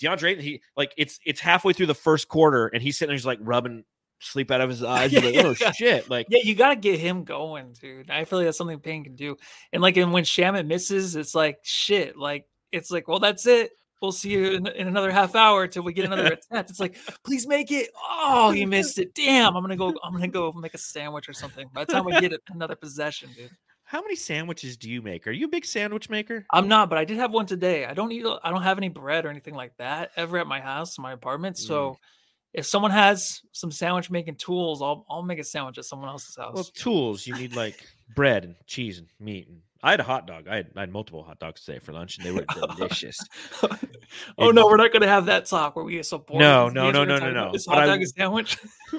DeAndre, 0.00 0.30
Ayton, 0.30 0.44
he 0.44 0.62
like 0.76 0.92
it's 0.96 1.20
it's 1.24 1.40
halfway 1.40 1.72
through 1.72 1.86
the 1.86 1.94
first 1.94 2.28
quarter, 2.28 2.68
and 2.68 2.82
he's 2.82 2.96
sitting 2.96 3.10
there, 3.10 3.16
he's 3.16 3.26
like 3.26 3.38
rubbing 3.42 3.84
sleep 4.20 4.50
out 4.50 4.60
of 4.60 4.70
his 4.70 4.82
eyes. 4.82 5.12
He's 5.12 5.22
like, 5.22 5.36
oh 5.44 5.54
Yeah. 5.60 5.72
shit! 5.72 6.10
Like 6.10 6.26
Yeah, 6.30 6.40
you 6.42 6.54
got 6.54 6.70
to 6.70 6.76
get 6.76 6.98
him 6.98 7.24
going, 7.24 7.74
dude. 7.80 8.10
I 8.10 8.24
feel 8.24 8.38
like 8.38 8.46
that's 8.46 8.58
something 8.58 8.78
Payne 8.80 9.04
can 9.04 9.16
do. 9.16 9.36
And 9.72 9.82
like, 9.82 9.96
and 9.96 10.12
when 10.12 10.24
Shamet 10.24 10.66
misses, 10.66 11.16
it's 11.16 11.34
like 11.34 11.58
shit. 11.62 12.16
Like, 12.16 12.46
it's 12.72 12.90
like, 12.90 13.08
well, 13.08 13.20
that's 13.20 13.46
it. 13.46 13.72
We'll 14.00 14.12
see 14.12 14.30
you 14.30 14.52
in, 14.52 14.66
in 14.66 14.86
another 14.86 15.10
half 15.10 15.34
hour 15.34 15.66
till 15.66 15.82
we 15.82 15.92
get 15.92 16.04
another 16.04 16.26
attempt. 16.50 16.70
It's 16.70 16.80
like, 16.80 16.96
please 17.24 17.46
make 17.46 17.70
it. 17.70 17.90
Oh, 18.10 18.50
you 18.50 18.66
missed 18.66 18.98
it. 18.98 19.14
Damn. 19.14 19.56
I'm 19.56 19.62
gonna 19.62 19.76
go. 19.76 19.94
I'm 20.02 20.12
gonna 20.12 20.28
go 20.28 20.52
make 20.52 20.74
a 20.74 20.78
sandwich 20.78 21.28
or 21.28 21.32
something. 21.32 21.68
By 21.72 21.84
the 21.84 21.92
time 21.92 22.04
we 22.04 22.12
get 22.20 22.32
it, 22.32 22.42
another 22.48 22.76
possession, 22.76 23.30
dude. 23.36 23.50
How 23.84 24.00
many 24.00 24.16
sandwiches 24.16 24.76
do 24.76 24.90
you 24.90 25.02
make? 25.02 25.26
Are 25.26 25.32
you 25.32 25.46
a 25.46 25.48
big 25.48 25.64
sandwich 25.64 26.08
maker? 26.08 26.44
I'm 26.50 26.68
not, 26.68 26.88
but 26.88 26.98
I 26.98 27.04
did 27.04 27.18
have 27.18 27.32
one 27.32 27.46
today. 27.46 27.84
I 27.84 27.94
don't 27.94 28.10
eat. 28.12 28.24
I 28.42 28.50
don't 28.50 28.62
have 28.62 28.78
any 28.78 28.88
bread 28.88 29.24
or 29.24 29.28
anything 29.28 29.54
like 29.54 29.76
that 29.78 30.10
ever 30.16 30.38
at 30.38 30.46
my 30.46 30.60
house, 30.60 30.98
my 30.98 31.12
apartment. 31.12 31.56
Mm. 31.56 31.66
So. 31.66 31.98
If 32.52 32.64
someone 32.66 32.92
has 32.92 33.42
some 33.50 33.72
sandwich 33.72 34.12
making 34.12 34.36
tools, 34.36 34.80
I'll 34.80 35.04
I'll 35.10 35.24
make 35.24 35.40
a 35.40 35.44
sandwich 35.44 35.76
at 35.76 35.86
someone 35.86 36.08
else's 36.08 36.36
house. 36.36 36.54
Well, 36.54 36.62
tools. 36.62 37.26
You 37.26 37.34
need 37.34 37.56
like 37.56 37.84
bread 38.14 38.44
and 38.44 38.54
cheese 38.66 38.98
and 38.98 39.08
meat. 39.18 39.48
And 39.48 39.60
I 39.84 39.90
had 39.90 40.00
a 40.00 40.04
hot 40.04 40.26
dog. 40.26 40.48
I 40.48 40.56
had, 40.56 40.70
I 40.74 40.80
had 40.80 40.90
multiple 40.90 41.22
hot 41.22 41.38
dogs 41.38 41.62
today 41.62 41.78
for 41.78 41.92
lunch, 41.92 42.16
and 42.16 42.26
they 42.26 42.32
were 42.32 42.46
delicious. 42.76 43.18
oh 44.38 44.50
no, 44.50 44.64
we're 44.64 44.78
not 44.78 44.92
going 44.92 45.02
to 45.02 45.08
have 45.08 45.26
that 45.26 45.44
talk 45.44 45.76
where 45.76 45.84
we 45.84 45.92
get 45.92 46.06
so 46.06 46.16
bored. 46.16 46.40
No, 46.40 46.70
no, 46.70 46.90
no, 46.90 47.04
no, 47.04 47.18
no, 47.18 47.30
no. 47.30 47.52
This 47.52 47.66
hot 47.66 47.80
I- 47.80 47.86
dog 47.86 47.98
and 47.98 48.08
sandwich. 48.08 48.56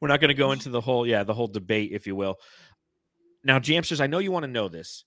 We're 0.00 0.08
not 0.08 0.20
going 0.20 0.28
to 0.28 0.34
go 0.34 0.50
into 0.50 0.70
the 0.70 0.80
whole, 0.80 1.06
yeah, 1.06 1.22
the 1.22 1.34
whole 1.34 1.46
debate, 1.46 1.90
if 1.92 2.06
you 2.08 2.16
will. 2.16 2.36
Now, 3.44 3.60
Jamsters, 3.60 4.00
I 4.00 4.08
know 4.08 4.18
you 4.18 4.32
want 4.32 4.42
to 4.44 4.50
know 4.50 4.68
this. 4.68 5.04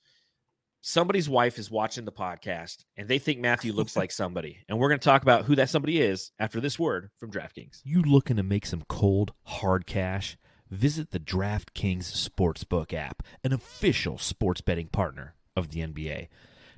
Somebody's 0.82 1.28
wife 1.28 1.60
is 1.60 1.70
watching 1.70 2.06
the 2.06 2.12
podcast 2.14 2.86
and 2.96 3.10
they 3.10 3.20
think 3.20 3.40
Matthew 3.40 3.74
looks 3.74 3.98
like 3.98 4.12
somebody. 4.12 4.60
And 4.70 4.80
we're 4.80 4.90
going 4.90 5.00
to 5.00 5.04
talk 5.04 5.24
about 5.24 5.44
who 5.44 5.56
that 5.56 5.70
somebody 5.70 6.00
is 6.00 6.32
after 6.40 6.62
this 6.62 6.80
word 6.80 7.10
from 7.18 7.32
DraftKings. 7.32 7.82
You 7.84 8.02
looking 8.04 8.38
to 8.38 8.44
make 8.44 8.66
some 8.66 8.84
cold, 8.88 9.34
hard 9.44 9.86
cash? 9.86 10.38
Visit 10.70 11.12
the 11.12 11.20
DraftKings 11.20 12.30
Sportsbook 12.30 12.94
app, 12.94 13.24
an 13.44 13.54
official 13.54 14.18
sports 14.18 14.62
betting 14.62 14.88
partner 14.88 15.36
of 15.56 15.70
the 15.70 15.80
NBA. 15.80 16.28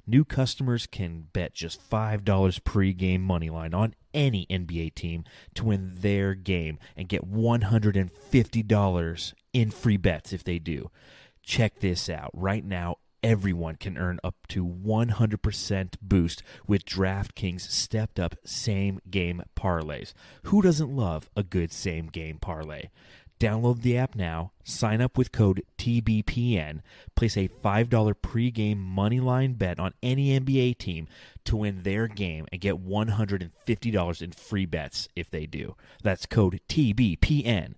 New 0.05 0.23
customers 0.25 0.85
can 0.87 1.27
bet 1.33 1.53
just 1.53 1.89
$5 1.89 2.23
pregame 2.23 3.21
money 3.21 3.49
line 3.49 3.73
on 3.73 3.95
any 4.13 4.45
NBA 4.47 4.95
team 4.95 5.23
to 5.55 5.65
win 5.65 5.91
their 5.95 6.35
game 6.35 6.77
and 6.95 7.07
get 7.07 7.31
$150 7.31 9.33
in 9.53 9.71
free 9.71 9.97
bets 9.97 10.33
if 10.33 10.43
they 10.43 10.59
do. 10.59 10.91
Check 11.43 11.79
this 11.79 12.09
out. 12.09 12.31
Right 12.33 12.65
now, 12.65 12.97
everyone 13.21 13.75
can 13.75 13.97
earn 13.97 14.19
up 14.23 14.35
to 14.47 14.65
100% 14.65 15.95
boost 16.01 16.41
with 16.67 16.85
DraftKings 16.85 17.61
stepped 17.61 18.19
up 18.19 18.35
same 18.43 18.99
game 19.09 19.43
parlays. 19.55 20.13
Who 20.43 20.61
doesn't 20.61 20.95
love 20.95 21.29
a 21.35 21.43
good 21.43 21.71
same 21.71 22.07
game 22.07 22.37
parlay? 22.39 22.89
Download 23.39 23.81
the 23.81 23.97
app 23.97 24.15
now, 24.15 24.51
sign 24.65 24.99
up 24.99 25.17
with 25.17 25.31
code 25.31 25.63
TBPN, 25.77 26.81
place 27.15 27.37
a 27.37 27.47
$5 27.47 28.13
pregame 28.21 28.85
moneyline 28.85 29.57
bet 29.57 29.79
on 29.79 29.93
any 30.03 30.37
NBA 30.37 30.77
team 30.77 31.07
to 31.45 31.55
win 31.55 31.83
their 31.83 32.07
game 32.07 32.47
and 32.51 32.59
get 32.59 32.85
$150 32.85 34.21
in 34.21 34.31
free 34.33 34.65
bets 34.65 35.07
if 35.15 35.29
they 35.29 35.45
do. 35.45 35.75
That's 36.03 36.25
code 36.25 36.59
TBPN 36.67 37.75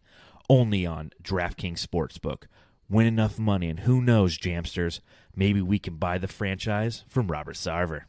only 0.49 0.85
on 0.85 1.11
DraftKings 1.21 1.85
Sportsbook. 1.85 2.43
Win 2.89 3.05
enough 3.05 3.37
money, 3.37 3.69
and 3.69 3.81
who 3.81 4.01
knows, 4.01 4.37
Jamsters, 4.37 4.99
maybe 5.35 5.61
we 5.61 5.79
can 5.79 5.95
buy 5.95 6.17
the 6.17 6.27
franchise 6.27 7.05
from 7.07 7.27
Robert 7.27 7.55
Sarver. 7.55 8.01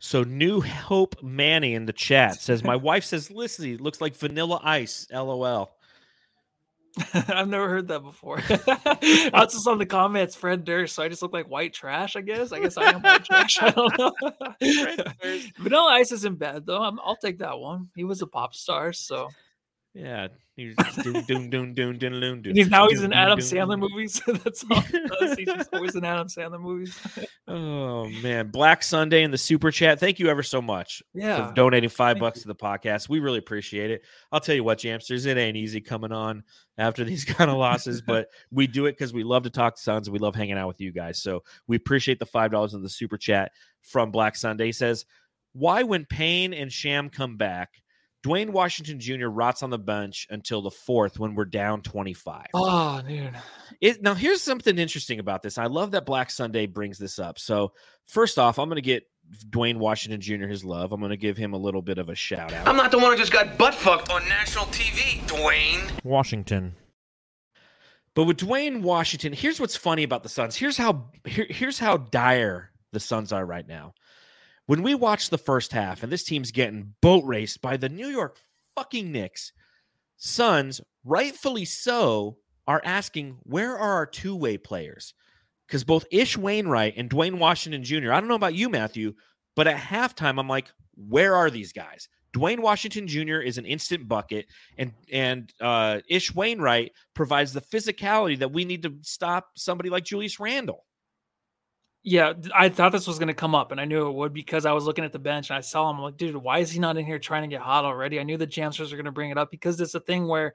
So, 0.00 0.24
New 0.24 0.62
Hope 0.62 1.22
Manny 1.22 1.74
in 1.74 1.86
the 1.86 1.92
chat 1.92 2.40
says, 2.40 2.64
My 2.64 2.74
wife 2.74 3.04
says, 3.04 3.30
Lissy 3.30 3.76
looks 3.76 4.00
like 4.00 4.16
vanilla 4.16 4.58
ice. 4.64 5.06
LOL. 5.12 5.76
I've 7.14 7.48
never 7.48 7.68
heard 7.68 7.88
that 7.88 8.00
before. 8.00 8.38
I 8.48 9.30
was 9.32 9.54
just 9.54 9.66
on 9.66 9.78
the 9.78 9.86
comments, 9.86 10.34
Fred 10.34 10.64
Durst. 10.64 10.94
So 10.94 11.02
I 11.02 11.08
just 11.08 11.22
look 11.22 11.32
like 11.32 11.48
white 11.48 11.72
trash, 11.72 12.16
I 12.16 12.20
guess. 12.20 12.52
I 12.52 12.60
guess 12.60 12.76
I 12.76 12.90
am 12.90 13.02
white 13.02 13.24
trash. 13.24 13.58
I 13.62 13.70
don't 13.70 13.98
know. 13.98 14.12
Vanilla 15.58 15.92
Ice 15.92 16.12
isn't 16.12 16.38
bad 16.38 16.66
though. 16.66 16.82
I'm, 16.82 17.00
I'll 17.00 17.16
take 17.16 17.38
that 17.38 17.58
one. 17.58 17.88
He 17.96 18.04
was 18.04 18.20
a 18.20 18.26
pop 18.26 18.54
star, 18.54 18.92
so 18.92 19.28
Yeah. 19.94 20.28
He's 20.56 20.74
doom, 21.02 21.22
doom, 21.24 21.50
doom, 21.50 21.74
doom, 21.74 21.98
doom, 21.98 22.20
doom, 22.20 22.42
doom. 22.42 22.54
he's 22.54 22.68
now 22.70 22.86
he's 22.88 23.02
in 23.02 23.12
Adam 23.14 23.38
Sandler 23.38 23.78
movies. 23.78 24.20
That's 24.26 24.64
all. 24.70 24.80
he 24.80 24.98
does. 25.06 25.36
He's 25.38 25.46
just 25.46 25.72
always 25.72 25.94
in 25.94 26.04
Adam 26.04 26.28
Sandler 26.28 26.60
movies. 26.60 26.98
Oh, 27.48 28.08
man. 28.22 28.48
Black 28.50 28.82
Sunday 28.84 29.24
in 29.24 29.30
the 29.32 29.36
super 29.36 29.70
chat. 29.72 29.98
Thank 30.00 30.18
you 30.20 30.28
ever 30.28 30.42
so 30.44 30.62
much 30.62 31.02
Yeah. 31.12 31.48
for 31.48 31.54
donating 31.54 31.90
five 31.90 32.14
Thank 32.14 32.20
bucks 32.20 32.36
you. 32.38 32.42
to 32.42 32.48
the 32.48 32.54
podcast. 32.54 33.08
We 33.10 33.18
really 33.18 33.40
appreciate 33.40 33.90
it. 33.90 34.02
I'll 34.30 34.40
tell 34.40 34.54
you 34.54 34.64
what, 34.64 34.78
Jamsters, 34.78 35.26
it 35.26 35.36
ain't 35.36 35.56
easy 35.56 35.80
coming 35.80 36.12
on 36.12 36.44
after 36.78 37.02
these 37.04 37.24
kind 37.24 37.50
of 37.50 37.56
losses, 37.58 38.00
but 38.00 38.28
we 38.52 38.68
do 38.68 38.86
it 38.86 38.92
because 38.92 39.12
we 39.12 39.24
love 39.24 39.42
to 39.42 39.50
talk 39.50 39.74
to 39.74 39.82
Suns 39.82 40.06
and 40.06 40.12
we 40.12 40.20
love 40.20 40.34
hanging 40.36 40.56
out 40.56 40.68
with 40.68 40.80
you 40.80 40.92
guys. 40.92 41.20
So 41.20 41.42
we 41.66 41.76
appreciate 41.76 42.20
the 42.20 42.26
five 42.26 42.52
dollars 42.52 42.72
in 42.74 42.82
the 42.82 42.88
super 42.88 43.18
chat 43.18 43.50
from 43.82 44.12
Black 44.12 44.36
Sunday. 44.36 44.66
He 44.66 44.72
says, 44.72 45.04
Why 45.52 45.82
when 45.82 46.06
Payne 46.06 46.54
and 46.54 46.72
Sham 46.72 47.10
come 47.10 47.36
back, 47.36 47.70
Duane 48.22 48.52
Washington 48.52 49.00
Jr. 49.00 49.26
rots 49.26 49.62
on 49.62 49.70
the 49.70 49.78
bench 49.78 50.28
until 50.30 50.62
the 50.62 50.70
fourth 50.70 51.18
when 51.18 51.34
we're 51.34 51.44
down 51.44 51.82
25. 51.82 52.46
Oh, 52.54 53.02
dude. 53.06 53.32
It, 53.80 54.02
now, 54.02 54.14
here's 54.14 54.40
something 54.40 54.78
interesting 54.78 55.18
about 55.18 55.42
this. 55.42 55.58
I 55.58 55.66
love 55.66 55.90
that 55.90 56.06
Black 56.06 56.30
Sunday 56.30 56.66
brings 56.66 56.98
this 56.98 57.18
up. 57.18 57.38
So, 57.38 57.72
first 58.06 58.38
off, 58.38 58.60
I'm 58.60 58.68
going 58.68 58.76
to 58.76 58.82
get 58.82 59.04
Duane 59.50 59.80
Washington 59.80 60.20
Jr. 60.20 60.46
his 60.46 60.64
love. 60.64 60.92
I'm 60.92 61.00
going 61.00 61.10
to 61.10 61.16
give 61.16 61.36
him 61.36 61.52
a 61.52 61.58
little 61.58 61.82
bit 61.82 61.98
of 61.98 62.08
a 62.08 62.14
shout 62.14 62.52
out. 62.52 62.68
I'm 62.68 62.76
not 62.76 62.92
the 62.92 62.98
one 62.98 63.10
who 63.10 63.18
just 63.18 63.32
got 63.32 63.58
butt 63.58 63.74
fucked 63.74 64.10
on 64.10 64.26
national 64.28 64.66
TV, 64.66 65.26
Duane. 65.26 65.80
Washington. 66.04 66.76
But 68.14 68.24
with 68.24 68.36
Duane 68.36 68.82
Washington, 68.82 69.32
here's 69.32 69.58
what's 69.58 69.76
funny 69.76 70.02
about 70.02 70.22
the 70.22 70.28
Suns. 70.28 70.54
Here's 70.54 70.76
how 70.76 71.10
here, 71.24 71.46
here's 71.48 71.78
how 71.78 71.96
dire 71.96 72.70
the 72.92 73.00
Suns 73.00 73.32
are 73.32 73.44
right 73.44 73.66
now. 73.66 73.94
When 74.66 74.82
we 74.82 74.94
watch 74.94 75.30
the 75.30 75.38
first 75.38 75.72
half 75.72 76.02
and 76.02 76.12
this 76.12 76.24
team's 76.24 76.52
getting 76.52 76.94
boat 77.00 77.24
raced 77.24 77.60
by 77.60 77.76
the 77.76 77.88
New 77.88 78.08
York 78.08 78.38
fucking 78.76 79.10
Knicks, 79.10 79.52
Suns, 80.16 80.80
rightfully 81.04 81.64
so, 81.64 82.38
are 82.68 82.80
asking 82.84 83.38
where 83.42 83.76
are 83.76 83.94
our 83.94 84.06
two-way 84.06 84.56
players? 84.56 85.14
Because 85.66 85.82
both 85.82 86.04
Ish 86.12 86.36
Wainwright 86.38 86.94
and 86.96 87.10
Duane 87.10 87.40
Washington 87.40 87.82
Jr. 87.82 88.12
I 88.12 88.20
don't 88.20 88.28
know 88.28 88.36
about 88.36 88.54
you, 88.54 88.68
Matthew, 88.68 89.14
but 89.56 89.66
at 89.66 89.76
halftime, 89.76 90.38
I'm 90.38 90.48
like, 90.48 90.68
where 90.94 91.34
are 91.34 91.50
these 91.50 91.72
guys? 91.72 92.08
Duane 92.32 92.62
Washington 92.62 93.08
Jr. 93.08 93.40
is 93.40 93.58
an 93.58 93.66
instant 93.66 94.08
bucket, 94.08 94.46
and 94.78 94.92
and 95.12 95.52
uh, 95.60 96.00
Ish 96.08 96.34
Wainwright 96.34 96.92
provides 97.14 97.52
the 97.52 97.60
physicality 97.60 98.38
that 98.38 98.52
we 98.52 98.64
need 98.64 98.84
to 98.84 98.94
stop 99.02 99.50
somebody 99.56 99.90
like 99.90 100.04
Julius 100.04 100.40
Randle. 100.40 100.84
Yeah, 102.04 102.32
I 102.52 102.68
thought 102.68 102.90
this 102.90 103.06
was 103.06 103.18
going 103.20 103.28
to 103.28 103.34
come 103.34 103.54
up, 103.54 103.70
and 103.70 103.80
I 103.80 103.84
knew 103.84 104.08
it 104.08 104.12
would 104.12 104.32
because 104.32 104.66
I 104.66 104.72
was 104.72 104.84
looking 104.84 105.04
at 105.04 105.12
the 105.12 105.20
bench 105.20 105.50
and 105.50 105.56
I 105.56 105.60
saw 105.60 105.88
him. 105.88 105.96
I'm 105.98 106.02
like, 106.02 106.16
dude, 106.16 106.34
why 106.34 106.58
is 106.58 106.72
he 106.72 106.80
not 106.80 106.96
in 106.96 107.06
here 107.06 107.20
trying 107.20 107.42
to 107.42 107.48
get 107.48 107.60
hot 107.60 107.84
already? 107.84 108.18
I 108.18 108.24
knew 108.24 108.36
the 108.36 108.46
Jamsters 108.46 108.90
were 108.90 108.96
going 108.96 109.04
to 109.04 109.12
bring 109.12 109.30
it 109.30 109.38
up 109.38 109.52
because 109.52 109.80
it's 109.80 109.94
a 109.94 110.00
thing 110.00 110.26
where, 110.26 110.54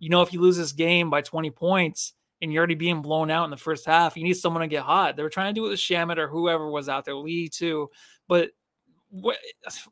you 0.00 0.10
know, 0.10 0.22
if 0.22 0.32
you 0.32 0.40
lose 0.40 0.56
this 0.56 0.72
game 0.72 1.08
by 1.08 1.22
20 1.22 1.50
points 1.52 2.14
and 2.42 2.52
you're 2.52 2.60
already 2.60 2.74
being 2.74 3.00
blown 3.00 3.30
out 3.30 3.44
in 3.44 3.50
the 3.50 3.56
first 3.56 3.86
half, 3.86 4.16
you 4.16 4.24
need 4.24 4.34
someone 4.34 4.62
to 4.62 4.66
get 4.66 4.82
hot. 4.82 5.16
They 5.16 5.22
were 5.22 5.30
trying 5.30 5.54
to 5.54 5.60
do 5.60 5.66
it 5.66 5.70
with 5.70 5.78
Shamet 5.78 6.18
or 6.18 6.26
whoever 6.26 6.68
was 6.68 6.88
out 6.88 7.04
there, 7.04 7.14
Lee 7.14 7.48
too. 7.48 7.90
But 8.26 8.50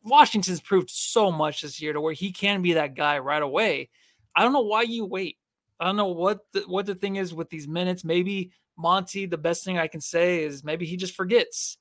Washington's 0.03 0.61
proved 0.61 0.90
so 0.90 1.31
much 1.31 1.62
this 1.62 1.81
year 1.81 1.92
to 1.92 2.01
where 2.01 2.14
he 2.14 2.33
can 2.33 2.62
be 2.62 2.73
that 2.73 2.97
guy 2.97 3.19
right 3.21 3.42
away. 3.42 3.90
I 4.35 4.42
don't 4.42 4.53
know 4.53 4.62
why 4.62 4.83
you 4.83 5.05
wait. 5.05 5.38
I 5.79 5.87
don't 5.87 5.97
know 5.97 6.07
what 6.07 6.40
the, 6.53 6.62
what 6.62 6.87
the 6.87 6.95
thing 6.97 7.16
is 7.16 7.33
with 7.33 7.49
these 7.49 7.69
minutes. 7.69 8.05
Maybe 8.05 8.51
Monty, 8.77 9.27
the 9.27 9.39
best 9.39 9.65
thing 9.65 9.79
I 9.79 9.87
can 9.87 10.01
say 10.01 10.43
is 10.45 10.65
maybe 10.65 10.87
he 10.87 10.97
just 10.97 11.15
forgets. 11.15 11.79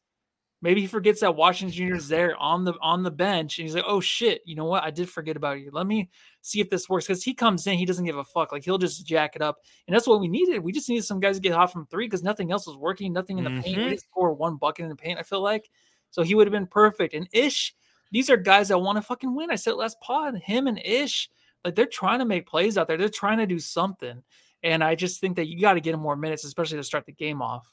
Maybe 0.61 0.81
he 0.81 0.87
forgets 0.87 1.19
that 1.19 1.35
Washington 1.35 1.75
Jr. 1.89 1.95
is 1.95 2.07
there 2.07 2.35
on 2.37 2.63
the 2.63 2.73
on 2.81 3.03
the 3.03 3.11
bench, 3.11 3.59
and 3.59 3.67
he's 3.67 3.75
like, 3.75 3.83
"Oh 3.85 3.99
shit, 3.99 4.41
you 4.45 4.55
know 4.55 4.65
what? 4.65 4.83
I 4.83 4.89
did 4.89 5.09
forget 5.09 5.35
about 5.35 5.59
you. 5.59 5.69
Let 5.71 5.85
me 5.85 6.09
see 6.41 6.59
if 6.59 6.69
this 6.69 6.89
works." 6.89 7.05
Because 7.05 7.23
he 7.23 7.33
comes 7.33 7.67
in, 7.67 7.77
he 7.77 7.85
doesn't 7.85 8.05
give 8.05 8.17
a 8.17 8.23
fuck. 8.23 8.51
Like 8.51 8.63
he'll 8.63 8.77
just 8.79 9.05
jack 9.05 9.35
it 9.35 9.41
up, 9.43 9.57
and 9.87 9.95
that's 9.95 10.07
what 10.07 10.21
we 10.21 10.27
needed. 10.27 10.59
We 10.59 10.71
just 10.71 10.89
needed 10.89 11.03
some 11.03 11.19
guys 11.19 11.35
to 11.35 11.41
get 11.41 11.53
hot 11.53 11.71
from 11.71 11.85
three 11.85 12.07
because 12.07 12.23
nothing 12.23 12.51
else 12.51 12.65
was 12.65 12.77
working. 12.77 13.13
Nothing 13.13 13.37
in 13.37 13.43
the 13.43 13.61
paint. 13.61 13.77
We 13.77 13.83
Mhm. 13.83 13.89
didn't 13.89 14.01
score 14.01 14.33
one 14.33 14.55
bucket 14.55 14.83
in 14.83 14.89
the 14.89 14.95
paint. 14.95 15.19
I 15.19 15.23
feel 15.23 15.41
like 15.41 15.69
so 16.09 16.23
he 16.23 16.33
would 16.33 16.47
have 16.47 16.53
been 16.53 16.67
perfect. 16.67 17.13
And 17.13 17.27
Ish, 17.33 17.75
these 18.11 18.29
are 18.29 18.37
guys 18.37 18.69
that 18.69 18.79
want 18.79 18.95
to 18.95 19.01
fucking 19.01 19.35
win. 19.35 19.51
I 19.51 19.55
said 19.55 19.73
last 19.73 19.99
pod, 20.01 20.35
him 20.37 20.65
and 20.67 20.79
Ish, 20.83 21.29
like 21.63 21.75
they're 21.75 21.85
trying 21.85 22.19
to 22.19 22.25
make 22.25 22.47
plays 22.47 22.77
out 22.77 22.87
there. 22.87 22.97
They're 22.97 23.09
trying 23.09 23.39
to 23.39 23.45
do 23.45 23.59
something. 23.59 24.23
And 24.65 24.83
I 24.83 24.95
just 24.95 25.21
think 25.21 25.35
that 25.35 25.47
you 25.47 25.61
got 25.61 25.73
to 25.73 25.79
get 25.79 25.93
him 25.93 25.99
more 26.01 26.15
minutes, 26.15 26.43
especially 26.43 26.77
to 26.77 26.83
start 26.83 27.05
the 27.05 27.11
game 27.11 27.41
off. 27.41 27.67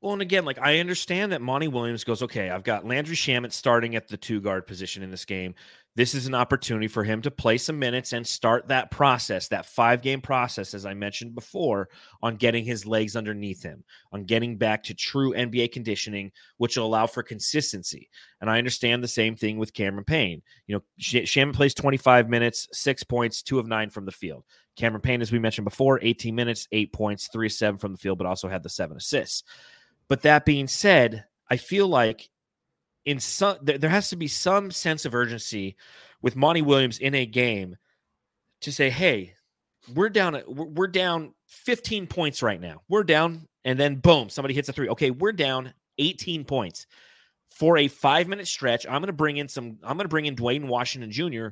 Well, 0.00 0.12
and 0.12 0.22
again, 0.22 0.44
like 0.44 0.58
I 0.60 0.78
understand 0.78 1.32
that 1.32 1.42
Monty 1.42 1.68
Williams 1.68 2.04
goes, 2.04 2.22
okay, 2.22 2.48
I've 2.48 2.62
got 2.62 2.86
Landry 2.86 3.16
Shamet 3.16 3.52
starting 3.52 3.96
at 3.96 4.06
the 4.08 4.16
two 4.16 4.40
guard 4.40 4.66
position 4.66 5.02
in 5.02 5.10
this 5.10 5.24
game. 5.24 5.54
This 5.96 6.14
is 6.14 6.26
an 6.26 6.34
opportunity 6.34 6.88
for 6.88 7.04
him 7.04 7.22
to 7.22 7.30
play 7.30 7.56
some 7.56 7.78
minutes 7.78 8.12
and 8.12 8.26
start 8.26 8.68
that 8.68 8.90
process, 8.90 9.48
that 9.48 9.64
five 9.64 10.02
game 10.02 10.20
process, 10.20 10.74
as 10.74 10.84
I 10.84 10.92
mentioned 10.92 11.34
before, 11.34 11.88
on 12.22 12.36
getting 12.36 12.66
his 12.66 12.84
legs 12.84 13.16
underneath 13.16 13.62
him, 13.62 13.82
on 14.12 14.24
getting 14.24 14.58
back 14.58 14.82
to 14.84 14.94
true 14.94 15.32
NBA 15.32 15.72
conditioning, 15.72 16.32
which 16.58 16.76
will 16.76 16.84
allow 16.84 17.06
for 17.06 17.22
consistency. 17.22 18.10
And 18.42 18.50
I 18.50 18.58
understand 18.58 19.02
the 19.02 19.08
same 19.08 19.36
thing 19.36 19.56
with 19.56 19.72
Cameron 19.72 20.04
Payne. 20.04 20.42
You 20.66 20.76
know, 20.76 20.82
Sh- 20.98 21.24
Shamet 21.24 21.54
plays 21.54 21.72
25 21.72 22.28
minutes, 22.28 22.68
six 22.72 23.02
points, 23.02 23.40
two 23.40 23.58
of 23.58 23.66
nine 23.66 23.88
from 23.88 24.04
the 24.04 24.12
field. 24.12 24.44
Cameron 24.76 25.00
Payne, 25.00 25.22
as 25.22 25.32
we 25.32 25.38
mentioned 25.38 25.64
before, 25.64 25.98
18 26.02 26.34
minutes, 26.34 26.68
eight 26.72 26.92
points, 26.92 27.28
three 27.28 27.46
of 27.46 27.52
seven 27.52 27.78
from 27.78 27.92
the 27.92 27.98
field, 27.98 28.18
but 28.18 28.26
also 28.26 28.48
had 28.48 28.62
the 28.62 28.68
seven 28.68 28.98
assists. 28.98 29.44
But 30.08 30.20
that 30.22 30.44
being 30.44 30.68
said, 30.68 31.24
I 31.50 31.56
feel 31.56 31.88
like 31.88 32.28
in 33.06 33.20
some 33.20 33.56
there, 33.62 33.88
has 33.88 34.10
to 34.10 34.16
be 34.16 34.28
some 34.28 34.70
sense 34.70 35.04
of 35.04 35.14
urgency 35.14 35.76
with 36.20 36.36
Monty 36.36 36.60
Williams 36.60 36.98
in 36.98 37.14
a 37.14 37.24
game 37.24 37.76
to 38.60 38.72
say, 38.72 38.90
"Hey, 38.90 39.34
we're 39.94 40.10
down 40.10 40.42
we're 40.46 40.66
we're 40.66 40.86
down 40.88 41.32
15 41.46 42.06
points 42.08 42.42
right 42.42 42.60
now. 42.60 42.82
We're 42.88 43.04
down 43.04 43.46
and 43.64 43.78
then 43.78 43.96
boom, 43.96 44.28
somebody 44.28 44.54
hits 44.54 44.68
a 44.68 44.72
three. 44.72 44.88
Okay, 44.90 45.10
we're 45.10 45.32
down 45.32 45.72
18 45.98 46.44
points. 46.44 46.86
For 47.50 47.78
a 47.78 47.88
5-minute 47.88 48.46
stretch, 48.48 48.86
I'm 48.86 49.00
going 49.00 49.06
to 49.06 49.12
bring 49.12 49.38
in 49.38 49.48
some 49.48 49.78
I'm 49.82 49.96
going 49.96 50.04
to 50.04 50.08
bring 50.08 50.26
in 50.26 50.34
Duane 50.34 50.68
Washington 50.68 51.10
Jr., 51.10 51.48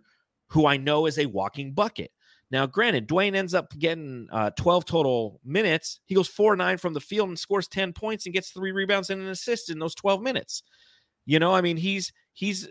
who 0.49 0.67
I 0.67 0.77
know 0.77 1.07
is 1.07 1.19
a 1.19 1.27
walking 1.27 1.73
bucket. 1.73 2.11
Now, 2.51 2.67
granted, 2.67 3.07
Duane 3.07 3.35
ends 3.35 3.55
up 3.55 3.77
getting 3.79 4.29
uh, 4.31 4.51
12 4.51 4.85
total 4.85 5.41
minutes. 5.45 6.01
He 6.05 6.15
goes 6.15 6.29
4 6.29 6.57
9 6.57 6.79
from 6.79 6.95
the 6.95 7.01
field 7.01 7.29
and 7.29 7.39
scores 7.39 7.69
10 7.69 7.93
points 7.93 8.27
and 8.27 8.35
gets 8.35 8.51
three 8.51 8.73
rebounds 8.73 9.11
and 9.11 9.23
an 9.23 9.29
assist 9.29 9.71
in 9.71 9.79
those 9.79 9.95
12 9.95 10.21
minutes. 10.21 10.63
You 11.27 11.39
know, 11.39 11.55
I 11.55 11.61
mean, 11.61 11.77
he's 11.77 12.13
he's 12.33 12.69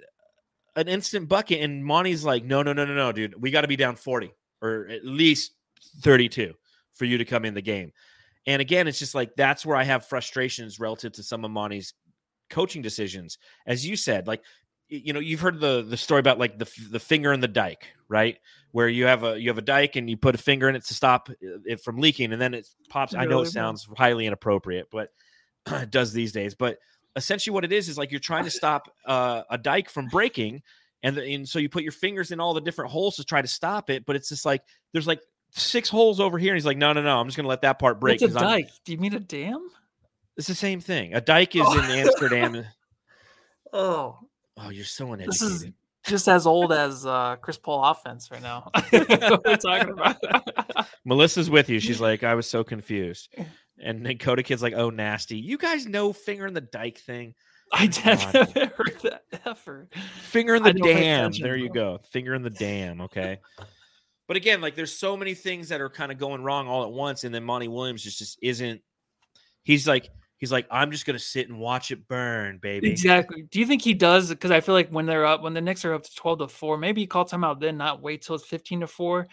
an 0.75 0.87
instant 0.87 1.29
bucket, 1.29 1.61
and 1.61 1.83
Monty's 1.85 2.23
like, 2.23 2.43
no, 2.43 2.63
no, 2.63 2.73
no, 2.73 2.85
no, 2.85 2.93
no, 2.93 3.11
dude. 3.11 3.41
We 3.41 3.51
got 3.51 3.61
to 3.61 3.67
be 3.67 3.75
down 3.75 3.95
40 3.95 4.33
or 4.61 4.87
at 4.89 5.05
least 5.05 5.53
32 6.01 6.53
for 6.93 7.05
you 7.05 7.17
to 7.17 7.25
come 7.25 7.45
in 7.45 7.53
the 7.53 7.61
game. 7.61 7.91
And 8.45 8.61
again, 8.61 8.87
it's 8.87 8.99
just 8.99 9.15
like 9.15 9.35
that's 9.35 9.65
where 9.65 9.77
I 9.77 9.83
have 9.83 10.05
frustrations 10.05 10.79
relative 10.79 11.13
to 11.13 11.23
some 11.23 11.45
of 11.45 11.51
Monty's 11.51 11.93
coaching 12.49 12.81
decisions. 12.81 13.37
As 13.65 13.85
you 13.85 13.95
said, 13.95 14.27
like 14.27 14.41
you 14.89 15.13
know, 15.13 15.19
you've 15.19 15.39
heard 15.39 15.59
the 15.59 15.85
the 15.87 15.97
story 15.97 16.19
about 16.19 16.39
like 16.39 16.59
the 16.59 16.69
the 16.91 16.99
finger 16.99 17.33
in 17.33 17.39
the 17.39 17.47
dike, 17.47 17.87
right? 18.07 18.37
Where 18.71 18.87
you 18.87 19.05
have 19.05 19.23
a 19.23 19.39
you 19.39 19.49
have 19.49 19.57
a 19.57 19.63
dike 19.63 19.95
and 19.95 20.09
you 20.09 20.17
put 20.17 20.35
a 20.35 20.37
finger 20.37 20.69
in 20.69 20.75
it 20.75 20.85
to 20.85 20.93
stop 20.93 21.29
it 21.41 21.81
from 21.81 21.97
leaking, 21.97 22.31
and 22.31 22.41
then 22.41 22.53
it 22.53 22.67
pops. 22.89 23.15
I 23.15 23.25
know 23.25 23.41
it 23.41 23.47
sounds 23.47 23.87
highly 23.97 24.27
inappropriate, 24.27 24.87
but 24.91 25.09
it 25.67 25.89
does 25.89 26.13
these 26.13 26.31
days. 26.31 26.53
But 26.53 26.77
essentially, 27.15 27.53
what 27.53 27.63
it 27.65 27.71
is 27.71 27.89
is 27.89 27.97
like 27.97 28.11
you're 28.11 28.19
trying 28.19 28.43
to 28.45 28.51
stop 28.51 28.89
uh, 29.05 29.43
a 29.49 29.57
dike 29.57 29.89
from 29.89 30.07
breaking, 30.07 30.61
and, 31.03 31.15
the, 31.17 31.23
and 31.33 31.47
so 31.47 31.59
you 31.59 31.69
put 31.69 31.83
your 31.83 31.91
fingers 31.91 32.31
in 32.31 32.39
all 32.39 32.53
the 32.53 32.61
different 32.61 32.91
holes 32.91 33.15
to 33.17 33.23
try 33.23 33.41
to 33.41 33.47
stop 33.47 33.89
it. 33.89 34.05
But 34.05 34.15
it's 34.15 34.29
just 34.29 34.45
like 34.45 34.61
there's 34.93 35.07
like 35.07 35.21
six 35.51 35.89
holes 35.89 36.19
over 36.19 36.37
here, 36.37 36.51
and 36.53 36.57
he's 36.57 36.65
like, 36.65 36.77
no, 36.77 36.93
no, 36.93 37.01
no, 37.01 37.19
I'm 37.19 37.27
just 37.27 37.37
gonna 37.37 37.49
let 37.49 37.61
that 37.61 37.79
part 37.79 37.99
break. 37.99 38.21
What's 38.21 38.33
a 38.33 38.35
'cause 38.35 38.43
I'm- 38.43 38.61
dike? 38.61 38.69
Do 38.85 38.91
you 38.91 38.97
mean 38.97 39.13
a 39.13 39.19
dam? 39.19 39.69
It's 40.37 40.47
the 40.47 40.55
same 40.55 40.79
thing. 40.81 41.13
A 41.13 41.21
dike 41.21 41.55
is 41.55 41.61
Oh. 41.65 41.77
in 41.79 41.85
Amsterdam. 41.91 42.65
Oh, 43.71 44.19
Oh, 44.57 44.69
you're 44.69 44.85
so 44.85 45.05
uneducated. 45.13 45.31
this 45.31 45.41
is 45.41 45.65
just 46.05 46.27
as 46.27 46.45
old 46.45 46.71
as 46.71 47.05
uh, 47.07 47.37
Chris 47.37 47.57
Paul 47.57 47.83
offense 47.83 48.29
right 48.29 48.41
now. 48.41 48.69
what 48.91 49.43
we're 49.45 49.57
talking 49.57 49.89
about. 49.89 50.17
Melissa's 51.05 51.49
with 51.49 51.69
you. 51.69 51.79
She's 51.79 51.99
like, 51.99 52.23
I 52.23 52.35
was 52.35 52.47
so 52.47 52.63
confused. 52.63 53.33
And 53.81 54.05
then 54.05 54.17
Coda 54.17 54.43
Kid's 54.43 54.61
like, 54.61 54.73
oh, 54.75 54.89
nasty. 54.89 55.37
You 55.37 55.57
guys 55.57 55.85
know 55.85 56.13
finger 56.13 56.45
in 56.47 56.53
the 56.53 56.61
dike 56.61 56.99
thing. 56.99 57.33
I 57.71 57.89
haven't 57.91 58.53
heard 58.55 58.99
that 59.03 59.23
ever. 59.45 59.87
Finger 60.21 60.55
in 60.55 60.63
the 60.63 60.73
dam. 60.73 61.31
There 61.31 61.55
you 61.55 61.69
go. 61.69 61.99
Finger 62.11 62.35
in 62.35 62.43
the 62.43 62.51
dam. 62.51 63.01
Okay. 63.01 63.39
but 64.27 64.37
again, 64.37 64.61
like 64.61 64.75
there's 64.75 64.95
so 64.95 65.17
many 65.17 65.33
things 65.33 65.69
that 65.69 65.81
are 65.81 65.89
kind 65.89 66.11
of 66.11 66.19
going 66.19 66.43
wrong 66.43 66.67
all 66.67 66.83
at 66.83 66.91
once. 66.91 67.23
And 67.23 67.33
then 67.33 67.43
Monty 67.43 67.67
Williams 67.67 68.03
just, 68.03 68.19
just 68.19 68.37
isn't, 68.43 68.81
he's 69.63 69.87
like, 69.87 70.09
he's 70.37 70.51
like, 70.51 70.67
I'm 70.69 70.91
just 70.91 71.05
going 71.05 71.17
to 71.17 71.23
sit 71.23 71.47
and 71.47 71.57
watch 71.57 71.89
it 71.89 72.07
burn, 72.07 72.59
baby. 72.61 72.91
Exactly. 72.91 73.43
Do 73.43 73.59
you 73.59 73.65
think 73.65 73.81
he 73.81 73.93
does? 73.93 74.29
Because 74.29 74.51
I 74.51 74.59
feel 74.59 74.75
like 74.75 74.89
when 74.89 75.05
they're 75.05 75.25
up, 75.25 75.41
when 75.41 75.53
the 75.53 75.61
Knicks 75.61 75.85
are 75.85 75.93
up 75.93 76.03
to 76.03 76.13
twelve 76.15 76.39
to 76.39 76.49
four, 76.49 76.77
maybe 76.77 77.01
he 77.01 77.07
call 77.07 77.25
timeout 77.25 77.61
then, 77.61 77.77
not 77.77 78.01
wait 78.01 78.21
till 78.21 78.35
it's 78.35 78.45
fifteen 78.45 78.81
to 78.81 78.87
four. 78.87 79.27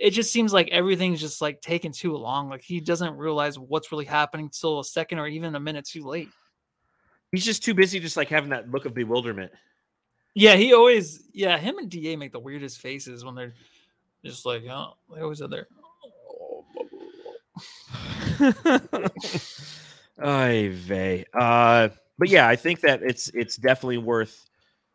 It 0.00 0.12
just 0.12 0.32
seems 0.32 0.50
like 0.50 0.68
everything's 0.70 1.20
just 1.20 1.42
like 1.42 1.60
taking 1.60 1.92
too 1.92 2.16
long. 2.16 2.48
Like 2.48 2.62
he 2.62 2.80
doesn't 2.80 3.18
realize 3.18 3.58
what's 3.58 3.92
really 3.92 4.06
happening 4.06 4.48
till 4.48 4.80
a 4.80 4.84
second 4.84 5.18
or 5.18 5.26
even 5.26 5.54
a 5.54 5.60
minute 5.60 5.84
too 5.84 6.04
late. 6.04 6.30
He's 7.32 7.44
just 7.44 7.62
too 7.62 7.74
busy, 7.74 8.00
just 8.00 8.16
like 8.16 8.28
having 8.28 8.48
that 8.50 8.70
look 8.70 8.86
of 8.86 8.94
bewilderment. 8.94 9.52
Yeah, 10.34 10.56
he 10.56 10.72
always. 10.72 11.28
Yeah, 11.32 11.58
him 11.58 11.76
and 11.78 11.90
Da 11.90 12.16
make 12.16 12.32
the 12.32 12.40
weirdest 12.40 12.80
faces 12.80 13.24
when 13.24 13.34
they're 13.34 13.52
just 14.24 14.46
like, 14.46 14.64
oh, 14.64 14.94
they 15.14 15.20
always 15.20 15.42
are 15.42 15.48
there. 15.48 15.68
Ay 20.22 20.68
vey. 20.72 21.26
Uh, 21.34 21.90
but 22.18 22.28
yeah, 22.28 22.48
I 22.48 22.56
think 22.56 22.80
that 22.80 23.02
it's 23.02 23.28
it's 23.28 23.56
definitely 23.56 23.98
worth 23.98 24.49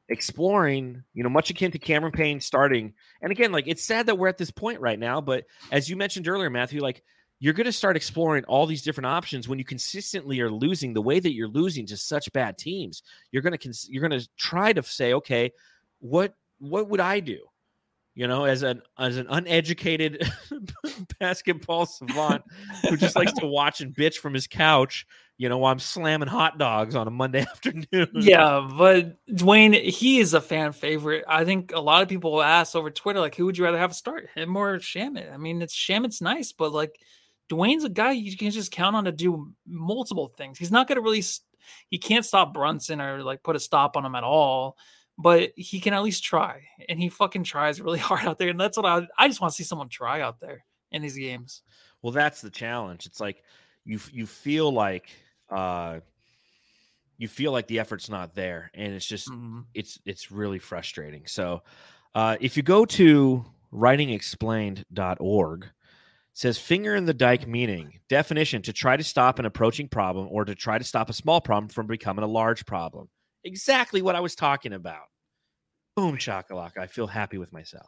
exploring. 0.10 1.04
You 1.14 1.24
know, 1.24 1.30
much 1.30 1.50
akin 1.50 1.72
to 1.72 1.80
Cameron 1.80 2.14
Payne 2.14 2.40
starting. 2.40 2.94
And 3.22 3.32
again, 3.32 3.52
like 3.52 3.68
it's 3.68 3.84
sad 3.84 4.08
that 4.08 4.18
we're 4.18 4.28
at 4.28 4.38
this 4.38 4.52
point 4.52 4.80
right 4.80 5.00
now. 5.00 5.22
But 5.22 5.46
as 5.72 5.90
you 5.90 5.96
mentioned 5.96 6.28
earlier, 6.28 6.50
Matthew, 6.50 6.82
like 6.82 7.04
you're 7.40 7.54
going 7.54 7.66
to 7.66 7.72
start 7.72 7.98
exploring 7.98 8.44
all 8.46 8.66
these 8.66 8.82
different 8.82 9.08
options 9.08 9.48
when 9.48 9.60
you 9.60 9.66
consistently 9.66 10.40
are 10.40 10.50
losing 10.50 10.94
the 10.94 11.02
way 11.02 11.20
that 11.20 11.34
you're 11.34 11.50
losing 11.50 11.86
to 11.88 11.98
such 11.98 12.32
bad 12.34 12.58
teams. 12.58 13.04
You're 13.32 13.42
going 13.42 13.52
to 13.52 13.58
cons- 13.58 13.88
you're 13.90 14.08
going 14.08 14.20
to 14.20 14.28
try 14.38 14.74
to 14.74 14.84
say, 14.84 15.14
okay, 15.14 15.52
what 16.00 16.34
what 16.60 16.90
would 16.90 17.00
I 17.00 17.20
do? 17.20 17.40
You 18.14 18.28
know, 18.28 18.46
as 18.46 18.64
an 18.64 18.82
as 18.98 19.18
an 19.18 19.28
uneducated 19.30 20.26
basketball 21.20 21.86
savant 21.86 22.44
who 22.90 22.96
just 22.96 23.16
likes 23.18 23.34
to 23.34 23.46
watch 23.46 23.82
and 23.82 23.94
bitch 23.94 24.16
from 24.16 24.34
his 24.34 24.48
couch, 24.48 25.06
you 25.38 25.50
know, 25.50 25.58
while 25.58 25.72
I'm 25.72 25.80
slamming 25.80 26.30
hot 26.30 26.58
dogs 26.58 26.96
on 26.96 27.08
a 27.08 27.12
Monday 27.12 27.42
afternoon. 27.52 28.10
Yeah, 28.14 28.70
but 28.78 29.18
Duane, 29.34 29.74
he 29.74 30.20
is 30.20 30.34
a 30.34 30.42
fan 30.42 30.72
favorite. 30.72 31.26
I 31.28 31.44
think 31.44 31.74
a 31.74 31.80
lot 31.80 32.04
of 32.04 32.10
people 32.10 32.42
ask 32.42 32.76
over 32.76 32.90
Twitter, 32.90 33.20
like, 33.20 33.36
who 33.36 33.46
would 33.46 33.58
you 33.58 33.64
rather 33.64 33.78
have 33.78 33.92
a 33.92 33.96
start, 33.96 34.30
him 34.34 34.56
or 34.56 34.78
Shamet? 34.80 35.34
I 35.34 35.38
mean, 35.38 35.62
it's 35.62 35.76
Shamet's 35.76 36.22
nice, 36.22 36.52
but 36.52 36.72
like, 36.72 37.00
Duane's 37.50 37.84
a 37.84 37.90
guy 37.90 38.12
you 38.12 38.36
can 38.36 38.50
just 38.50 38.72
count 38.72 38.96
on 38.96 39.06
to 39.06 39.12
do 39.12 39.54
multiple 39.68 40.28
things. 40.28 40.58
He's 40.58 40.72
not 40.72 40.88
going 40.88 40.96
to 40.96 41.02
really, 41.02 41.24
he 41.90 41.98
can't 41.98 42.26
stop 42.26 42.54
Brunson 42.54 43.02
or 43.02 43.22
like 43.22 43.44
put 43.44 43.56
a 43.56 43.60
stop 43.60 43.98
on 43.98 44.06
him 44.06 44.16
at 44.16 44.24
all, 44.24 44.78
but 45.18 45.52
he 45.56 45.80
can 45.80 45.94
at 45.94 46.04
least 46.04 46.24
try, 46.24 46.64
and 46.90 47.00
he 47.00 47.10
fucking 47.10 47.44
tries 47.44 47.82
really 47.82 48.00
hard 48.00 48.26
out 48.26 48.38
there. 48.40 48.50
And 48.50 48.60
that's 48.60 48.78
what 48.78 48.86
I, 48.86 49.06
I 49.18 49.28
just 49.28 49.42
want 49.42 49.54
to 49.54 49.58
see 49.58 49.64
someone 49.64 49.90
try 49.90 50.22
out 50.22 50.40
there 50.40 50.66
in 50.92 51.02
these 51.02 51.18
games. 51.18 51.62
Well, 52.02 52.14
that's 52.14 52.42
the 52.42 52.50
challenge. 52.50 53.06
It's 53.06 53.20
like 53.20 53.44
you 53.84 54.00
you 54.12 54.26
feel 54.26 54.72
like 54.72 55.10
uh 55.50 56.00
you 57.18 57.28
feel 57.28 57.52
like 57.54 57.68
the 57.68 57.80
effort's 57.80 58.10
not 58.10 58.36
there 58.36 58.70
and 58.74 58.94
it's 58.94 59.06
just 59.06 59.30
Mhm. 59.30 59.66
it's 59.74 60.00
it's 60.06 60.32
really 60.32 60.60
frustrating. 60.60 61.28
So 61.28 61.64
uh 62.14 62.38
if 62.42 62.58
you 62.58 62.64
go 62.64 62.86
to 62.86 63.46
writingexplained.org 63.74 65.64
it 65.64 65.70
says 66.34 66.58
finger 66.58 66.96
in 66.96 67.06
the 67.06 67.14
dike 67.14 67.48
meaning 67.48 68.00
definition 68.10 68.62
to 68.64 68.74
try 68.74 68.98
to 68.98 69.04
stop 69.04 69.40
an 69.40 69.46
approaching 69.46 69.88
problem 69.88 70.28
or 70.30 70.44
to 70.46 70.54
try 70.56 70.78
to 70.78 70.84
stop 70.84 71.10
a 71.10 71.14
small 71.14 71.40
problem 71.42 71.70
from 71.70 71.88
becoming 71.88 72.24
a 72.24 72.28
large 72.28 72.66
problem. 72.66 73.10
Exactly 73.46 74.02
what 74.02 74.16
I 74.16 74.20
was 74.20 74.36
talking 74.36 74.74
about. 74.74 75.06
Boom 75.96 76.18
shakalaka. 76.18 76.78
I 76.80 76.88
feel 76.88 77.08
happy 77.08 77.38
with 77.38 77.54
myself. 77.54 77.88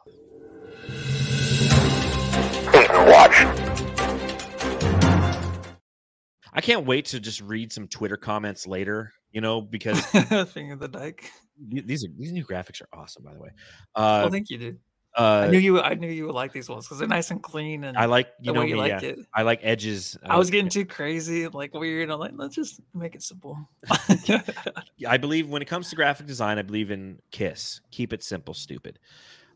I 6.58 6.60
can't 6.60 6.84
wait 6.84 7.04
to 7.06 7.20
just 7.20 7.40
read 7.40 7.72
some 7.72 7.86
Twitter 7.86 8.16
comments 8.16 8.66
later, 8.66 9.12
you 9.30 9.40
know, 9.40 9.60
because 9.76 10.04
Finger 10.50 10.74
the 10.74 10.88
dike. 10.88 11.30
these 11.70 12.04
are 12.04 12.08
these 12.18 12.32
new 12.32 12.44
graphics 12.44 12.82
are 12.82 12.88
awesome, 12.92 13.22
by 13.22 13.32
the 13.32 13.38
way. 13.38 13.50
Uh, 13.94 14.24
oh, 14.26 14.28
thank 14.28 14.50
you, 14.50 14.58
dude. 14.58 14.78
uh, 15.16 15.44
I 15.46 15.50
knew 15.50 15.58
you. 15.58 15.80
I 15.80 15.94
knew 15.94 16.10
you 16.10 16.26
would 16.26 16.34
like 16.34 16.52
these 16.52 16.68
ones 16.68 16.84
because 16.84 16.98
they're 16.98 17.06
nice 17.06 17.30
and 17.30 17.40
clean 17.40 17.84
and 17.84 17.96
I 17.96 18.06
like 18.06 18.30
you 18.40 18.46
the 18.46 18.54
know 18.54 18.60
way 18.62 18.70
you 18.70 18.74
me, 18.74 18.80
like 18.80 19.02
yeah. 19.02 19.10
it. 19.10 19.18
I 19.32 19.42
like 19.42 19.60
edges. 19.62 20.18
I 20.24 20.36
was 20.36 20.48
uh, 20.48 20.50
getting 20.50 20.68
too 20.68 20.84
crazy, 20.84 21.46
like 21.46 21.74
weird. 21.74 22.10
I'm 22.10 22.18
like, 22.18 22.32
let's 22.34 22.56
just 22.56 22.80
make 22.92 23.14
it 23.14 23.22
simple. 23.22 23.56
I 25.08 25.16
believe 25.16 25.48
when 25.48 25.62
it 25.62 25.66
comes 25.66 25.90
to 25.90 25.96
graphic 25.96 26.26
design, 26.26 26.58
I 26.58 26.62
believe 26.62 26.90
in 26.90 27.20
KISS. 27.30 27.82
Keep 27.92 28.12
it 28.12 28.24
simple, 28.24 28.52
stupid. 28.52 28.98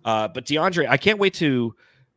Uh, 0.04 0.28
but 0.28 0.44
DeAndre, 0.44 0.88
I 0.88 0.98
can't 0.98 1.18
wait 1.18 1.34
to 1.34 1.74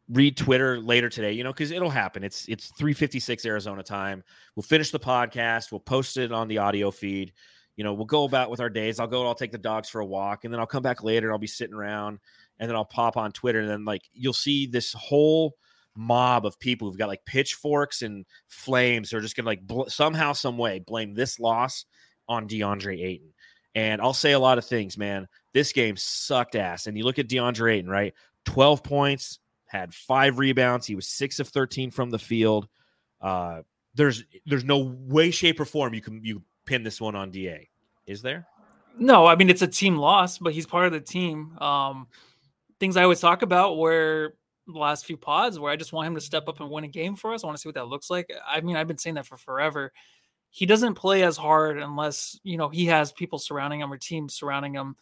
read 0.09 0.37
Twitter 0.37 0.79
later 0.79 1.09
today. 1.09 1.31
You 1.33 1.43
know, 1.43 1.51
because 1.51 1.71
it'll 1.71 1.89
happen. 1.89 2.23
It's 2.23 2.47
it's 2.47 2.71
three 2.77 2.93
fifty 2.93 3.19
six 3.19 3.45
Arizona 3.45 3.83
time. 3.83 4.23
We'll 4.55 4.63
finish 4.63 4.91
the 4.91 4.99
podcast. 4.99 5.71
We'll 5.71 5.79
post 5.79 6.17
it 6.17 6.31
on 6.31 6.47
the 6.47 6.59
audio 6.59 6.91
feed. 6.91 7.33
You 7.75 7.83
know, 7.83 7.93
we'll 7.93 8.05
go 8.05 8.23
about 8.23 8.49
with 8.49 8.61
our 8.61 8.69
days. 8.69 8.99
I'll 8.99 9.07
go. 9.07 9.25
I'll 9.25 9.35
take 9.35 9.51
the 9.51 9.57
dogs 9.57 9.89
for 9.89 10.01
a 10.01 10.05
walk, 10.05 10.43
and 10.43 10.53
then 10.53 10.59
I'll 10.59 10.65
come 10.65 10.83
back 10.83 11.03
later. 11.03 11.27
and 11.27 11.33
I'll 11.33 11.39
be 11.39 11.47
sitting 11.47 11.75
around, 11.75 12.19
and 12.59 12.69
then 12.69 12.75
I'll 12.75 12.85
pop 12.85 13.17
on 13.17 13.31
Twitter, 13.31 13.59
and 13.59 13.69
then 13.69 13.85
like 13.85 14.03
you'll 14.13 14.33
see 14.33 14.65
this 14.65 14.93
whole 14.93 15.55
mob 15.97 16.45
of 16.45 16.59
people 16.59 16.87
who've 16.89 16.97
got 16.97 17.07
like 17.07 17.25
pitchforks 17.25 18.01
and 18.01 18.25
flames. 18.47 19.09
They're 19.09 19.21
just 19.21 19.35
gonna 19.35 19.47
like 19.47 19.65
bl- 19.65 19.85
somehow, 19.87 20.33
some 20.33 20.57
way 20.57 20.79
blame 20.79 21.13
this 21.13 21.39
loss 21.39 21.85
on 22.27 22.47
DeAndre 22.47 23.01
Ayton. 23.03 23.33
And 23.75 24.01
I'll 24.01 24.13
say 24.13 24.31
a 24.31 24.39
lot 24.39 24.57
of 24.57 24.65
things, 24.65 24.97
man. 24.97 25.27
This 25.53 25.73
game 25.73 25.97
sucked 25.97 26.55
ass. 26.55 26.87
And 26.87 26.97
you 26.97 27.03
look 27.03 27.19
at 27.19 27.27
DeAndre 27.27 27.75
Ayton, 27.75 27.89
right? 27.89 28.13
12 28.45 28.83
points, 28.83 29.39
had 29.65 29.93
five 29.93 30.39
rebounds. 30.39 30.85
He 30.87 30.95
was 30.95 31.07
six 31.07 31.39
of 31.39 31.47
13 31.47 31.91
from 31.91 32.09
the 32.09 32.19
field. 32.19 32.67
Uh, 33.21 33.61
there's 33.95 34.23
there's 34.45 34.65
no 34.65 34.79
way, 34.79 35.31
shape, 35.31 35.59
or 35.59 35.65
form 35.65 35.93
you 35.93 36.01
can 36.01 36.23
you 36.23 36.41
pin 36.65 36.83
this 36.83 36.99
one 36.99 37.15
on 37.15 37.31
DA. 37.31 37.69
Is 38.05 38.21
there? 38.21 38.47
no, 38.97 39.25
I 39.25 39.35
mean 39.35 39.49
it's 39.49 39.61
a 39.61 39.67
team 39.67 39.97
loss, 39.97 40.37
but 40.37 40.53
he's 40.53 40.65
part 40.65 40.85
of 40.85 40.93
the 40.93 41.01
team. 41.01 41.57
Um, 41.59 42.07
things 42.79 42.97
I 42.97 43.03
always 43.03 43.19
talk 43.19 43.41
about 43.41 43.77
where 43.77 44.33
the 44.67 44.79
last 44.79 45.05
few 45.05 45.17
pods 45.17 45.59
where 45.59 45.71
I 45.71 45.75
just 45.75 45.93
want 45.93 46.07
him 46.07 46.15
to 46.15 46.21
step 46.21 46.47
up 46.47 46.59
and 46.59 46.69
win 46.69 46.83
a 46.83 46.87
game 46.87 47.15
for 47.15 47.33
us. 47.33 47.43
I 47.43 47.47
want 47.47 47.57
to 47.57 47.61
see 47.61 47.69
what 47.69 47.75
that 47.75 47.87
looks 47.87 48.09
like. 48.09 48.31
I 48.47 48.61
mean, 48.61 48.75
I've 48.75 48.87
been 48.87 48.97
saying 48.97 49.15
that 49.15 49.27
for 49.27 49.37
forever. 49.37 49.91
he 50.49 50.65
doesn't 50.65 50.95
play 50.95 51.23
as 51.23 51.35
hard 51.35 51.77
unless 51.77 52.39
you 52.43 52.57
know 52.57 52.69
he 52.69 52.85
has 52.85 53.11
people 53.11 53.39
surrounding 53.39 53.81
him 53.81 53.91
or 53.91 53.97
teams 53.97 54.33
surrounding 54.33 54.73
him 54.73 54.95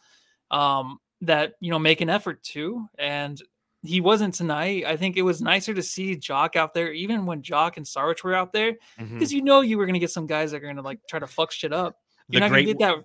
um, 0.50 0.98
that 1.20 1.54
you 1.60 1.70
know 1.70 1.78
make 1.78 2.00
an 2.00 2.10
effort 2.10 2.42
to. 2.42 2.88
And 2.98 3.40
he 3.84 4.00
wasn't 4.00 4.34
tonight. 4.34 4.84
I 4.86 4.96
think 4.96 5.16
it 5.16 5.22
was 5.22 5.42
nicer 5.42 5.74
to 5.74 5.82
see 5.82 6.16
Jock 6.16 6.56
out 6.56 6.72
there, 6.74 6.92
even 6.92 7.26
when 7.26 7.42
Jock 7.42 7.76
and 7.76 7.84
Saric 7.86 8.24
were 8.24 8.34
out 8.34 8.52
there, 8.52 8.72
mm-hmm. 8.98 9.14
because 9.14 9.32
you 9.32 9.42
know 9.42 9.60
you 9.60 9.76
were 9.78 9.86
gonna 9.86 9.98
get 9.98 10.10
some 10.10 10.26
guys 10.26 10.50
that 10.52 10.62
are 10.62 10.66
gonna 10.66 10.82
like 10.82 11.00
try 11.08 11.18
to 11.18 11.26
fuck 11.26 11.52
shit 11.52 11.72
up. 11.72 11.98
You're 12.28 12.40
The 12.40 12.46
not 12.46 12.50
great- 12.52 12.66
get 12.66 12.78
that. 12.80 12.96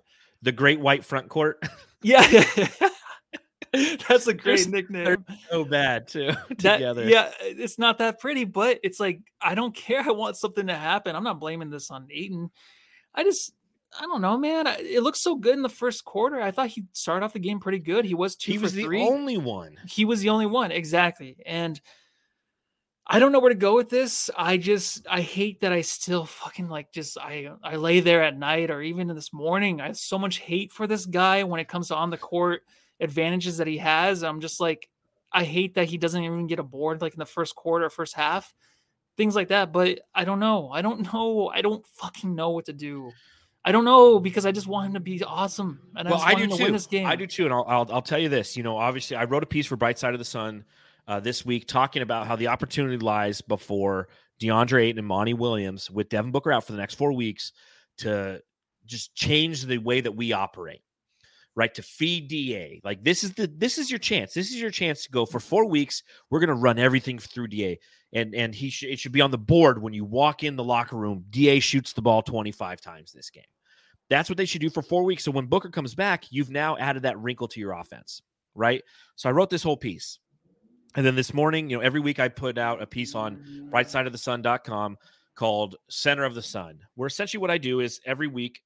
The 0.42 0.52
great 0.52 0.80
white 0.80 1.04
front 1.04 1.28
court. 1.28 1.62
Yeah, 2.02 2.22
that's 4.08 4.26
a 4.26 4.32
great 4.32 4.66
nickname. 4.68 5.24
so 5.50 5.64
bad 5.64 6.08
too 6.08 6.30
That- 6.58 6.76
together. 6.78 7.04
yeah, 7.06 7.30
it's 7.40 7.78
not 7.78 7.98
that 7.98 8.18
pretty, 8.20 8.44
but 8.44 8.80
it's 8.82 8.98
like 8.98 9.20
I 9.40 9.54
don't 9.54 9.74
care. 9.74 10.00
I 10.00 10.10
want 10.12 10.36
something 10.36 10.66
to 10.68 10.74
happen. 10.74 11.14
I'm 11.14 11.24
not 11.24 11.38
blaming 11.40 11.68
this 11.68 11.90
on 11.90 12.08
Ayton. 12.10 12.50
I 13.14 13.22
just 13.22 13.52
I 13.98 14.02
don't 14.02 14.20
know, 14.22 14.38
man. 14.38 14.66
It 14.66 15.02
looks 15.02 15.20
so 15.20 15.34
good 15.34 15.54
in 15.54 15.62
the 15.62 15.68
first 15.68 16.04
quarter. 16.04 16.40
I 16.40 16.50
thought 16.50 16.68
he 16.68 16.84
started 16.92 17.24
off 17.24 17.32
the 17.32 17.38
game 17.40 17.58
pretty 17.58 17.80
good. 17.80 18.04
He 18.04 18.14
was 18.14 18.36
two 18.36 18.52
he 18.52 18.58
was 18.58 18.72
the 18.72 18.84
three. 18.84 19.02
only 19.02 19.36
one. 19.36 19.76
he 19.88 20.04
was 20.04 20.20
the 20.20 20.28
only 20.28 20.46
one 20.46 20.70
exactly, 20.70 21.36
and 21.44 21.80
I 23.06 23.18
don't 23.18 23.32
know 23.32 23.40
where 23.40 23.48
to 23.52 23.56
go 23.58 23.74
with 23.74 23.90
this. 23.90 24.30
I 24.36 24.56
just 24.56 25.04
I 25.10 25.20
hate 25.20 25.60
that 25.62 25.72
I 25.72 25.80
still 25.80 26.24
fucking 26.24 26.68
like 26.68 26.92
just 26.92 27.18
I 27.18 27.50
I 27.64 27.76
lay 27.76 27.98
there 28.00 28.22
at 28.22 28.38
night 28.38 28.70
or 28.70 28.80
even 28.82 29.08
this 29.08 29.32
morning. 29.32 29.80
I 29.80 29.88
have 29.88 29.96
so 29.96 30.18
much 30.18 30.38
hate 30.38 30.70
for 30.72 30.86
this 30.86 31.06
guy 31.06 31.42
when 31.42 31.58
it 31.58 31.66
comes 31.68 31.88
to 31.88 31.96
on 31.96 32.10
the 32.10 32.16
court 32.18 32.62
advantages 33.00 33.56
that 33.56 33.66
he 33.66 33.78
has. 33.78 34.22
I'm 34.22 34.40
just 34.40 34.60
like 34.60 34.88
I 35.32 35.42
hate 35.42 35.74
that 35.74 35.88
he 35.88 35.98
doesn't 35.98 36.22
even 36.22 36.46
get 36.46 36.60
a 36.60 36.64
board 36.64 37.00
like 37.02 37.14
in 37.14 37.18
the 37.18 37.26
first 37.26 37.56
quarter, 37.56 37.90
first 37.90 38.14
half, 38.14 38.54
things 39.16 39.34
like 39.34 39.48
that. 39.48 39.72
But 39.72 40.00
I 40.14 40.24
don't 40.24 40.38
know. 40.40 40.70
I 40.70 40.80
don't 40.82 41.12
know. 41.12 41.48
I 41.48 41.62
don't 41.62 41.84
fucking 41.96 42.36
know 42.36 42.50
what 42.50 42.66
to 42.66 42.72
do. 42.72 43.10
I 43.64 43.72
don't 43.72 43.84
know 43.84 44.18
because 44.18 44.46
I 44.46 44.52
just 44.52 44.66
want 44.66 44.86
him 44.86 44.94
to 44.94 45.00
be 45.00 45.22
awesome 45.22 45.80
and 45.94 46.08
I 46.08 46.10
well, 46.10 46.20
just 46.20 46.28
I 46.28 46.32
want 46.32 46.38
do 46.38 46.44
him 46.44 46.50
to 46.50 46.56
too. 46.56 46.64
win 46.64 46.72
this 46.72 46.86
game. 46.86 47.06
I 47.06 47.16
do 47.16 47.26
too, 47.26 47.44
and 47.44 47.52
I'll, 47.52 47.64
I'll 47.68 47.86
I'll 47.92 48.02
tell 48.02 48.18
you 48.18 48.28
this. 48.28 48.56
You 48.56 48.62
know, 48.62 48.76
obviously, 48.76 49.16
I 49.16 49.24
wrote 49.24 49.42
a 49.42 49.46
piece 49.46 49.66
for 49.66 49.76
Bright 49.76 49.98
Side 49.98 50.14
of 50.14 50.18
the 50.18 50.24
Sun 50.24 50.64
uh, 51.06 51.20
this 51.20 51.44
week 51.44 51.66
talking 51.66 52.02
about 52.02 52.26
how 52.26 52.36
the 52.36 52.48
opportunity 52.48 52.96
lies 52.96 53.40
before 53.40 54.08
DeAndre 54.40 54.84
Ayton 54.84 54.98
and 54.98 55.06
Monty 55.06 55.34
Williams 55.34 55.90
with 55.90 56.08
Devin 56.08 56.30
Booker 56.30 56.52
out 56.52 56.64
for 56.64 56.72
the 56.72 56.78
next 56.78 56.94
four 56.94 57.12
weeks 57.12 57.52
to 57.98 58.40
just 58.86 59.14
change 59.14 59.66
the 59.66 59.78
way 59.78 60.00
that 60.00 60.12
we 60.12 60.32
operate. 60.32 60.80
Right 61.56 61.74
to 61.74 61.82
feed 61.82 62.28
Da, 62.28 62.80
like 62.84 63.02
this 63.02 63.24
is 63.24 63.32
the 63.32 63.46
this 63.46 63.76
is 63.76 63.90
your 63.90 63.98
chance. 63.98 64.32
This 64.32 64.50
is 64.50 64.60
your 64.60 64.70
chance 64.70 65.02
to 65.02 65.10
go 65.10 65.26
for 65.26 65.40
four 65.40 65.66
weeks. 65.66 66.02
We're 66.30 66.40
gonna 66.40 66.54
run 66.54 66.78
everything 66.78 67.18
through 67.18 67.48
Da, 67.48 67.78
and 68.12 68.34
and 68.34 68.54
he 68.54 68.70
should 68.70 68.90
it 68.90 69.00
should 69.00 69.12
be 69.12 69.20
on 69.20 69.32
the 69.32 69.38
board 69.38 69.82
when 69.82 69.92
you 69.92 70.04
walk 70.04 70.44
in 70.44 70.54
the 70.56 70.64
locker 70.64 70.96
room. 70.96 71.24
Da 71.30 71.58
shoots 71.58 71.92
the 71.92 72.02
ball 72.02 72.22
twenty 72.22 72.52
five 72.52 72.80
times 72.80 73.12
this 73.12 73.30
game. 73.30 73.42
That's 74.10 74.28
what 74.28 74.36
they 74.36 74.44
should 74.44 74.60
do 74.60 74.70
for 74.70 74.82
four 74.82 75.04
weeks. 75.04 75.24
So 75.24 75.30
when 75.30 75.46
Booker 75.46 75.70
comes 75.70 75.94
back, 75.94 76.30
you've 76.30 76.50
now 76.50 76.76
added 76.76 77.02
that 77.02 77.18
wrinkle 77.18 77.48
to 77.48 77.60
your 77.60 77.72
offense, 77.72 78.22
right? 78.54 78.82
So 79.16 79.28
I 79.28 79.32
wrote 79.32 79.50
this 79.50 79.62
whole 79.62 79.76
piece. 79.76 80.18
And 80.96 81.06
then 81.06 81.14
this 81.14 81.32
morning, 81.32 81.70
you 81.70 81.76
know, 81.76 81.82
every 81.82 82.00
week 82.00 82.18
I 82.18 82.28
put 82.28 82.58
out 82.58 82.82
a 82.82 82.86
piece 82.86 83.14
on 83.14 83.68
brightsideofthesun.com 83.72 84.98
called 85.36 85.76
Center 85.88 86.24
of 86.24 86.34
the 86.34 86.42
Sun, 86.42 86.80
where 86.96 87.06
essentially 87.06 87.40
what 87.40 87.52
I 87.52 87.58
do 87.58 87.78
is 87.78 88.00
every 88.04 88.26
week, 88.26 88.60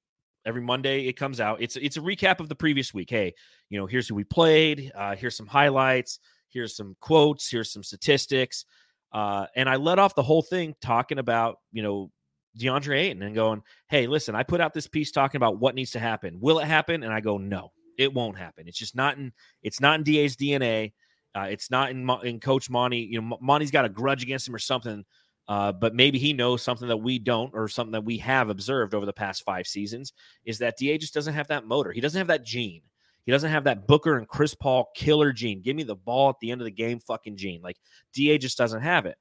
every 0.47 0.63
Monday 0.63 1.07
it 1.07 1.15
comes 1.15 1.41
out. 1.41 1.61
It's 1.61 1.77
it's 1.77 1.97
a 1.97 2.01
recap 2.01 2.41
of 2.41 2.49
the 2.49 2.55
previous 2.55 2.93
week. 2.95 3.11
Hey, 3.11 3.35
you 3.71 3.79
know, 3.79 3.87
here's 3.87 4.09
who 4.09 4.15
we 4.15 4.25
played, 4.25 4.93
uh, 4.95 5.17
here's 5.17 5.37
some 5.37 5.47
highlights, 5.47 6.19
here's 6.49 6.77
some 6.77 6.97
quotes, 7.01 7.51
here's 7.51 7.73
some 7.73 7.83
statistics. 7.83 8.65
Uh, 9.13 9.47
and 9.55 9.69
I 9.69 9.77
let 9.77 9.99
off 9.99 10.15
the 10.15 10.23
whole 10.23 10.43
thing 10.43 10.75
talking 10.81 11.19
about, 11.19 11.59
you 11.73 11.83
know, 11.83 12.11
DeAndre 12.59 12.99
Ayton 12.99 13.23
and 13.23 13.35
going, 13.35 13.63
hey, 13.89 14.07
listen, 14.07 14.35
I 14.35 14.43
put 14.43 14.61
out 14.61 14.75
this 14.75 14.89
piece 14.89 15.13
talking 15.13 15.39
about 15.39 15.59
what 15.59 15.75
needs 15.75 15.93
to 15.93 16.01
happen. 16.01 16.39
Will 16.41 16.59
it 16.59 16.67
happen? 16.67 17.03
And 17.03 17.13
I 17.13 17.21
go, 17.21 17.39
no, 17.39 17.73
it 17.99 18.13
won't 18.13 18.39
happen. 18.39 18.67
It's 18.67 18.79
just 18.79 18.97
not 18.97 19.17
in 19.17 19.33
it's 19.63 19.81
not 19.81 19.99
in 19.99 20.05
DA's 20.05 20.37
DNA. 20.37 20.93
Uh, 21.37 21.47
it's 21.51 21.71
not 21.71 21.91
in 21.91 22.09
in 22.23 22.41
Coach 22.41 22.71
Monty. 22.71 22.99
You 22.99 23.21
know, 23.21 23.27
Mo- 23.27 23.39
Monty's 23.41 23.71
got 23.71 23.85
a 23.85 23.89
grudge 23.89 24.23
against 24.23 24.47
him 24.47 24.55
or 24.55 24.61
something. 24.61 25.05
Uh, 25.47 25.73
but 25.73 25.95
maybe 25.95 26.19
he 26.19 26.33
knows 26.33 26.63
something 26.63 26.89
that 26.89 26.97
we 26.97 27.19
don't, 27.19 27.53
or 27.55 27.69
something 27.69 27.93
that 27.93 28.05
we 28.05 28.19
have 28.19 28.49
observed 28.49 28.95
over 28.95 29.05
the 29.05 29.13
past 29.13 29.45
five 29.45 29.67
seasons, 29.67 30.13
is 30.45 30.59
that 30.59 30.77
Da 30.79 30.97
just 30.97 31.15
doesn't 31.15 31.35
have 31.35 31.49
that 31.49 31.67
motor. 31.67 31.93
He 31.93 32.01
doesn't 32.01 32.19
have 32.19 32.29
that 32.29 32.45
gene. 32.45 32.83
He 33.25 33.33
doesn't 33.33 33.51
have 33.51 33.65
that 33.65 33.87
Booker 33.87 34.19
and 34.19 34.29
Chris 34.29 34.55
Paul 34.55 34.91
killer 34.95 35.33
gene. 35.33 35.63
Give 35.63 35.77
me 35.77 35.83
the 35.83 35.97
ball 35.97 36.31
at 36.31 36.37
the 36.41 36.51
end 36.51 36.61
of 36.61 36.67
the 36.67 36.71
game, 36.71 37.01
fucking 37.01 37.37
gene. 37.37 37.63
Like 37.63 37.77
Da 38.15 38.39
just 38.39 38.59
doesn't 38.59 38.83
have 38.83 39.07
it. 39.07 39.17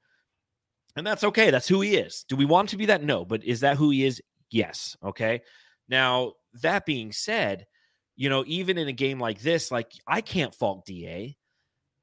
And 0.96 1.06
that's 1.06 1.24
okay. 1.24 1.50
That's 1.50 1.68
who 1.68 1.80
he 1.80 1.96
is. 1.96 2.24
Do 2.28 2.36
we 2.36 2.44
want 2.44 2.68
to 2.70 2.76
be 2.76 2.86
that? 2.86 3.02
No. 3.02 3.24
But 3.24 3.44
is 3.44 3.60
that 3.60 3.76
who 3.76 3.90
he 3.90 4.04
is? 4.04 4.22
Yes. 4.50 4.96
Okay. 5.02 5.42
Now, 5.88 6.34
that 6.62 6.86
being 6.86 7.12
said, 7.12 7.66
you 8.16 8.28
know, 8.28 8.44
even 8.46 8.78
in 8.78 8.88
a 8.88 8.92
game 8.92 9.18
like 9.18 9.40
this, 9.40 9.70
like 9.70 9.90
I 10.06 10.20
can't 10.20 10.54
fault 10.54 10.86
DA. 10.86 11.36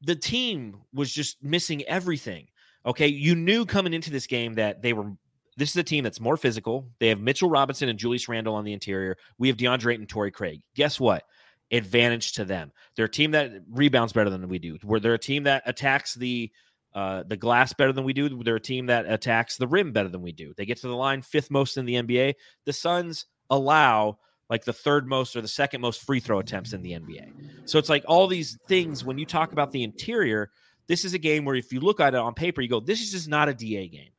The 0.02 0.16
team 0.16 0.82
was 0.94 1.12
just 1.12 1.42
missing 1.44 1.84
everything. 1.84 2.48
Okay. 2.86 3.08
You 3.08 3.36
knew 3.36 3.66
coming 3.66 3.94
into 3.94 4.12
this 4.12 4.28
game 4.28 4.54
that 4.56 4.82
they 4.82 4.94
were, 4.94 5.12
this 5.58 5.70
is 5.70 5.76
a 5.76 5.84
team 5.84 6.04
that's 6.04 6.20
more 6.20 6.38
physical. 6.38 6.88
They 7.00 7.10
have 7.10 7.20
Mitchell 7.20 7.50
Robinson 7.50 7.90
and 7.90 8.00
Julius 8.00 8.28
Randle 8.28 8.56
on 8.56 8.64
the 8.64 8.74
interior. 8.74 9.18
We 9.38 9.48
have 9.50 9.58
DeAndre 9.58 9.96
and 9.96 10.08
Torrey 10.08 10.32
Craig. 10.32 10.62
Guess 10.76 11.00
what? 11.00 11.24
Advantage 11.72 12.34
to 12.34 12.46
them. 12.46 12.72
They're 12.96 13.06
a 13.06 13.10
team 13.10 13.32
that 13.32 13.52
rebounds 13.70 14.14
better 14.14 14.30
than 14.30 14.48
we 14.48 14.60
do. 14.60 14.78
Where 14.84 15.00
they're 15.00 15.14
a 15.14 15.20
team 15.20 15.44
that 15.44 15.64
attacks 15.66 16.16
the 16.16 16.52
uh, 16.94 17.24
the 17.26 17.38
glass 17.38 17.72
better 17.72 17.94
than 17.94 18.04
we 18.04 18.12
do. 18.12 18.44
They're 18.44 18.58
a 18.58 18.60
team 18.60 18.88
that 18.88 19.10
attacks 19.10 19.56
the 19.56 19.68
rim 19.68 19.94
better 19.94 20.10
than 20.10 20.22
we 20.22 20.34
do. 20.34 20.54
They 20.58 20.66
get 20.66 20.78
to 20.82 20.90
the 20.90 20.96
line 20.96 21.22
fifth 21.22 21.50
most 21.50 21.78
in 21.78 21.86
the 21.86 21.96
NBA. 21.96 22.34
The 22.66 22.74
Suns 22.74 23.28
allow 23.50 24.18
like 24.50 24.66
the 24.66 24.74
third 24.74 25.08
most 25.08 25.36
or 25.36 25.42
the 25.42 25.48
second 25.48 25.80
most 25.80 26.02
free 26.06 26.20
throw 26.20 26.40
attempts 26.40 26.74
in 26.74 26.82
the 26.82 26.92
NBA. 26.92 27.32
So 27.64 27.80
it's 27.80 27.88
like 27.88 28.04
all 28.08 28.28
these 28.28 28.58
things 28.68 29.06
when 29.06 29.18
you 29.18 29.26
talk 29.26 29.54
about 29.54 29.72
the 29.72 29.84
interior, 29.84 30.52
this 30.92 31.06
is 31.06 31.14
a 31.14 31.18
game 31.18 31.46
where 31.46 31.56
if 31.56 31.72
you 31.72 31.80
look 31.80 32.02
at 32.02 32.14
it 32.14 32.20
on 32.20 32.34
paper, 32.34 32.60
you 32.60 32.68
go, 32.68 32.82
this 32.82 33.00
is 33.00 33.12
just 33.12 33.30
not 33.30 33.48
a 33.48 33.54
DA 33.54 33.88
game. 33.88 34.12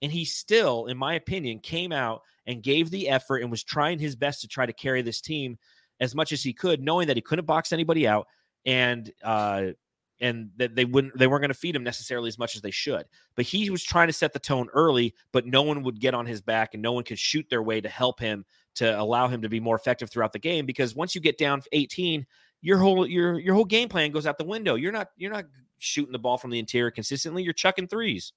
And 0.00 0.10
he 0.10 0.24
still, 0.24 0.86
in 0.86 0.96
my 0.96 1.16
opinion, 1.16 1.58
came 1.58 1.92
out 1.92 2.22
and 2.46 2.62
gave 2.62 2.90
the 2.90 3.10
effort 3.10 3.42
and 3.42 3.50
was 3.50 3.62
trying 3.62 3.98
his 3.98 4.16
best 4.16 4.40
to 4.40 4.48
try 4.48 4.64
to 4.64 4.72
carry 4.72 5.02
this 5.02 5.20
team 5.20 5.58
as 6.00 6.14
much 6.14 6.32
as 6.32 6.42
he 6.42 6.54
could, 6.54 6.80
knowing 6.80 7.08
that 7.08 7.18
he 7.18 7.20
couldn't 7.20 7.44
box 7.44 7.74
anybody 7.74 8.08
out 8.08 8.26
and 8.64 9.12
uh 9.22 9.66
and 10.18 10.48
that 10.56 10.74
they 10.74 10.86
wouldn't 10.86 11.14
they 11.18 11.26
weren't 11.26 11.42
going 11.42 11.50
to 11.50 11.54
feed 11.54 11.76
him 11.76 11.84
necessarily 11.84 12.28
as 12.28 12.38
much 12.38 12.56
as 12.56 12.62
they 12.62 12.70
should. 12.70 13.04
But 13.34 13.44
he 13.44 13.68
was 13.68 13.84
trying 13.84 14.06
to 14.06 14.14
set 14.14 14.32
the 14.32 14.38
tone 14.38 14.68
early, 14.72 15.14
but 15.30 15.44
no 15.46 15.60
one 15.60 15.82
would 15.82 16.00
get 16.00 16.14
on 16.14 16.24
his 16.24 16.40
back 16.40 16.72
and 16.72 16.82
no 16.82 16.92
one 16.92 17.04
could 17.04 17.18
shoot 17.18 17.44
their 17.50 17.62
way 17.62 17.82
to 17.82 17.88
help 17.90 18.18
him 18.18 18.46
to 18.76 18.98
allow 18.98 19.28
him 19.28 19.42
to 19.42 19.50
be 19.50 19.60
more 19.60 19.76
effective 19.76 20.08
throughout 20.08 20.32
the 20.32 20.38
game 20.38 20.64
because 20.64 20.94
once 20.94 21.14
you 21.14 21.20
get 21.20 21.36
down 21.36 21.60
18, 21.72 22.24
your 22.62 22.78
whole 22.78 23.06
your 23.06 23.38
your 23.38 23.54
whole 23.54 23.66
game 23.66 23.90
plan 23.90 24.10
goes 24.10 24.26
out 24.26 24.38
the 24.38 24.44
window. 24.44 24.74
You're 24.74 24.90
not 24.90 25.08
you're 25.18 25.30
not 25.30 25.44
shooting 25.84 26.12
the 26.12 26.18
ball 26.18 26.38
from 26.38 26.50
the 26.50 26.58
interior 26.58 26.90
consistently. 26.90 27.42
You're 27.42 27.52
chucking 27.52 27.88
threes. 27.88 28.32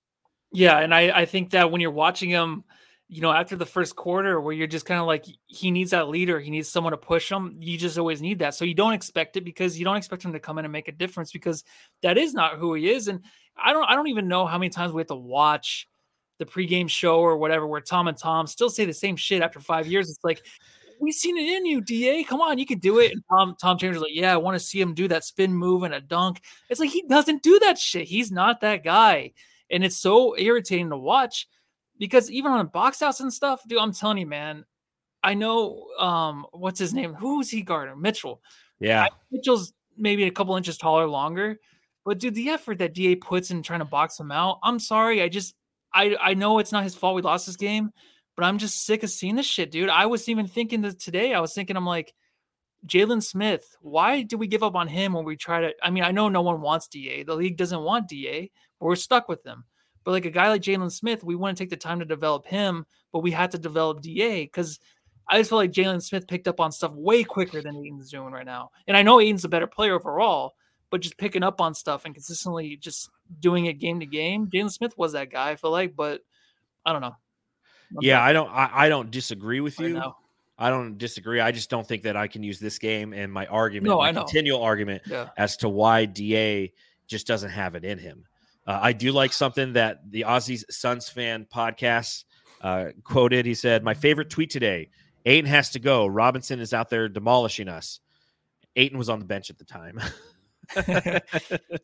Yeah, 0.52 0.80
and 0.80 0.94
I 0.94 1.22
I 1.22 1.26
think 1.26 1.52
that 1.52 1.72
when 1.72 1.82
you're 1.82 1.92
watching 1.92 2.30
him, 2.30 2.64
you 3.10 3.22
know, 3.22 3.32
after 3.32 3.56
the 3.56 3.66
first 3.66 3.96
quarter, 3.96 4.40
where 4.40 4.54
you're 4.54 4.68
just 4.68 4.86
kind 4.86 5.00
of 5.00 5.08
like 5.08 5.26
he 5.48 5.72
needs 5.72 5.92
that 5.92 6.10
leader, 6.10 6.40
he 6.40 6.50
needs 6.50 6.70
someone 6.70 6.92
to 6.92 6.98
push 6.98 7.32
him. 7.32 7.58
You 7.60 7.78
just 7.78 7.98
always 7.98 8.22
need 8.22 8.40
that, 8.40 8.54
so 8.54 8.66
you 8.66 8.74
don't 8.74 8.94
expect 8.94 9.38
it 9.38 9.46
because 9.46 9.78
you 9.78 9.86
don't 9.86 9.98
expect 9.98 10.24
him 10.24 10.34
to 10.34 10.40
come 10.40 10.58
in 10.58 10.66
and 10.66 10.72
make 10.72 10.88
a 10.88 10.94
difference 10.94 11.32
because 11.32 11.64
that 12.02 12.18
is 12.18 12.34
not 12.34 12.58
who 12.58 12.74
he 12.74 12.90
is. 12.90 13.08
And 13.08 13.22
I 13.58 13.74
don't 13.74 13.90
I 13.90 13.96
don't 13.96 14.08
even 14.08 14.28
know 14.28 14.46
how 14.46 14.58
many 14.58 14.70
times 14.70 14.94
we 14.94 15.02
have 15.02 15.08
to 15.08 15.16
watch 15.16 15.88
the 16.40 16.46
pregame 16.46 16.90
show 16.90 17.20
or 17.20 17.38
whatever 17.38 17.66
where 17.66 17.82
Tom 17.82 18.08
and 18.08 18.18
Tom 18.18 18.48
still 18.48 18.70
say 18.70 18.86
the 18.86 18.94
same 18.94 19.16
shit 19.16 19.42
after 19.42 19.60
five 19.60 19.88
years. 19.88 20.10
It's 20.10 20.24
like 20.24 20.46
we've 21.00 21.14
seen 21.14 21.38
it 21.38 21.58
in 21.58 21.66
you, 21.66 21.82
Da. 21.82 22.24
Come 22.24 22.42
on, 22.42 22.58
you 22.58 22.66
can 22.66 22.80
do 22.80 23.00
it. 23.00 23.12
And 23.12 23.24
Tom 23.30 23.56
Tom 23.60 23.78
Chambers 23.78 24.02
like, 24.02 24.12
yeah, 24.14 24.34
I 24.34 24.38
want 24.38 24.56
to 24.56 24.66
see 24.66 24.80
him 24.80 24.94
do 24.94 25.08
that 25.08 25.24
spin 25.24 25.54
move 25.54 25.84
and 25.84 25.94
a 25.94 26.02
dunk. 26.02 26.42
It's 26.70 26.80
like 26.80 26.90
he 26.90 27.04
doesn't 27.04 27.44
do 27.44 27.60
that 27.60 27.78
shit. 27.78 28.08
He's 28.08 28.32
not 28.32 28.62
that 28.62 28.84
guy. 28.84 29.34
And 29.70 29.84
it's 29.84 29.98
so 29.98 30.38
irritating 30.38 30.90
to 30.90 30.98
watch 30.98 31.48
because 32.00 32.32
even 32.32 32.52
on 32.52 32.60
a 32.60 32.66
box 32.66 33.02
outs 33.02 33.20
and 33.20 33.34
stuff, 33.34 33.62
dude, 33.68 33.80
I'm 33.80 33.94
telling 33.94 34.18
you, 34.18 34.28
man, 34.28 34.66
I 35.24 35.34
know 35.34 35.88
um 36.00 36.46
what's 36.52 36.80
his 36.80 36.94
name? 36.94 37.14
Who's 37.14 37.50
he 37.50 37.62
guarding? 37.62 38.02
Mitchell. 38.02 38.42
Yeah. 38.80 39.08
Mitchell's 39.32 39.74
maybe 39.98 40.24
a 40.24 40.32
couple 40.32 40.56
inches 40.56 40.78
taller, 40.78 41.08
longer. 41.08 41.60
But 42.06 42.20
dude, 42.20 42.36
the 42.36 42.50
effort 42.50 42.78
that 42.78 42.94
DA 42.94 43.16
puts 43.16 43.52
in 43.52 43.62
trying 43.62 43.80
to 43.80 43.86
box 43.86 44.20
him 44.20 44.32
out, 44.32 44.60
I'm 44.64 44.80
sorry. 44.80 45.22
I 45.22 45.28
just 45.28 45.56
I 45.94 46.16
I 46.22 46.34
know 46.36 46.60
it's 46.60 46.72
not 46.72 46.84
his 46.84 46.96
fault 46.96 47.16
we 47.16 47.22
lost 47.22 47.46
this 47.46 47.58
game, 47.58 47.92
but 48.38 48.46
I'm 48.46 48.60
just 48.60 48.86
sick 48.86 49.02
of 49.02 49.10
seeing 49.10 49.36
this 49.36 49.48
shit, 49.48 49.72
dude. 49.72 49.90
I 49.90 50.06
was 50.06 50.30
even 50.30 50.46
thinking 50.48 50.82
that 50.82 51.00
today. 51.00 51.34
I 51.34 51.40
was 51.40 51.56
thinking, 51.56 51.76
I'm 51.76 51.88
like, 51.88 52.14
Jalen 52.86 53.24
Smith, 53.24 53.76
why 53.82 54.22
do 54.22 54.38
we 54.38 54.46
give 54.46 54.62
up 54.62 54.76
on 54.76 54.88
him 54.88 55.14
when 55.14 55.26
we 55.26 55.36
try 55.36 55.60
to? 55.60 55.74
I 55.82 55.90
mean, 55.90 56.04
I 56.04 56.12
know 56.12 56.30
no 56.30 56.44
one 56.44 56.62
wants 56.62 56.88
DA. 56.88 57.24
The 57.24 57.36
league 57.36 57.58
doesn't 57.58 57.82
want 57.82 58.08
DA, 58.08 58.52
but 58.80 58.86
we're 58.86 58.96
stuck 58.96 59.28
with 59.28 59.44
him. 59.44 59.66
But 60.04 60.12
like 60.12 60.26
a 60.26 60.30
guy 60.32 60.50
like 60.50 60.62
Jalen 60.62 60.92
Smith, 60.92 61.24
we 61.24 61.36
want 61.36 61.58
to 61.58 61.62
take 61.62 61.72
the 61.72 61.78
time 61.78 61.98
to 61.98 62.06
develop 62.06 62.46
him, 62.46 62.86
but 63.12 63.24
we 63.24 63.32
had 63.32 63.52
to 63.52 63.58
develop 63.58 64.02
DA 64.02 64.44
because 64.46 64.80
I 65.28 65.40
just 65.40 65.50
feel 65.50 65.58
like 65.58 65.72
Jalen 65.72 66.04
Smith 66.04 66.28
picked 66.28 66.48
up 66.48 66.60
on 66.60 66.72
stuff 66.72 66.94
way 66.94 67.24
quicker 67.24 67.64
than 67.64 67.76
Ayton's 67.76 68.12
doing 68.12 68.32
right 68.32 68.46
now. 68.46 68.70
And 68.88 68.96
I 68.96 69.02
know 69.02 69.20
Ayton's 69.20 69.46
a 69.46 69.50
better 69.50 69.68
player 69.68 69.96
overall, 69.96 70.54
but 70.92 71.02
just 71.02 71.18
picking 71.18 71.44
up 71.44 71.60
on 71.60 71.74
stuff 71.74 72.06
and 72.06 72.14
consistently 72.14 72.78
just 72.78 73.10
doing 73.40 73.66
it 73.66 73.80
game 73.80 74.00
to 74.00 74.06
game. 74.06 74.48
Jalen 74.48 74.72
Smith 74.72 74.94
was 74.96 75.14
that 75.14 75.32
guy, 75.32 75.50
I 75.50 75.56
feel 75.56 75.72
like, 75.72 75.96
but 75.96 76.22
I 76.86 76.94
don't 76.94 77.02
know. 77.02 77.16
Yeah, 78.02 78.22
I 78.22 78.34
don't. 78.34 78.50
I, 78.50 78.70
I 78.74 78.90
don't 78.90 79.12
disagree 79.12 79.60
with 79.62 79.80
you. 79.80 79.90
know. 79.90 80.16
I 80.60 80.70
don't 80.70 80.98
disagree. 80.98 81.40
I 81.40 81.52
just 81.52 81.70
don't 81.70 81.88
think 81.88 82.04
that 82.04 82.18
I 82.18 82.28
can 82.28 82.42
use 82.44 82.60
this 82.60 82.80
game 82.80 83.14
and 83.14 83.32
my 83.32 83.46
argument, 83.46 83.90
No, 83.92 83.98
my 84.00 84.08
I 84.08 84.12
know. 84.12 84.22
continual 84.22 84.64
argument 84.64 85.04
Yeah. 85.06 85.30
as 85.38 85.58
to 85.58 85.70
why 85.70 86.06
Da 86.06 86.72
just 87.08 87.28
doesn't 87.28 87.52
have 87.52 87.76
it 87.76 87.86
in 87.86 88.00
him. 88.00 88.26
Uh, 88.66 88.80
I 88.82 88.92
do 88.94 89.12
like 89.12 89.32
something 89.34 89.74
that 89.74 90.00
the 90.10 90.22
Aussies 90.28 90.64
Suns 90.72 91.08
fan 91.10 91.46
podcast 91.54 92.24
uh, 92.62 92.88
quoted. 93.04 93.46
He 93.46 93.54
said, 93.54 93.84
"My 93.84 93.94
favorite 93.94 94.30
tweet 94.32 94.50
today: 94.50 94.90
Ayton 95.26 95.46
has 95.50 95.70
to 95.72 95.80
go. 95.80 96.08
Robinson 96.08 96.60
is 96.60 96.74
out 96.74 96.90
there 96.90 97.08
demolishing 97.08 97.70
us." 97.70 98.00
Ayton 98.76 98.98
was 98.98 99.10
on 99.10 99.20
the 99.20 99.26
bench 99.26 99.50
at 99.50 99.58
the 99.58 99.66
time. 99.66 100.00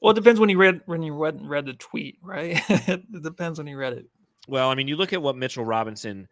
Well, 0.02 0.12
it 0.12 0.16
depends 0.16 0.40
when 0.42 0.50
you 0.50 0.58
read 0.58 0.82
when 0.88 1.02
you 1.04 1.14
read 1.16 1.40
read 1.48 1.66
the 1.66 1.74
tweet, 1.74 2.18
right? 2.22 2.62
it 2.70 3.22
depends 3.22 3.58
when 3.58 3.68
you 3.68 3.78
read 3.78 3.94
it. 3.94 4.06
Well, 4.48 4.70
I 4.70 4.76
mean, 4.76 4.88
you 4.88 4.96
look 4.96 5.14
at 5.14 5.22
what 5.22 5.38
Mitchell 5.38 5.66
Robinson 5.66 6.28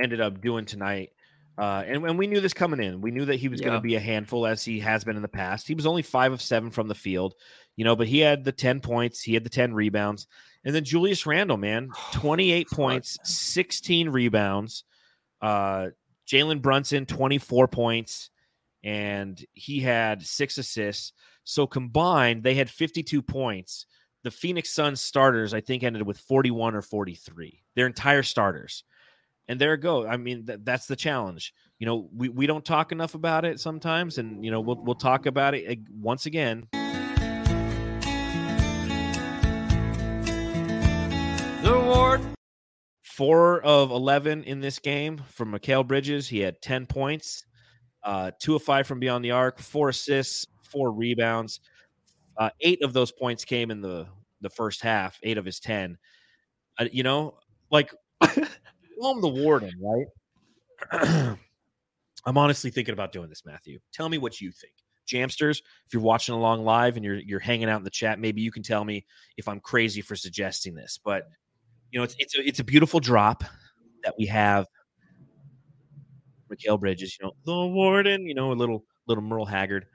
ended 0.00 0.20
up 0.20 0.40
doing 0.40 0.64
tonight, 0.64 1.10
uh, 1.58 1.82
and, 1.86 2.04
and 2.04 2.18
we 2.18 2.28
knew 2.28 2.40
this 2.40 2.54
coming 2.54 2.80
in. 2.80 3.00
We 3.00 3.10
knew 3.10 3.24
that 3.24 3.36
he 3.36 3.48
was 3.48 3.60
going 3.60 3.72
to 3.72 3.80
be 3.80 3.96
a 3.96 4.00
handful 4.00 4.46
as 4.46 4.64
he 4.64 4.78
has 4.78 5.02
been 5.02 5.16
in 5.16 5.22
the 5.22 5.28
past. 5.28 5.66
He 5.66 5.74
was 5.74 5.86
only 5.86 6.02
five 6.02 6.32
of 6.32 6.40
seven 6.40 6.70
from 6.70 6.86
the 6.86 6.94
field, 6.94 7.34
you 7.74 7.84
know, 7.84 7.96
but 7.96 8.06
he 8.06 8.20
had 8.20 8.44
the 8.44 8.52
10 8.52 8.80
points, 8.80 9.20
he 9.20 9.34
had 9.34 9.44
the 9.44 9.50
10 9.50 9.74
rebounds. 9.74 10.28
And 10.64 10.72
then 10.72 10.84
Julius 10.84 11.26
Randle, 11.26 11.56
man, 11.56 11.90
28 12.12 12.68
Fuck, 12.68 12.76
points, 12.76 13.18
man. 13.18 13.24
16 13.26 14.08
rebounds. 14.10 14.84
Uh, 15.42 15.88
Jalen 16.28 16.62
Brunson, 16.62 17.06
24 17.06 17.66
points, 17.68 18.30
and 18.84 19.44
he 19.54 19.80
had 19.80 20.22
six 20.22 20.58
assists. 20.58 21.12
So 21.42 21.66
combined, 21.66 22.44
they 22.44 22.54
had 22.54 22.70
52 22.70 23.20
points 23.22 23.86
the 24.28 24.32
Phoenix 24.32 24.68
Suns 24.68 25.00
starters, 25.00 25.54
I 25.54 25.62
think, 25.62 25.82
ended 25.82 26.02
with 26.02 26.18
41 26.18 26.74
or 26.74 26.82
43. 26.82 27.62
Their 27.74 27.86
entire 27.86 28.22
starters. 28.22 28.84
And 29.48 29.58
there 29.58 29.72
it 29.72 29.78
go. 29.78 30.06
I 30.06 30.18
mean, 30.18 30.44
th- 30.44 30.58
that's 30.64 30.84
the 30.84 30.96
challenge. 30.96 31.54
You 31.78 31.86
know, 31.86 32.10
we, 32.14 32.28
we 32.28 32.46
don't 32.46 32.62
talk 32.62 32.92
enough 32.92 33.14
about 33.14 33.46
it 33.46 33.58
sometimes, 33.58 34.18
and 34.18 34.44
you 34.44 34.50
know, 34.50 34.60
we'll 34.60 34.84
we'll 34.84 34.96
talk 34.96 35.24
about 35.24 35.54
it 35.54 35.78
once 35.90 36.26
again. 36.26 36.66
The 41.62 41.72
award. 41.72 42.20
Four 43.02 43.62
of 43.62 43.90
11 43.90 44.44
in 44.44 44.60
this 44.60 44.78
game 44.78 45.22
from 45.28 45.52
Mikal 45.52 45.88
Bridges. 45.88 46.28
He 46.28 46.40
had 46.40 46.60
10 46.60 46.84
points, 46.84 47.46
uh, 48.04 48.32
two 48.38 48.54
of 48.56 48.62
five 48.62 48.86
from 48.86 49.00
beyond 49.00 49.24
the 49.24 49.30
arc, 49.30 49.58
four 49.58 49.88
assists, 49.88 50.46
four 50.70 50.92
rebounds. 50.92 51.60
Uh, 52.36 52.50
eight 52.60 52.82
of 52.82 52.92
those 52.92 53.10
points 53.10 53.46
came 53.46 53.70
in 53.70 53.80
the 53.80 54.06
the 54.40 54.50
first 54.50 54.82
half. 54.82 55.18
Eight 55.22 55.38
of 55.38 55.44
his 55.44 55.60
10. 55.60 55.98
Uh, 56.78 56.86
you 56.92 57.02
know, 57.02 57.38
like 57.70 57.92
call 58.22 59.14
him 59.14 59.20
the 59.20 59.28
warden, 59.28 59.72
right? 59.80 61.36
I'm 62.24 62.36
honestly 62.38 62.70
thinking 62.70 62.92
about 62.92 63.12
doing 63.12 63.28
this, 63.28 63.44
Matthew. 63.44 63.78
Tell 63.92 64.08
me 64.08 64.18
what 64.18 64.40
you 64.40 64.52
think. 64.52 64.74
Jamsters, 65.06 65.62
if 65.86 65.94
you're 65.94 66.02
watching 66.02 66.34
along 66.34 66.64
live 66.64 66.96
and 66.96 67.04
you're 67.04 67.16
you're 67.16 67.40
hanging 67.40 67.70
out 67.70 67.78
in 67.78 67.84
the 67.84 67.90
chat, 67.90 68.18
maybe 68.18 68.42
you 68.42 68.52
can 68.52 68.62
tell 68.62 68.84
me 68.84 69.06
if 69.38 69.48
I'm 69.48 69.60
crazy 69.60 70.02
for 70.02 70.14
suggesting 70.14 70.74
this. 70.74 70.98
But 71.02 71.24
you 71.90 71.98
know, 71.98 72.04
it's 72.04 72.14
it's 72.18 72.36
a, 72.36 72.46
it's 72.46 72.60
a 72.60 72.64
beautiful 72.64 73.00
drop 73.00 73.44
that 74.04 74.14
we 74.18 74.26
have. 74.26 74.66
Mikal 76.52 76.78
Bridges, 76.78 77.16
you 77.18 77.26
know, 77.26 77.32
the 77.44 77.66
warden, 77.66 78.26
you 78.26 78.34
know, 78.34 78.52
a 78.52 78.54
little 78.54 78.84
little 79.06 79.24
Merle 79.24 79.46
Haggard. 79.46 79.86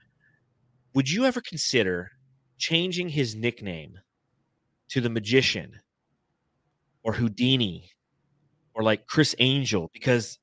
Would 0.95 1.09
you 1.09 1.25
ever 1.25 1.41
consider 1.41 2.11
changing 2.57 3.09
his 3.09 3.35
nickname 3.35 3.99
to 4.93 5.01
the 5.01 5.09
magician 5.09 5.79
or 7.01 7.13
Houdini 7.13 7.89
or 8.75 8.83
like 8.83 9.07
Criss 9.07 9.35
Angel 9.39 9.89
because 9.91 10.37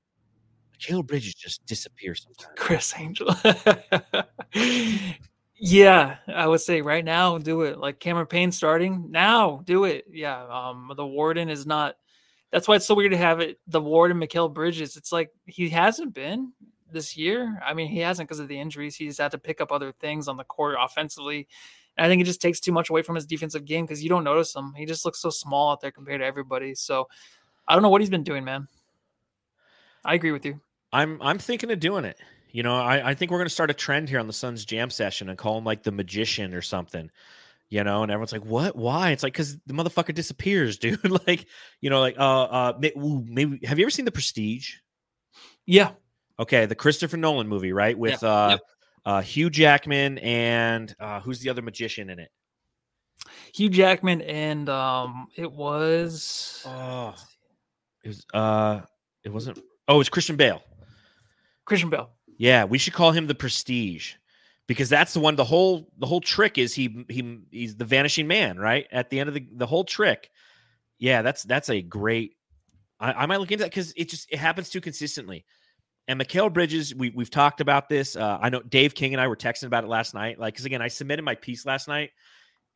Mikal 0.76 1.06
Bridges 1.06 1.36
just 1.36 1.64
disappears 1.66 2.24
sometimes. 2.24 2.58
Criss 2.58 2.92
Angel. 2.98 3.32
yeah, 5.56 6.16
I 6.26 6.48
would 6.48 6.60
say 6.60 6.82
right 6.82 7.04
now 7.04 7.38
do 7.38 7.62
it. 7.62 7.78
Like 7.78 8.00
Cameron 8.00 8.26
Payne 8.26 8.50
starting 8.50 9.12
now, 9.12 9.62
do 9.66 9.84
it. 9.84 10.06
Yeah, 10.10 10.44
um, 10.48 10.90
the 10.96 11.06
Warden 11.06 11.48
is 11.48 11.64
not. 11.64 11.94
That's 12.50 12.66
why 12.66 12.74
it's 12.74 12.86
so 12.86 12.96
weird 12.96 13.12
to 13.12 13.18
have 13.18 13.38
it. 13.38 13.60
The 13.68 13.80
Warden, 13.80 14.18
Mikal 14.18 14.52
Bridges. 14.52 14.96
It's 14.96 15.12
like 15.12 15.30
he 15.46 15.68
hasn't 15.68 16.12
been 16.12 16.52
this 16.90 17.16
year. 17.16 17.62
I 17.64 17.72
mean, 17.72 17.86
he 17.86 18.00
hasn't 18.00 18.28
because 18.28 18.40
of 18.40 18.48
the 18.48 18.58
injuries. 18.58 18.96
He's 18.96 19.18
had 19.18 19.30
to 19.30 19.38
pick 19.38 19.60
up 19.60 19.70
other 19.70 19.92
things 19.92 20.26
on 20.26 20.36
the 20.36 20.42
court 20.42 20.74
offensively. 20.80 21.46
And 21.96 22.06
I 22.06 22.08
think 22.08 22.22
it 22.22 22.26
just 22.26 22.40
takes 22.40 22.60
too 22.60 22.72
much 22.72 22.90
away 22.90 23.02
from 23.02 23.14
his 23.14 23.26
defensive 23.26 23.64
game 23.64 23.84
because 23.84 24.02
you 24.02 24.08
don't 24.08 24.24
notice 24.24 24.54
him. 24.54 24.72
He 24.76 24.86
just 24.86 25.04
looks 25.04 25.20
so 25.20 25.30
small 25.30 25.72
out 25.72 25.80
there 25.80 25.90
compared 25.90 26.20
to 26.20 26.26
everybody. 26.26 26.74
So 26.74 27.08
I 27.66 27.74
don't 27.74 27.82
know 27.82 27.88
what 27.88 28.00
he's 28.00 28.10
been 28.10 28.24
doing, 28.24 28.44
man. 28.44 28.68
I 30.04 30.14
agree 30.14 30.32
with 30.32 30.44
you. 30.44 30.60
I'm 30.92 31.20
I'm 31.22 31.38
thinking 31.38 31.70
of 31.70 31.80
doing 31.80 32.04
it. 32.04 32.18
You 32.52 32.62
know, 32.62 32.76
I, 32.76 33.10
I 33.10 33.14
think 33.14 33.30
we're 33.30 33.38
gonna 33.38 33.50
start 33.50 33.70
a 33.70 33.74
trend 33.74 34.08
here 34.08 34.18
on 34.18 34.26
the 34.26 34.32
Suns 34.32 34.64
Jam 34.64 34.90
session 34.90 35.28
and 35.28 35.38
call 35.38 35.58
him 35.58 35.64
like 35.64 35.82
the 35.82 35.92
magician 35.92 36.54
or 36.54 36.62
something. 36.62 37.10
You 37.68 37.84
know, 37.84 38.02
and 38.02 38.10
everyone's 38.10 38.32
like, 38.32 38.44
"What? 38.44 38.74
Why?" 38.74 39.10
It's 39.10 39.22
like 39.22 39.32
because 39.32 39.56
the 39.66 39.74
motherfucker 39.74 40.12
disappears, 40.12 40.78
dude. 40.78 40.98
like, 41.26 41.46
you 41.80 41.90
know, 41.90 42.00
like, 42.00 42.18
uh, 42.18 42.42
uh, 42.42 42.80
ooh, 42.96 43.24
maybe 43.28 43.64
have 43.64 43.78
you 43.78 43.84
ever 43.84 43.90
seen 43.90 44.04
The 44.04 44.10
Prestige? 44.10 44.76
Yeah. 45.66 45.92
Okay, 46.40 46.66
the 46.66 46.74
Christopher 46.74 47.16
Nolan 47.16 47.46
movie, 47.46 47.72
right? 47.72 47.96
With 47.96 48.22
Yeah, 48.22 48.28
uh, 48.28 48.48
yep. 48.50 48.60
Uh, 49.04 49.22
Hugh 49.22 49.50
Jackman 49.50 50.18
and 50.18 50.94
uh, 51.00 51.20
who's 51.20 51.40
the 51.40 51.50
other 51.50 51.62
magician 51.62 52.10
in 52.10 52.18
it? 52.18 52.30
Hugh 53.54 53.68
Jackman 53.68 54.22
and 54.22 54.68
um 54.68 55.28
it 55.36 55.50
was 55.50 56.62
Oh, 56.66 57.14
it 58.02 58.08
was 58.08 58.26
uh, 58.32 58.80
it 59.24 59.28
wasn't. 59.30 59.58
Oh, 59.88 59.96
it 59.96 59.98
was 59.98 60.08
Christian 60.08 60.36
Bale. 60.36 60.62
Christian 61.64 61.90
Bale. 61.90 62.10
Yeah, 62.38 62.64
we 62.64 62.78
should 62.78 62.94
call 62.94 63.12
him 63.12 63.26
the 63.26 63.34
Prestige 63.34 64.14
because 64.66 64.88
that's 64.88 65.12
the 65.12 65.20
one. 65.20 65.36
The 65.36 65.44
whole 65.44 65.90
the 65.98 66.06
whole 66.06 66.20
trick 66.20 66.58
is 66.58 66.74
he 66.74 67.04
he 67.08 67.40
he's 67.50 67.76
the 67.76 67.84
vanishing 67.84 68.26
man, 68.26 68.58
right? 68.58 68.86
At 68.90 69.10
the 69.10 69.20
end 69.20 69.28
of 69.28 69.34
the 69.34 69.46
the 69.52 69.66
whole 69.66 69.84
trick. 69.84 70.30
Yeah, 70.98 71.22
that's 71.22 71.42
that's 71.42 71.68
a 71.70 71.82
great. 71.82 72.36
I, 72.98 73.12
I 73.12 73.26
might 73.26 73.40
look 73.40 73.52
into 73.52 73.64
that 73.64 73.70
because 73.70 73.92
it 73.96 74.08
just 74.08 74.30
it 74.30 74.38
happens 74.38 74.70
too 74.70 74.80
consistently. 74.80 75.44
And 76.10 76.20
Mikal 76.20 76.52
Bridges, 76.52 76.92
we 76.92 77.10
we've 77.10 77.30
talked 77.30 77.60
about 77.60 77.88
this. 77.88 78.16
Uh, 78.16 78.36
I 78.42 78.50
know 78.50 78.60
Dave 78.62 78.96
King 78.96 79.14
and 79.14 79.20
I 79.20 79.28
were 79.28 79.36
texting 79.36 79.66
about 79.66 79.84
it 79.84 79.86
last 79.86 80.12
night. 80.12 80.40
Like, 80.40 80.54
because 80.54 80.64
again, 80.64 80.82
I 80.82 80.88
submitted 80.88 81.22
my 81.22 81.36
piece 81.36 81.64
last 81.64 81.86
night, 81.86 82.10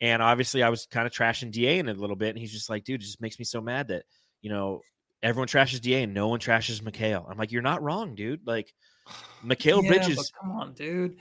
and 0.00 0.22
obviously 0.22 0.62
I 0.62 0.68
was 0.68 0.86
kind 0.86 1.04
of 1.04 1.12
trashing 1.12 1.50
Da 1.50 1.80
in 1.80 1.88
it 1.88 1.96
a 1.96 2.00
little 2.00 2.14
bit, 2.14 2.28
and 2.28 2.38
he's 2.38 2.52
just 2.52 2.70
like, 2.70 2.84
dude, 2.84 3.00
it 3.00 3.04
just 3.04 3.20
makes 3.20 3.36
me 3.40 3.44
so 3.44 3.60
mad 3.60 3.88
that 3.88 4.04
you 4.40 4.50
know 4.50 4.82
everyone 5.20 5.48
trashes 5.48 5.80
Da 5.80 6.00
and 6.00 6.14
no 6.14 6.28
one 6.28 6.38
trashes 6.38 6.80
Mikal. 6.80 7.28
I'm 7.28 7.36
like, 7.36 7.50
you're 7.50 7.60
not 7.60 7.82
wrong, 7.82 8.14
dude. 8.14 8.46
Like, 8.46 8.72
Mikal 9.44 9.82
Yeah, 9.82 9.88
Bridges. 9.88 10.30
Come 10.40 10.52
on, 10.52 10.72
dude. 10.74 11.16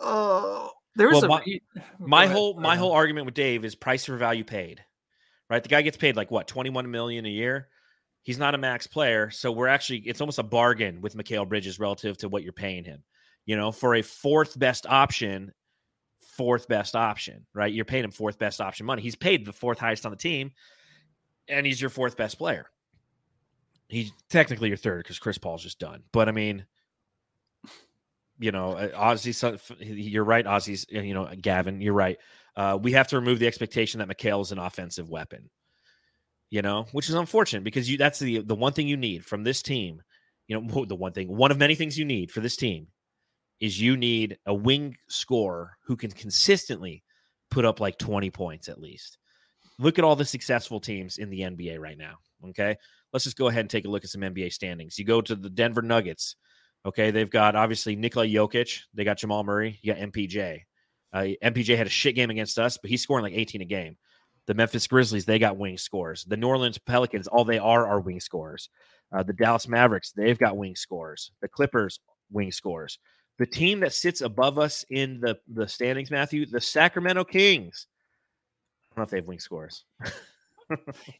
Oh, 0.00 0.72
there's 0.96 1.12
Well, 1.22 1.26
a 1.26 1.28
my- 1.28 1.60
my 2.00 2.26
whole 2.26 2.58
my 2.60 2.74
whole 2.74 2.90
argument 2.90 3.26
with 3.26 3.34
Dave 3.34 3.64
is 3.64 3.76
price 3.76 4.04
for 4.04 4.16
value 4.16 4.42
paid. 4.42 4.82
Right? 5.48 5.62
The 5.62 5.68
guy 5.68 5.82
gets 5.82 5.96
paid 5.96 6.16
like 6.16 6.32
what, 6.32 6.48
21 6.48 6.90
million 6.90 7.24
a 7.24 7.28
year? 7.28 7.68
He's 8.22 8.38
not 8.38 8.54
a 8.54 8.58
max 8.58 8.86
player, 8.86 9.30
so 9.30 9.50
we're 9.50 9.68
actually 9.68 9.98
it's 10.00 10.20
almost 10.20 10.38
a 10.38 10.44
bargain 10.44 11.00
with 11.00 11.16
Mikal 11.16 11.48
Bridges 11.48 11.78
relative 11.78 12.18
to 12.18 12.28
what 12.28 12.42
you're 12.42 12.52
paying 12.52 12.84
him. 12.84 13.02
You 13.46 13.56
know, 13.56 13.72
for 13.72 13.94
a 13.94 14.02
fourth 14.02 14.58
best 14.58 14.86
option, 14.86 15.52
fourth 16.20 16.68
best 16.68 16.94
option, 16.94 17.46
right? 17.54 17.72
You're 17.72 17.84
paying 17.84 18.04
him 18.04 18.10
fourth 18.10 18.38
best 18.38 18.60
option 18.60 18.86
money. 18.86 19.02
He's 19.02 19.16
paid 19.16 19.44
the 19.44 19.52
fourth 19.52 19.78
highest 19.78 20.04
on 20.04 20.12
the 20.12 20.18
team, 20.18 20.52
and 21.48 21.66
he's 21.66 21.80
your 21.80 21.90
fourth 21.90 22.16
best 22.16 22.38
player. 22.38 22.66
He's 23.88 24.12
technically 24.28 24.68
your 24.68 24.76
third 24.76 25.02
because 25.02 25.18
Chris 25.18 25.38
Paul's 25.38 25.62
just 25.62 25.80
done. 25.80 26.02
But 26.12 26.28
I 26.28 26.32
mean, 26.32 26.64
you 28.38 28.52
know, 28.52 28.72
uh, 28.72 28.88
Ozzy, 28.88 29.58
you're 29.80 30.24
right, 30.24 30.46
Ozzy's, 30.46 30.86
you 30.88 31.14
know, 31.14 31.28
Gavin, 31.40 31.80
you're 31.80 31.94
right. 31.94 32.18
Uh, 32.56 32.78
we 32.80 32.92
have 32.92 33.08
to 33.08 33.16
remove 33.16 33.38
the 33.38 33.46
expectation 33.46 33.98
that 33.98 34.08
Mikal 34.08 34.42
is 34.42 34.52
an 34.52 34.58
offensive 34.58 35.10
weapon, 35.10 35.50
you 36.50 36.62
know, 36.62 36.86
which 36.92 37.08
is 37.08 37.14
unfortunate 37.14 37.64
because 37.64 37.88
you 37.88 37.96
that's 37.96 38.18
the 38.18 38.40
the 38.40 38.54
one 38.54 38.72
thing 38.72 38.88
you 38.88 38.96
need 38.96 39.24
from 39.24 39.44
this 39.44 39.62
team. 39.62 40.02
You 40.48 40.60
know, 40.60 40.84
the 40.88 40.96
one 40.96 41.12
thing, 41.12 41.34
one 41.34 41.50
of 41.50 41.58
many 41.58 41.74
things 41.74 41.98
you 41.98 42.04
need 42.04 42.30
for 42.30 42.40
this 42.40 42.56
team 42.56 42.88
is 43.60 43.80
you 43.80 43.96
need 43.96 44.38
a 44.46 44.54
wing 44.54 44.96
scorer 45.08 45.76
who 45.86 45.96
can 45.96 46.10
consistently 46.10 47.04
put 47.50 47.64
up 47.64 47.78
like 47.78 47.98
20 47.98 48.30
points 48.30 48.68
at 48.68 48.80
least. 48.80 49.18
Look 49.78 49.98
at 49.98 50.04
all 50.04 50.16
the 50.16 50.24
successful 50.24 50.80
teams 50.80 51.18
in 51.18 51.30
the 51.30 51.40
NBA 51.40 51.78
right 51.78 51.98
now. 51.98 52.16
Okay. 52.48 52.76
Let's 53.12 53.24
just 53.24 53.36
go 53.36 53.48
ahead 53.48 53.60
and 53.60 53.70
take 53.70 53.84
a 53.84 53.88
look 53.88 54.04
at 54.04 54.10
some 54.10 54.22
NBA 54.22 54.52
standings. 54.52 54.98
You 54.98 55.04
go 55.04 55.20
to 55.20 55.34
the 55.34 55.50
Denver 55.50 55.82
Nuggets. 55.82 56.36
Okay. 56.86 57.10
They've 57.10 57.30
got 57.30 57.56
obviously 57.56 57.96
Nikola 57.96 58.26
Jokic. 58.26 58.80
They 58.94 59.04
got 59.04 59.18
Jamal 59.18 59.44
Murray. 59.44 59.78
You 59.82 59.94
got 59.94 60.02
MPJ. 60.02 60.60
Uh, 61.12 61.26
MPJ 61.42 61.76
had 61.76 61.86
a 61.86 61.90
shit 61.90 62.14
game 62.14 62.30
against 62.30 62.58
us, 62.58 62.78
but 62.78 62.88
he's 62.88 63.02
scoring 63.02 63.24
like 63.24 63.34
18 63.34 63.62
a 63.62 63.64
game. 63.64 63.96
The 64.50 64.54
Memphis 64.54 64.88
Grizzlies, 64.88 65.24
they 65.24 65.38
got 65.38 65.58
wing 65.58 65.78
scores. 65.78 66.24
The 66.24 66.36
New 66.36 66.48
Orleans 66.48 66.76
Pelicans, 66.76 67.28
all 67.28 67.44
they 67.44 67.60
are 67.60 67.86
are 67.86 68.00
wing 68.00 68.18
scores. 68.18 68.68
Uh, 69.12 69.22
the 69.22 69.32
Dallas 69.32 69.68
Mavericks, 69.68 70.10
they've 70.10 70.36
got 70.36 70.56
wing 70.56 70.74
scores. 70.74 71.30
The 71.40 71.46
Clippers, 71.46 72.00
wing 72.32 72.50
scores. 72.50 72.98
The 73.38 73.46
team 73.46 73.78
that 73.78 73.92
sits 73.92 74.22
above 74.22 74.58
us 74.58 74.84
in 74.90 75.20
the, 75.20 75.38
the 75.46 75.68
standings, 75.68 76.10
Matthew, 76.10 76.46
the 76.46 76.60
Sacramento 76.60 77.22
Kings. 77.22 77.86
I 78.90 78.96
don't 78.96 78.98
know 78.98 79.04
if 79.04 79.10
they 79.10 79.18
have 79.18 79.28
wing 79.28 79.38
scores. 79.38 79.84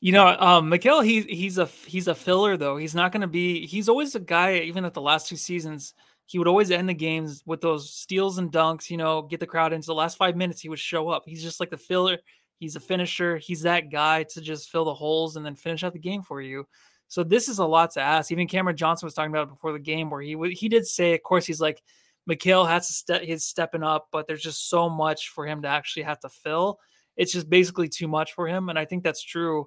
You 0.01 0.13
know, 0.13 0.29
um, 0.29 0.71
Mikal, 0.71 1.05
he 1.05 1.23
he's 1.23 1.59
a 1.59 1.67
he's 1.67 2.07
a 2.07 2.15
filler 2.15 2.57
though. 2.57 2.77
He's 2.77 2.95
not 2.95 3.11
going 3.11 3.23
to 3.23 3.27
be. 3.27 3.67
He's 3.67 3.89
always 3.89 4.15
a 4.15 4.21
guy. 4.21 4.59
Even 4.59 4.85
at 4.85 4.95
the 4.95 5.01
last 5.01 5.27
two 5.27 5.35
seasons, 5.35 5.93
he 6.27 6.39
would 6.39 6.47
always 6.47 6.71
end 6.71 6.89
the 6.89 6.95
games 6.95 7.43
with 7.47 7.61
those 7.61 7.93
steals 7.93 8.39
and 8.39 8.53
dunks. 8.53 8.91
You 8.91 8.97
know, 8.97 9.23
get 9.23 9.41
the 9.41 9.49
crowd 9.49 9.73
into 9.73 9.87
the 9.87 9.95
last 9.95 10.17
five 10.17 10.37
minutes. 10.37 10.61
He 10.61 10.69
would 10.69 10.79
show 10.79 11.09
up. 11.09 11.25
He's 11.27 11.43
just 11.43 11.59
like 11.59 11.71
the 11.71 11.77
filler. 11.77 12.19
He's 12.61 12.77
a 12.77 12.81
finisher. 12.81 13.39
He's 13.39 13.63
that 13.63 13.91
guy 13.91 14.25
to 14.25 14.41
just 14.43 14.71
fill 14.71 14.85
the 14.85 14.95
holes 14.95 15.37
and 15.37 15.45
then 15.45 15.57
finish 15.57 15.83
out 15.83 15.95
the 15.95 15.99
game 15.99 16.23
for 16.23 16.43
you. 16.43 16.67
So 17.09 17.25
this 17.25 17.49
is 17.49 17.59
a 17.59 17.65
lot 17.65 17.91
to 17.93 18.01
ask. 18.01 18.31
Even 18.31 18.47
Cameron 18.47 18.77
Johnson 18.77 19.07
was 19.07 19.15
talking 19.15 19.33
about 19.33 19.49
it 19.49 19.55
before 19.55 19.73
the 19.73 19.79
game, 19.79 20.11
where 20.11 20.21
he 20.21 20.37
he 20.53 20.69
did 20.69 20.87
say, 20.87 21.15
of 21.15 21.23
course, 21.23 21.47
he's 21.47 21.61
like, 21.61 21.83
Mikal 22.29 22.69
has 22.69 22.87
to 22.87 22.93
step, 22.93 23.23
he's 23.23 23.45
stepping 23.45 23.83
up, 23.83 24.09
but 24.13 24.29
there's 24.29 24.43
just 24.43 24.69
so 24.69 24.91
much 24.91 25.31
for 25.31 25.47
him 25.47 25.63
to 25.63 25.69
actually 25.69 26.03
have 26.03 26.21
to 26.21 26.29
fill. 26.29 26.79
It's 27.17 27.33
just 27.33 27.49
basically 27.49 27.89
too 27.89 28.09
much 28.09 28.35
for 28.35 28.47
him, 28.47 28.69
and 28.69 28.79
I 28.79 28.85
think 28.85 29.03
that's 29.03 29.23
true. 29.23 29.67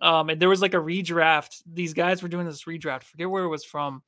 Um, 0.00 0.30
and 0.30 0.40
there 0.40 0.48
was 0.48 0.62
like 0.62 0.74
a 0.74 0.78
redraft. 0.78 1.62
These 1.70 1.92
guys 1.92 2.22
were 2.22 2.28
doing 2.28 2.46
this 2.46 2.64
redraft. 2.64 3.02
I 3.02 3.04
forget 3.04 3.30
where 3.30 3.44
it 3.44 3.48
was 3.48 3.64
from, 3.64 4.02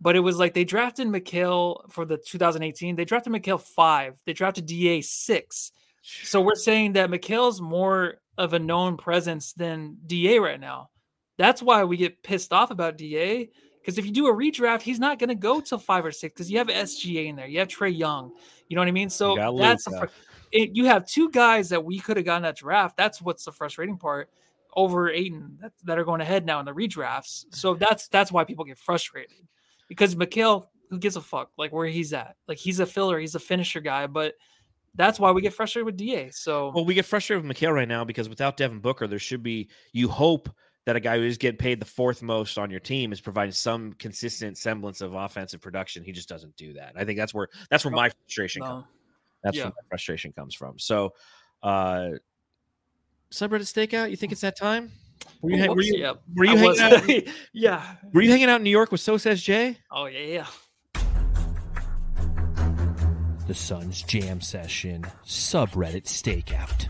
but 0.00 0.14
it 0.14 0.20
was 0.20 0.38
like 0.38 0.54
they 0.54 0.64
drafted 0.64 1.08
Mikal 1.08 1.90
for 1.90 2.04
the 2.04 2.18
2018. 2.18 2.94
They 2.94 3.04
drafted 3.04 3.32
Mikal 3.32 3.60
five. 3.60 4.20
They 4.24 4.32
drafted 4.32 4.66
Da 4.66 5.00
six. 5.02 5.72
So 6.04 6.40
we're 6.40 6.54
saying 6.54 6.92
that 6.94 7.10
Mikal's 7.10 7.60
more 7.60 8.16
of 8.36 8.52
a 8.52 8.58
known 8.58 8.96
presence 8.96 9.52
than 9.54 9.96
Da 10.06 10.38
right 10.38 10.60
now. 10.60 10.90
That's 11.38 11.62
why 11.62 11.82
we 11.84 11.96
get 11.96 12.22
pissed 12.22 12.52
off 12.52 12.70
about 12.70 12.98
Da. 12.98 13.48
Because 13.80 13.98
if 13.98 14.06
you 14.06 14.12
do 14.12 14.28
a 14.28 14.34
redraft, 14.34 14.82
he's 14.82 14.98
not 14.98 15.18
going 15.18 15.28
to 15.28 15.34
go 15.34 15.60
till 15.60 15.78
five 15.78 16.04
or 16.04 16.12
six. 16.12 16.34
Because 16.34 16.50
you 16.50 16.58
have 16.58 16.68
SGA 16.68 17.26
in 17.26 17.36
there, 17.36 17.46
you 17.46 17.58
have 17.58 17.68
Trae 17.68 17.96
Young. 17.96 18.32
You 18.68 18.76
know 18.76 18.82
what 18.82 18.88
I 18.88 18.92
mean? 18.92 19.10
So 19.10 19.34
that's 19.56 19.86
a 19.86 19.98
fr- 19.98 20.06
it, 20.52 20.70
you 20.74 20.84
have 20.86 21.06
two 21.06 21.30
guys 21.30 21.68
that 21.70 21.84
we 21.84 21.98
could 21.98 22.16
have 22.16 22.26
gotten 22.26 22.42
that 22.42 22.56
draft. 22.56 22.96
That's 22.96 23.20
what's 23.20 23.44
the 23.44 23.52
frustrating 23.52 23.96
part 23.98 24.30
over 24.76 25.10
Ayton 25.10 25.58
that, 25.60 25.72
that 25.84 25.98
are 25.98 26.04
going 26.04 26.20
ahead 26.20 26.46
now 26.46 26.60
in 26.60 26.66
the 26.66 26.72
redrafts. 26.72 27.44
So 27.50 27.74
that's 27.74 28.08
that's 28.08 28.30
why 28.30 28.44
people 28.44 28.64
get 28.64 28.78
frustrated 28.78 29.36
because 29.88 30.14
Mikal, 30.14 30.66
who 30.90 30.98
gives 30.98 31.16
a 31.16 31.20
fuck 31.20 31.50
like 31.58 31.72
where 31.72 31.86
he's 31.86 32.12
at? 32.12 32.36
Like 32.46 32.58
he's 32.58 32.80
a 32.80 32.86
filler, 32.86 33.18
he's 33.18 33.34
a 33.34 33.40
finisher 33.40 33.80
guy, 33.80 34.06
but 34.06 34.34
that's 34.96 35.18
why 35.18 35.30
we 35.32 35.42
get 35.42 35.52
frustrated 35.52 35.86
with 35.86 35.96
Da. 35.96 36.30
So 36.32 36.70
Well, 36.74 36.84
we 36.84 36.94
get 36.94 37.04
frustrated 37.04 37.46
with 37.46 37.56
Mikal 37.56 37.72
right 37.72 37.88
now 37.88 38.04
because 38.04 38.28
without 38.28 38.56
Devin 38.56 38.80
Booker, 38.80 39.06
there 39.06 39.18
should 39.18 39.42
be 39.42 39.68
you 39.92 40.08
hope 40.08 40.48
that 40.86 40.96
a 40.96 41.00
guy 41.00 41.18
who 41.18 41.24
is 41.24 41.38
getting 41.38 41.56
paid 41.56 41.80
the 41.80 41.86
fourth 41.86 42.22
most 42.22 42.58
on 42.58 42.70
your 42.70 42.80
team 42.80 43.12
is 43.12 43.20
providing 43.20 43.52
some 43.52 43.94
consistent 43.94 44.58
semblance 44.58 45.00
of 45.00 45.14
offensive 45.14 45.60
production. 45.60 46.04
He 46.04 46.12
just 46.12 46.28
doesn't 46.28 46.54
do 46.56 46.74
that. 46.74 46.92
I 46.94 47.04
think 47.04 47.18
that's 47.18 47.32
where 47.32 47.48
that's 47.70 47.84
where 47.84 47.92
my 47.92 48.10
frustration 48.10 48.60
no. 48.60 48.66
comes. 48.66 48.84
That's 49.42 49.56
Yeah. 49.56 49.64
where 49.64 49.72
my 49.72 49.88
frustration 49.88 50.32
comes 50.32 50.54
from. 50.54 50.78
So, 50.78 51.14
uh, 51.62 52.10
subreddit 53.30 53.62
stakeout. 53.62 54.10
You 54.10 54.16
think 54.16 54.32
it's 54.32 54.42
that 54.42 54.56
time? 54.56 54.92
Were 55.40 55.50
you, 55.50 55.72
were 55.72 55.82
you, 55.82 55.94
yeah. 55.98 56.12
were 56.34 56.44
you 56.44 56.56
hanging 56.56 56.80
out? 56.80 57.34
yeah. 57.52 57.96
Were 58.12 58.22
you 58.22 58.30
hanging 58.30 58.48
out 58.48 58.56
in 58.56 58.64
New 58.64 58.70
York 58.70 58.92
with 58.92 59.00
So 59.00 59.16
Says 59.16 59.42
Jay? 59.42 59.78
Oh 59.90 60.06
yeah, 60.06 60.18
yeah. 60.20 60.46
The 63.46 63.54
Suns 63.54 64.02
Jam 64.02 64.40
Session 64.40 65.04
subreddit 65.26 66.04
stakeout. 66.04 66.88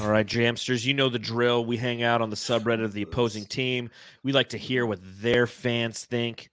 All 0.00 0.08
right, 0.08 0.24
Jamsters, 0.24 0.84
you 0.84 0.94
know 0.94 1.08
the 1.08 1.18
drill. 1.18 1.64
We 1.64 1.76
hang 1.76 2.04
out 2.04 2.22
on 2.22 2.30
the 2.30 2.36
subreddit 2.36 2.84
of 2.84 2.92
the 2.92 3.02
opposing 3.02 3.46
team. 3.46 3.90
We 4.22 4.30
like 4.32 4.50
to 4.50 4.58
hear 4.58 4.86
what 4.86 5.00
their 5.02 5.48
fans 5.48 6.04
think 6.04 6.50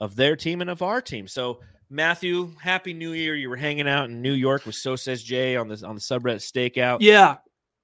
of 0.00 0.16
their 0.16 0.34
team 0.34 0.62
and 0.62 0.70
of 0.70 0.82
our 0.82 1.00
team. 1.00 1.28
So, 1.28 1.60
Matthew, 1.88 2.52
happy 2.60 2.92
New 2.92 3.12
Year. 3.12 3.36
You 3.36 3.48
were 3.48 3.56
hanging 3.56 3.88
out 3.88 4.10
in 4.10 4.20
New 4.20 4.32
York 4.32 4.66
with 4.66 4.74
So 4.74 4.96
Says 4.96 5.22
Jay 5.22 5.56
on 5.56 5.68
the 5.68 5.86
on 5.86 5.94
the 5.94 6.00
subreddit 6.00 6.40
stakeout. 6.40 6.98
Yeah. 7.02 7.36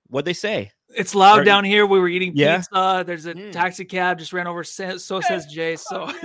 What'd 0.08 0.26
they 0.26 0.32
say? 0.32 0.72
It's 0.96 1.14
loud 1.14 1.40
Are- 1.40 1.44
down 1.44 1.64
here. 1.64 1.86
We 1.86 1.98
were 2.00 2.08
eating 2.08 2.32
Yeah? 2.34 2.56
pizza. 2.58 3.04
There's 3.06 3.26
a 3.26 3.34
Mm. 3.34 3.52
taxi 3.52 3.84
cab 3.84 4.18
just 4.18 4.32
ran 4.32 4.46
over. 4.46 4.64
So 4.64 4.96
says 5.20 5.46
Jay. 5.46 5.76
So 5.76 6.06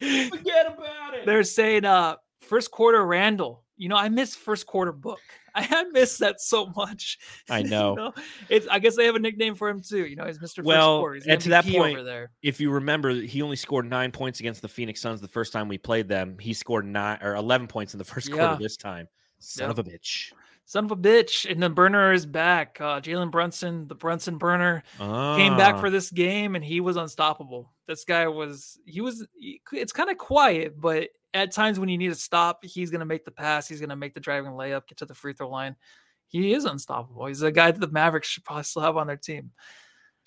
Forget 0.00 0.66
about 0.66 1.14
it. 1.14 1.26
they're 1.26 1.42
saying, 1.42 1.84
uh, 1.84 2.16
first 2.40 2.70
quarter 2.70 3.04
Randle. 3.04 3.62
You 3.76 3.88
know, 3.88 3.96
I 3.96 4.08
miss 4.08 4.36
first 4.36 4.66
quarter 4.66 4.92
book. 4.92 5.20
I 5.70 5.84
miss 5.92 6.18
that 6.18 6.40
so 6.40 6.66
much. 6.76 7.18
I 7.48 7.58
You 7.64 7.68
know. 7.68 8.12
It's. 8.48 8.66
I 8.68 8.78
guess 8.78 8.96
they 8.96 9.06
have 9.06 9.14
a 9.14 9.18
nickname 9.20 9.54
for 9.54 9.68
him 9.68 9.80
too. 9.80 10.04
You 10.06 10.16
know, 10.16 10.26
he's 10.26 10.38
Mr. 10.38 10.62
Well, 10.64 11.02
first 11.02 11.26
and 11.26 11.40
to 11.42 11.48
that 11.50 11.64
point. 11.66 11.98
If 12.42 12.60
you 12.60 12.70
remember, 12.70 13.12
he 13.12 13.42
only 13.42 13.56
scored 13.56 13.88
nine 13.88 14.10
points 14.12 14.40
against 14.40 14.62
the 14.62 14.68
Phoenix 14.68 15.00
Suns 15.00 15.20
the 15.20 15.28
first 15.28 15.52
time 15.52 15.68
we 15.68 15.78
played 15.78 16.08
them. 16.08 16.36
He 16.38 16.52
scored 16.54 16.86
nine 16.86 17.18
or 17.22 17.34
eleven 17.36 17.66
points 17.66 17.94
in 17.94 17.98
the 17.98 18.04
first 18.04 18.28
Yeah. 18.28 18.34
quarter 18.36 18.62
this 18.62 18.76
time. 18.76 19.08
Son 19.38 19.70
of 19.70 19.78
a 19.78 19.84
bitch. 19.84 20.32
Son 20.66 20.86
of 20.86 20.92
a 20.92 20.96
bitch. 20.96 21.50
And 21.50 21.62
the 21.62 21.68
burner 21.68 22.12
is 22.14 22.24
back. 22.24 22.78
Uh, 22.80 22.98
Jalen 23.00 23.30
Brunson, 23.30 23.86
the 23.86 23.94
Brunson 23.94 24.38
burner, 24.38 24.82
came 24.98 25.56
back 25.58 25.74
Ah. 25.74 25.80
for 25.80 25.90
this 25.90 26.10
game 26.10 26.54
and 26.56 26.64
he 26.64 26.80
was 26.80 26.96
unstoppable. 26.96 27.70
This 27.86 28.04
guy 28.04 28.26
was 28.28 28.78
he 28.86 29.02
was 29.02 29.26
it's 29.72 29.92
kind 29.92 30.08
of 30.10 30.16
quiet, 30.16 30.80
but 30.80 31.10
at 31.34 31.52
times 31.52 31.78
when 31.78 31.88
you 31.88 31.98
need 31.98 32.08
to 32.08 32.14
stop, 32.14 32.64
he's 32.64 32.90
gonna 32.90 33.04
make 33.04 33.24
the 33.24 33.30
pass, 33.30 33.68
he's 33.68 33.80
gonna 33.80 33.96
make 33.96 34.14
the 34.14 34.20
driving 34.20 34.52
layup, 34.52 34.86
get 34.86 34.98
to 34.98 35.06
the 35.06 35.14
free 35.14 35.32
throw 35.34 35.50
line. 35.50 35.76
He 36.28 36.54
is 36.54 36.64
unstoppable. 36.64 37.26
He's 37.26 37.42
a 37.42 37.52
guy 37.52 37.70
that 37.70 37.80
the 37.80 37.90
Mavericks 37.90 38.28
should 38.28 38.44
probably 38.44 38.64
still 38.64 38.82
have 38.82 38.96
on 38.96 39.06
their 39.06 39.16
team. 39.16 39.50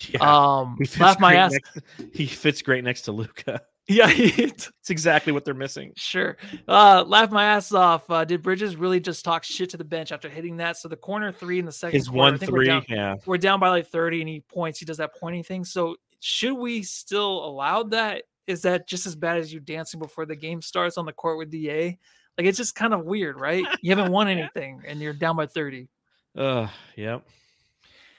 Yeah. 0.08 0.20
Um 0.22 0.76
He 0.78 0.84
fits 0.84 1.00
laugh 1.00 1.18
my 1.20 1.32
great 1.32 1.38
ass. 1.40 1.52
Next, 1.52 2.14
he 2.16 2.26
fits 2.26 2.62
great 2.62 2.84
next 2.84 3.02
to 3.02 3.12
Luka. 3.12 3.60
Yeah, 3.90 4.10
It's 4.10 4.70
exactly 4.90 5.32
what 5.32 5.46
they're 5.46 5.54
missing. 5.54 5.92
sure. 5.96 6.36
Uh 6.68 7.04
laugh 7.06 7.30
my 7.30 7.44
ass 7.44 7.72
off. 7.72 8.08
Uh 8.10 8.22
did 8.26 8.42
Bridges 8.42 8.76
really 8.76 9.00
just 9.00 9.24
talk 9.24 9.44
shit 9.44 9.70
to 9.70 9.78
the 9.78 9.84
bench 9.84 10.12
after 10.12 10.28
hitting 10.28 10.58
that? 10.58 10.76
So 10.76 10.88
the 10.88 10.96
corner 10.96 11.32
three 11.32 11.58
in 11.58 11.64
the 11.64 11.72
second 11.72 12.04
quarter, 12.04 12.16
one 12.18 12.34
I 12.34 12.36
think 12.36 12.52
we're 12.52 12.58
three, 12.58 12.66
down- 12.66 12.84
yeah. 12.90 13.14
we're 13.24 13.38
down 13.38 13.60
by 13.60 13.70
like 13.70 13.86
30 13.86 14.20
and 14.20 14.28
he 14.28 14.40
points, 14.40 14.78
he 14.78 14.84
does 14.84 14.98
that 14.98 15.12
pointing 15.18 15.42
thing. 15.42 15.64
So 15.64 15.96
should 16.20 16.52
we 16.58 16.82
still 16.82 17.42
allow 17.46 17.82
that? 17.84 18.24
Is 18.48 18.62
that 18.62 18.88
just 18.88 19.06
as 19.06 19.14
bad 19.14 19.38
as 19.38 19.52
you 19.52 19.60
dancing 19.60 20.00
before 20.00 20.26
the 20.26 20.34
game 20.34 20.62
starts 20.62 20.98
on 20.98 21.06
the 21.06 21.12
court 21.12 21.38
with 21.38 21.50
DA? 21.50 21.98
Like 22.36 22.46
it's 22.46 22.58
just 22.58 22.74
kind 22.74 22.94
of 22.94 23.04
weird, 23.04 23.38
right? 23.38 23.64
You 23.82 23.94
haven't 23.94 24.10
won 24.10 24.28
anything 24.28 24.82
and 24.86 25.00
you're 25.00 25.12
down 25.12 25.36
by 25.36 25.46
30. 25.46 25.88
Uh, 26.36 26.68
yep. 26.96 27.24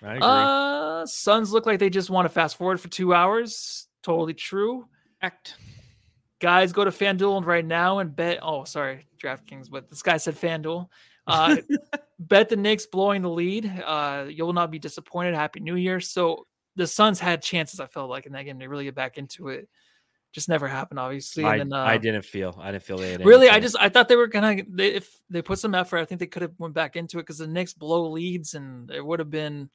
I 0.02 0.16
agree. 0.16 0.20
Uh 0.22 1.06
Suns 1.06 1.52
look 1.52 1.66
like 1.66 1.80
they 1.80 1.90
just 1.90 2.10
want 2.10 2.26
to 2.26 2.30
fast 2.30 2.58
forward 2.58 2.80
for 2.80 2.90
two 2.90 3.14
hours. 3.14 3.88
Totally 4.04 4.34
true. 4.34 4.86
Act. 5.22 5.56
Guys, 6.40 6.72
go 6.72 6.86
to 6.86 6.92
FanDuel 6.92 7.46
right 7.46 7.66
now 7.66 8.00
and 8.00 8.16
bet. 8.16 8.40
Oh, 8.42 8.64
sorry, 8.64 9.08
DraftKings, 9.22 9.70
but 9.70 9.90
this 9.90 10.02
guy 10.02 10.18
said 10.18 10.36
FanDuel. 10.36 10.88
Uh, 11.28 11.58
bet 12.20 12.48
the 12.50 12.56
Knicks 12.56 12.86
blowing 12.86 13.22
the 13.22 13.30
lead. 13.30 13.66
Uh, 13.86 14.26
you 14.30 14.46
will 14.46 14.54
not 14.54 14.72
be 14.72 14.80
disappointed. 14.80 15.36
Happy 15.36 15.60
New 15.60 15.76
Year. 15.76 16.00
So 16.00 16.48
the 16.76 16.88
Suns 16.88 17.20
had 17.20 17.42
chances. 17.42 17.80
I 17.80 17.88
felt 17.88 18.10
like 18.10 18.26
in 18.26 18.32
that 18.34 18.44
game 18.44 18.60
to 18.60 18.68
really 18.68 18.86
get 18.86 18.96
back 18.96 19.18
into 19.18 19.50
it. 19.50 19.68
Just 20.32 20.48
never 20.48 20.68
happened, 20.68 21.00
obviously. 21.00 21.44
I, 21.44 21.58
then, 21.58 21.74
uh, 21.74 21.78
I 21.84 21.98
didn't 21.98 22.24
feel. 22.24 22.56
I 22.62 22.72
didn't 22.72 22.84
feel 22.84 22.98
they 22.98 23.12
had. 23.12 23.22
any 23.22 23.28
really, 23.30 23.50
I 23.50 23.60
just 23.60 23.76
I 23.80 23.90
thought 23.90 24.08
they 24.08 24.16
were 24.16 24.28
gonna. 24.28 24.58
They, 24.70 24.90
if 24.94 25.10
they 25.30 25.42
put 25.42 25.58
some 25.58 25.74
effort, 25.74 25.98
I 25.98 26.06
think 26.06 26.20
they 26.20 26.28
could 26.28 26.44
have 26.44 26.52
went 26.60 26.76
back 26.76 26.96
into 26.96 27.18
it 27.18 27.24
because 27.24 27.40
the 27.40 27.48
Knicks 27.48 27.74
blow 27.74 28.10
leads 28.12 28.54
and 28.54 28.92
it 28.92 29.04
would 29.04 29.20
have 29.20 29.32
been. 29.32 29.70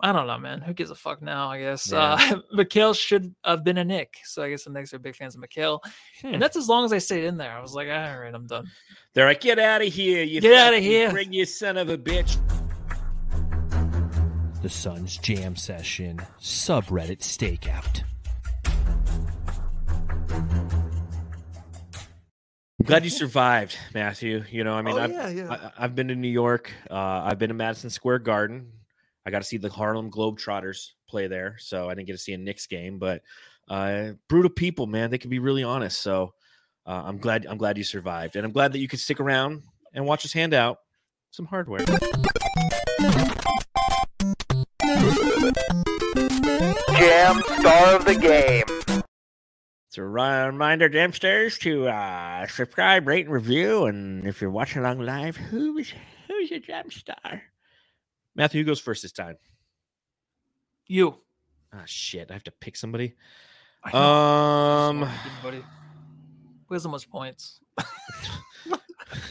I 0.00 0.12
don't 0.12 0.28
know, 0.28 0.38
man. 0.38 0.60
Who 0.60 0.72
gives 0.74 0.92
a 0.92 0.94
fuck 0.94 1.20
now? 1.22 1.48
I 1.50 1.58
guess 1.58 1.90
Yeah. 1.90 1.98
uh, 2.12 2.18
Mikal 2.56 2.96
should 2.96 3.34
have 3.44 3.64
been 3.64 3.78
a 3.78 3.84
Knick, 3.84 4.14
so 4.22 4.44
I 4.44 4.50
guess 4.50 4.62
the 4.62 4.70
Knicks 4.70 4.94
are 4.94 4.98
big 5.00 5.16
fans 5.16 5.34
of 5.34 5.42
Mikal, 5.42 5.80
Hmm. 6.22 6.34
and 6.34 6.40
that's 6.40 6.56
as 6.56 6.68
long 6.68 6.84
as 6.84 6.92
I 6.92 6.98
stayed 6.98 7.24
in 7.24 7.36
there. 7.36 7.50
I 7.50 7.60
was 7.60 7.74
like, 7.74 7.88
all 7.88 8.20
right, 8.20 8.32
I'm 8.32 8.46
done. 8.46 8.70
They're 9.14 9.26
like, 9.26 9.40
get 9.40 9.58
out 9.58 9.82
of 9.82 9.92
here! 9.92 10.22
You 10.22 10.40
Get 10.40 10.54
out 10.54 10.72
of 10.72 10.80
here." 10.84 11.10
Bring 11.10 11.32
you 11.32 11.44
son 11.44 11.76
of 11.76 11.88
a 11.88 11.98
bitch. 11.98 12.36
The 14.62 14.68
Suns 14.68 15.18
Jam 15.18 15.56
Session 15.56 16.20
subreddit 16.40 17.18
stakeout. 17.18 18.02
Glad 22.88 23.04
you 23.04 23.10
survived, 23.10 23.76
Matthew. 23.94 24.44
You 24.50 24.64
know, 24.64 24.72
I 24.74 24.82
mean, 24.82 24.96
Oh, 24.96 25.00
I've, 25.02 25.12
yeah, 25.12 25.28
yeah. 25.28 25.50
I, 25.78 25.84
I've 25.84 25.94
been 25.94 26.08
to 26.08 26.14
New 26.14 26.28
York. 26.28 26.72
Uh, 26.90 26.94
I've 26.94 27.38
been 27.38 27.48
to 27.48 27.54
Madison 27.54 27.90
Square 27.90 28.20
Garden. 28.20 28.72
I 29.26 29.30
got 29.30 29.38
to 29.40 29.44
see 29.44 29.58
the 29.58 29.68
Harlem 29.68 30.10
Globetrotters 30.10 30.92
play 31.08 31.26
there, 31.26 31.56
so 31.58 31.88
I 31.88 31.94
didn't 31.94 32.06
get 32.06 32.14
to 32.14 32.18
see 32.18 32.32
a 32.32 32.38
Knicks 32.38 32.66
game. 32.66 32.98
But 32.98 33.22
uh, 33.68 34.12
brutal 34.28 34.50
people, 34.50 34.86
man. 34.86 35.10
They 35.10 35.18
can 35.18 35.28
be 35.30 35.38
really 35.38 35.62
honest. 35.62 36.00
So 36.00 36.32
uh, 36.86 37.02
I'm 37.04 37.18
glad. 37.18 37.46
I'm 37.46 37.58
glad 37.58 37.76
you 37.76 37.84
survived, 37.84 38.36
and 38.36 38.44
I'm 38.46 38.52
glad 38.52 38.72
that 38.72 38.78
you 38.78 38.88
could 38.88 39.00
stick 39.00 39.20
around 39.20 39.62
and 39.92 40.06
watch 40.06 40.24
us 40.24 40.32
hand 40.32 40.54
out 40.54 40.78
some 41.30 41.44
hardware. 41.46 41.84
Jam 46.96 47.42
star 47.58 47.96
of 47.96 48.04
the 48.06 48.18
game. 48.20 48.77
It's 49.98 50.04
a 50.04 50.46
reminder, 50.52 50.88
Jamsters, 50.88 51.58
to 51.62 51.88
uh, 51.88 52.46
subscribe, 52.46 53.08
rate, 53.08 53.24
and 53.26 53.34
review. 53.34 53.86
And 53.86 54.24
if 54.28 54.40
you're 54.40 54.48
watching 54.48 54.78
along 54.80 55.00
live, 55.00 55.36
who's 55.36 55.92
who's 56.28 56.50
your 56.52 56.60
Jam 56.60 56.88
star? 56.88 57.42
Matthew, 58.36 58.62
who 58.62 58.66
goes 58.68 58.78
first 58.78 59.02
this 59.02 59.10
time? 59.10 59.38
You. 60.86 61.16
Ah, 61.72 61.82
shit. 61.86 62.30
I 62.30 62.34
have 62.34 62.44
to 62.44 62.52
pick 62.52 62.76
somebody. 62.76 63.16
Um. 63.92 65.02
Who 65.02 66.74
has 66.74 66.84
the 66.84 66.88
most 66.88 67.10
points? 67.10 67.58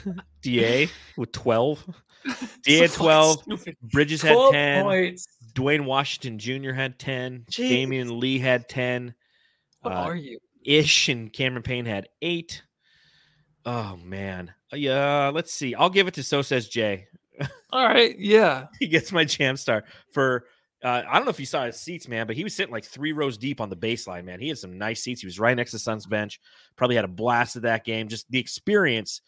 Da 0.42 0.88
with 1.16 1.32
12. 1.32 1.86
Da 2.64 2.80
had 2.82 2.90
So 2.92 3.04
12. 3.04 3.40
stupid. 3.44 3.78
Bridges 3.84 4.22
had 4.22 4.34
12 4.34 4.52
10. 4.54 4.84
points. 4.84 5.28
Duane 5.54 5.86
Washington 5.86 6.38
Jr. 6.40 6.74
had 6.74 7.00
10. 7.00 7.46
Jeez. 7.50 7.70
Damion 7.88 8.20
Lee 8.20 8.38
had 8.40 8.68
10. 8.68 9.14
What 9.82 9.94
Uh, 9.94 9.96
are 9.96 10.16
you? 10.18 10.40
Ish 10.68 11.08
and 11.10 11.32
Cameron 11.32 11.64
Payne 11.64 11.86
had 11.86 12.10
eight. 12.22 12.62
Oh 13.66 13.98
man. 14.04 14.54
Uh, 14.72 14.76
Yeah, 14.76 15.32
let's 15.34 15.54
see. 15.54 15.74
I'll 15.74 15.90
give 15.90 16.08
it 16.08 16.14
to 16.16 16.24
So 16.24 16.42
Says 16.42 16.68
Jay. 16.68 17.08
All 17.72 17.86
right. 17.88 18.18
Yeah. 18.20 18.68
He 18.80 18.88
gets 18.88 19.12
my 19.12 19.24
jam 19.24 19.56
star 19.58 19.86
for 20.12 20.46
uh, 20.84 21.02
I 21.10 21.16
don't 21.16 21.26
know 21.26 21.32
if 21.32 21.40
you 21.40 21.46
saw 21.48 21.66
his 21.66 21.80
seats, 21.80 22.08
man, 22.08 22.28
but 22.28 22.36
he 22.36 22.44
was 22.44 22.56
sitting 22.56 22.72
like 22.72 22.86
three 22.86 23.12
rows 23.12 23.38
deep 23.38 23.60
on 23.62 23.70
the 23.70 23.76
baseline, 23.76 24.26
man. 24.26 24.40
He 24.40 24.50
had 24.50 24.60
some 24.60 24.78
nice 24.78 25.02
seats. 25.02 25.22
He 25.22 25.28
was 25.28 25.40
right 25.40 25.56
next 25.56 25.72
to 25.72 25.80
Suns 25.80 26.06
bench. 26.06 26.40
Probably 26.76 26.96
had 26.96 27.06
a 27.06 27.10
blast 27.10 27.56
at 27.56 27.64
that 27.64 27.84
game. 27.84 28.10
Just 28.10 28.30
the 28.30 28.38
experience 28.40 29.22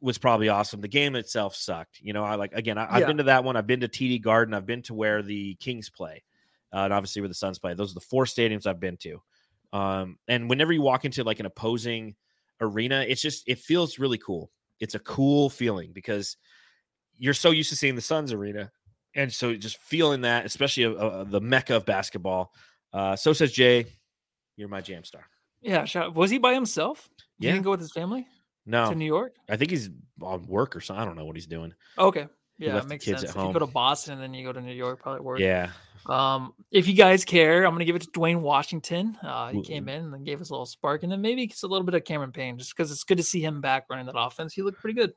was 0.00 0.18
probably 0.18 0.48
awesome. 0.50 0.80
The 0.82 0.88
game 0.88 1.14
itself 1.16 1.54
sucked. 1.56 2.00
You 2.02 2.12
know, 2.12 2.22
I 2.24 2.34
like 2.34 2.52
again, 2.52 2.76
I, 2.78 2.86
I've 2.90 3.00
Yeah. 3.00 3.06
been 3.06 3.16
to 3.18 3.22
that 3.24 3.44
one. 3.44 3.56
I've 3.56 3.66
been 3.66 3.80
to 3.80 3.88
TD 3.88 4.20
Garden. 4.22 4.52
I've 4.54 4.66
been 4.66 4.82
to 4.82 4.94
where 4.94 5.22
the 5.22 5.54
Kings 5.54 5.88
play, 5.88 6.22
uh, 6.72 6.80
and 6.80 6.92
obviously 6.92 7.22
where 7.22 7.28
the 7.28 7.34
Suns 7.34 7.58
play. 7.58 7.72
Those 7.74 7.92
are 7.92 7.94
the 7.94 8.00
four 8.00 8.24
stadiums 8.26 8.66
I've 8.66 8.80
been 8.80 8.96
to. 8.98 9.22
Um, 9.72 10.18
and 10.28 10.48
whenever 10.48 10.72
you 10.72 10.80
walk 10.82 11.04
into 11.04 11.24
like 11.24 11.40
an 11.40 11.46
opposing 11.46 12.14
arena, 12.60 13.04
it's 13.08 13.20
just 13.22 13.44
it 13.46 13.58
feels 13.58 13.98
really 13.98 14.18
cool. 14.18 14.50
It's 14.80 14.94
a 14.94 14.98
cool 15.00 15.50
feeling 15.50 15.92
because 15.92 16.36
you're 17.16 17.34
so 17.34 17.50
used 17.50 17.70
to 17.70 17.76
seeing 17.76 17.94
the 17.96 18.00
Suns 18.00 18.32
arena, 18.32 18.70
and 19.14 19.32
so 19.32 19.54
just 19.54 19.78
feeling 19.78 20.22
that, 20.22 20.46
especially 20.46 20.84
uh, 20.86 21.24
the 21.24 21.40
mecca 21.40 21.76
of 21.76 21.84
basketball. 21.84 22.52
Uh, 22.92 23.16
so 23.16 23.32
says 23.32 23.52
Jay, 23.52 23.84
you're 24.56 24.68
my 24.68 24.80
jam 24.80 25.04
star. 25.04 25.24
Yeah. 25.60 25.84
Was 26.08 26.30
he 26.30 26.38
by 26.38 26.54
himself? 26.54 27.08
He 27.38 27.46
Yeah. 27.46 27.52
didn't 27.52 27.64
go 27.64 27.72
with 27.72 27.80
his 27.80 27.92
family 27.92 28.26
No, 28.64 28.88
to 28.90 28.94
New 28.94 29.04
York. 29.04 29.34
I 29.48 29.56
think 29.56 29.70
he's 29.72 29.90
on 30.22 30.46
work 30.46 30.76
or 30.76 30.80
something. 30.80 31.02
I 31.02 31.04
don't 31.04 31.16
know 31.16 31.24
what 31.24 31.36
he's 31.36 31.46
doing. 31.48 31.74
Okay. 31.98 32.28
Yeah, 32.58 32.78
it 32.78 32.86
makes 32.88 33.04
sense. 33.04 33.22
If 33.22 33.34
you 33.36 33.52
go 33.52 33.58
to. 33.60 33.66
Boston 33.66 34.14
and 34.14 34.22
then 34.22 34.34
you 34.34 34.44
go 34.44 34.52
to 34.52 34.60
New 34.60 34.72
York, 34.74 35.00
probably 35.00 35.20
work. 35.20 35.38
Yeah, 35.38 35.70
Um, 36.06 36.54
if 36.72 36.88
you 36.88 36.94
guys 36.94 37.24
care, 37.24 37.64
I'm 37.64 37.72
gonna 37.72 37.84
give 37.84 37.94
it 37.96 38.02
to 38.02 38.08
Duane 38.12 38.42
Washington. 38.42 39.16
Uh, 39.22 39.50
he 39.50 39.58
Ooh. 39.58 39.62
came 39.62 39.88
in 39.88 40.12
and 40.12 40.26
gave 40.26 40.40
us 40.40 40.50
a 40.50 40.52
little 40.54 40.66
spark, 40.66 41.02
and 41.04 41.12
then 41.12 41.20
maybe 41.20 41.44
it's 41.44 41.62
a 41.62 41.68
little 41.68 41.84
bit 41.84 41.94
of 41.94 42.04
Cameron 42.04 42.32
Payne, 42.32 42.58
just 42.58 42.76
because 42.76 42.90
it's 42.90 43.04
good 43.04 43.18
to 43.18 43.22
see 43.22 43.40
him 43.40 43.60
back 43.60 43.84
running 43.88 44.06
that 44.06 44.18
offense. 44.18 44.52
He 44.52 44.62
looked 44.62 44.80
pretty 44.80 44.98
good. 44.98 45.12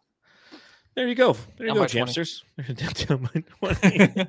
there 0.96 1.08
you 1.08 1.16
go. 1.16 1.34
There 1.58 1.68
you 1.68 1.74
Down 1.74 1.76
go, 1.76 1.82
by 1.82 1.88
20. 1.88 2.12
Jamsters. 2.12 3.08
Down 3.08 3.30
by 3.62 3.72
20. 3.82 4.28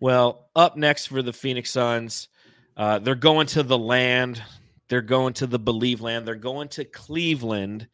well, 0.00 0.50
up 0.54 0.76
next 0.76 1.06
for 1.06 1.22
the 1.22 1.32
Phoenix 1.32 1.70
Suns, 1.70 2.28
uh, 2.76 2.98
they're 3.00 3.14
going 3.14 3.46
to 3.48 3.62
the 3.62 3.78
land. 3.78 4.42
They're 4.88 5.02
going 5.02 5.32
to 5.34 5.46
the 5.46 5.58
Believe 5.58 6.00
land. 6.00 6.26
They're 6.26 6.34
going 6.36 6.68
to 6.70 6.84
Cleveland, 6.84 7.88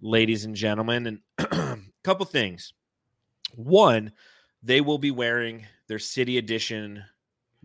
ladies 0.00 0.44
and 0.44 0.54
gentlemen. 0.54 1.06
And 1.06 1.20
a 1.38 1.78
couple 2.04 2.26
things. 2.26 2.74
One, 3.54 4.12
they 4.62 4.80
will 4.80 4.98
be 4.98 5.10
wearing 5.10 5.66
their 5.88 5.98
City 5.98 6.38
Edition 6.38 7.02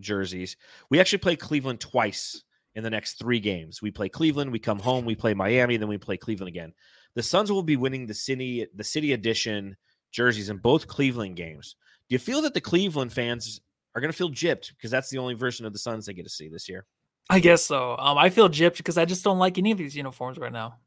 jerseys. 0.00 0.56
We 0.90 1.00
actually 1.00 1.18
play 1.18 1.36
Cleveland 1.36 1.80
twice 1.80 2.42
in 2.74 2.82
the 2.82 2.90
next 2.90 3.14
three 3.14 3.40
games. 3.40 3.80
We 3.80 3.90
play 3.90 4.08
Cleveland, 4.08 4.50
we 4.50 4.58
come 4.58 4.78
home, 4.78 5.04
we 5.04 5.14
play 5.14 5.34
Miami, 5.34 5.76
then 5.76 5.88
we 5.88 5.98
play 5.98 6.16
Cleveland 6.16 6.48
again. 6.48 6.72
The 7.14 7.22
Suns 7.22 7.50
will 7.50 7.62
be 7.62 7.76
winning 7.76 8.06
the 8.06 8.14
city 8.14 8.66
the 8.74 8.84
City 8.84 9.12
Edition 9.12 9.76
jerseys 10.10 10.50
in 10.50 10.58
both 10.58 10.88
Cleveland 10.88 11.36
games. 11.36 11.76
Do 12.08 12.14
you 12.14 12.18
feel 12.18 12.42
that 12.42 12.54
the 12.54 12.60
Cleveland 12.60 13.12
fans 13.12 13.60
are 13.94 14.00
going 14.00 14.12
to 14.12 14.16
feel 14.16 14.30
gypped 14.30 14.70
because 14.76 14.90
that's 14.90 15.10
the 15.10 15.18
only 15.18 15.34
version 15.34 15.66
of 15.66 15.72
the 15.72 15.78
Suns 15.78 16.06
they 16.06 16.12
get 16.12 16.24
to 16.24 16.30
see 16.30 16.48
this 16.48 16.68
year? 16.68 16.86
I 17.30 17.40
guess 17.40 17.64
so. 17.64 17.96
Um, 17.98 18.18
I 18.18 18.28
feel 18.30 18.48
gypped 18.48 18.76
because 18.76 18.98
I 18.98 19.04
just 19.04 19.24
don't 19.24 19.38
like 19.38 19.56
any 19.56 19.70
of 19.70 19.78
these 19.78 19.96
uniforms 19.96 20.38
right 20.38 20.52
now. 20.52 20.78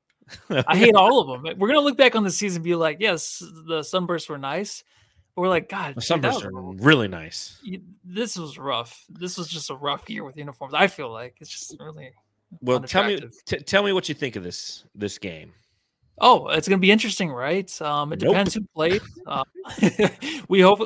I 0.49 0.75
hate 0.77 0.95
all 0.95 1.19
of 1.19 1.43
them. 1.43 1.57
We're 1.57 1.67
gonna 1.67 1.79
look 1.81 1.97
back 1.97 2.15
on 2.15 2.23
the 2.23 2.31
season 2.31 2.57
and 2.57 2.63
be 2.63 2.75
like, 2.75 2.97
yes, 2.99 3.41
the 3.67 3.83
sunbursts 3.83 4.27
were 4.29 4.37
nice, 4.37 4.83
but 5.35 5.41
we're 5.41 5.49
like, 5.49 5.69
God, 5.69 5.91
The 5.95 6.01
dude, 6.01 6.03
sunbursts 6.07 6.43
are 6.43 6.51
really 6.51 7.07
nice. 7.07 7.59
this 8.03 8.37
was 8.37 8.57
rough. 8.57 9.05
This 9.09 9.37
was 9.37 9.47
just 9.47 9.69
a 9.69 9.75
rough 9.75 10.09
year 10.09 10.23
with 10.23 10.37
uniforms. 10.37 10.73
I 10.73 10.87
feel 10.87 11.11
like 11.11 11.35
it's 11.39 11.49
just 11.49 11.75
really. 11.79 12.11
Well, 12.61 12.79
tell 12.79 13.03
me 13.05 13.21
t- 13.45 13.57
tell 13.59 13.83
me 13.83 13.91
what 13.93 14.07
you 14.09 14.15
think 14.15 14.35
of 14.35 14.43
this 14.43 14.83
this 14.95 15.17
game. 15.17 15.53
Oh, 16.19 16.47
it's 16.47 16.67
gonna 16.67 16.79
be 16.79 16.91
interesting, 16.91 17.29
right? 17.29 17.69
Um, 17.81 18.11
it 18.13 18.21
Nope. 18.21 18.31
depends 18.31 18.53
who 18.55 18.61
played. 18.73 19.01
Uh, 19.25 19.43
we 20.49 20.61
hope. 20.61 20.79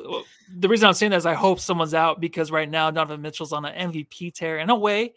The 0.58 0.68
reason 0.68 0.88
I'm 0.88 0.94
saying 0.94 1.12
that 1.12 1.18
is 1.18 1.26
I 1.26 1.34
hope 1.36 1.60
someone's 1.60 1.94
out 1.94 2.20
because 2.20 2.52
right 2.52 2.70
now 2.70 2.92
Donovan 2.92 3.22
Mitchell's 3.22 3.54
on 3.54 3.64
an 3.66 3.92
MVP 3.92 4.34
tear. 4.34 4.58
In 4.58 4.70
a 4.70 4.76
way, 4.76 5.14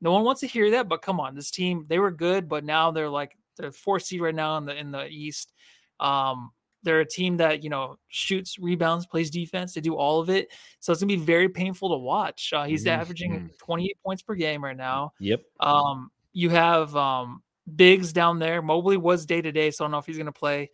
no 0.00 0.12
one 0.12 0.24
wants 0.24 0.40
to 0.40 0.46
hear 0.46 0.70
that, 0.70 0.88
but 0.88 1.02
come 1.02 1.20
on, 1.20 1.34
this 1.34 1.50
team 1.50 1.84
they 1.88 1.98
were 1.98 2.10
good, 2.10 2.48
but 2.48 2.64
now 2.64 2.90
they're 2.92 3.10
like 3.10 3.36
they're 3.58 3.72
fourth 3.72 4.04
seed 4.04 4.20
right 4.22 4.34
now 4.34 4.56
in 4.56 4.64
the 4.64 4.74
in 4.74 4.90
the 4.90 5.06
East. 5.06 5.52
Um, 6.00 6.52
they're 6.84 7.00
a 7.00 7.06
team 7.06 7.36
that 7.38 7.62
you 7.64 7.70
know 7.70 7.98
shoots, 8.08 8.58
rebounds, 8.58 9.04
plays 9.06 9.30
defense. 9.30 9.74
They 9.74 9.80
do 9.80 9.94
all 9.96 10.20
of 10.20 10.30
it, 10.30 10.50
so 10.80 10.92
it's 10.92 11.02
gonna 11.02 11.08
be 11.08 11.16
very 11.16 11.48
painful 11.48 11.90
to 11.90 11.96
watch. 11.98 12.52
Uh, 12.52 12.64
he's 12.64 12.86
averaging 12.86 13.32
Mhm. 13.32 13.58
28 13.58 13.96
points 14.04 14.22
per 14.22 14.34
game 14.34 14.62
right 14.64 14.76
now. 14.76 15.12
Yep. 15.18 15.42
Um, 15.60 16.10
you 16.32 16.50
have 16.50 16.94
um 16.96 17.42
Biggs 17.76 18.14
down 18.14 18.38
there. 18.38 18.62
Mobley 18.62 18.96
was 18.96 19.26
day 19.26 19.42
to 19.42 19.52
day, 19.52 19.70
so 19.70 19.84
I 19.84 19.86
don't 19.86 19.90
know 19.92 19.98
if 19.98 20.06
he's 20.06 20.16
gonna 20.16 20.32
play. 20.32 20.70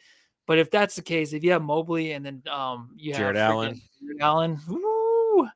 But 0.47 0.59
if 0.59 0.70
that's 0.70 0.95
the 0.95 1.03
case, 1.03 1.32
if 1.32 1.43
you 1.43 1.51
have 1.53 1.62
Mobley 1.62 2.12
and 2.12 2.24
then 2.24 2.43
um 2.49 2.91
you 2.97 3.14
Jarrett 3.14 3.35
have 3.37 3.51
Allen. 3.51 3.80
Jarrett 4.01 4.20
Allen, 4.20 4.61
woo, 4.68 5.49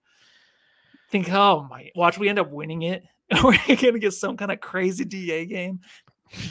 think 1.11 1.31
oh 1.31 1.67
my 1.71 1.91
watch 1.95 2.19
we 2.19 2.29
end 2.29 2.39
up 2.39 2.51
winning 2.51 2.83
it. 2.83 3.05
We're 3.45 3.57
gonna 3.77 3.99
get 3.99 4.15
some 4.15 4.37
kind 4.37 4.51
of 4.51 4.61
crazy 4.61 5.05
DA 5.05 5.45
game. 5.47 5.81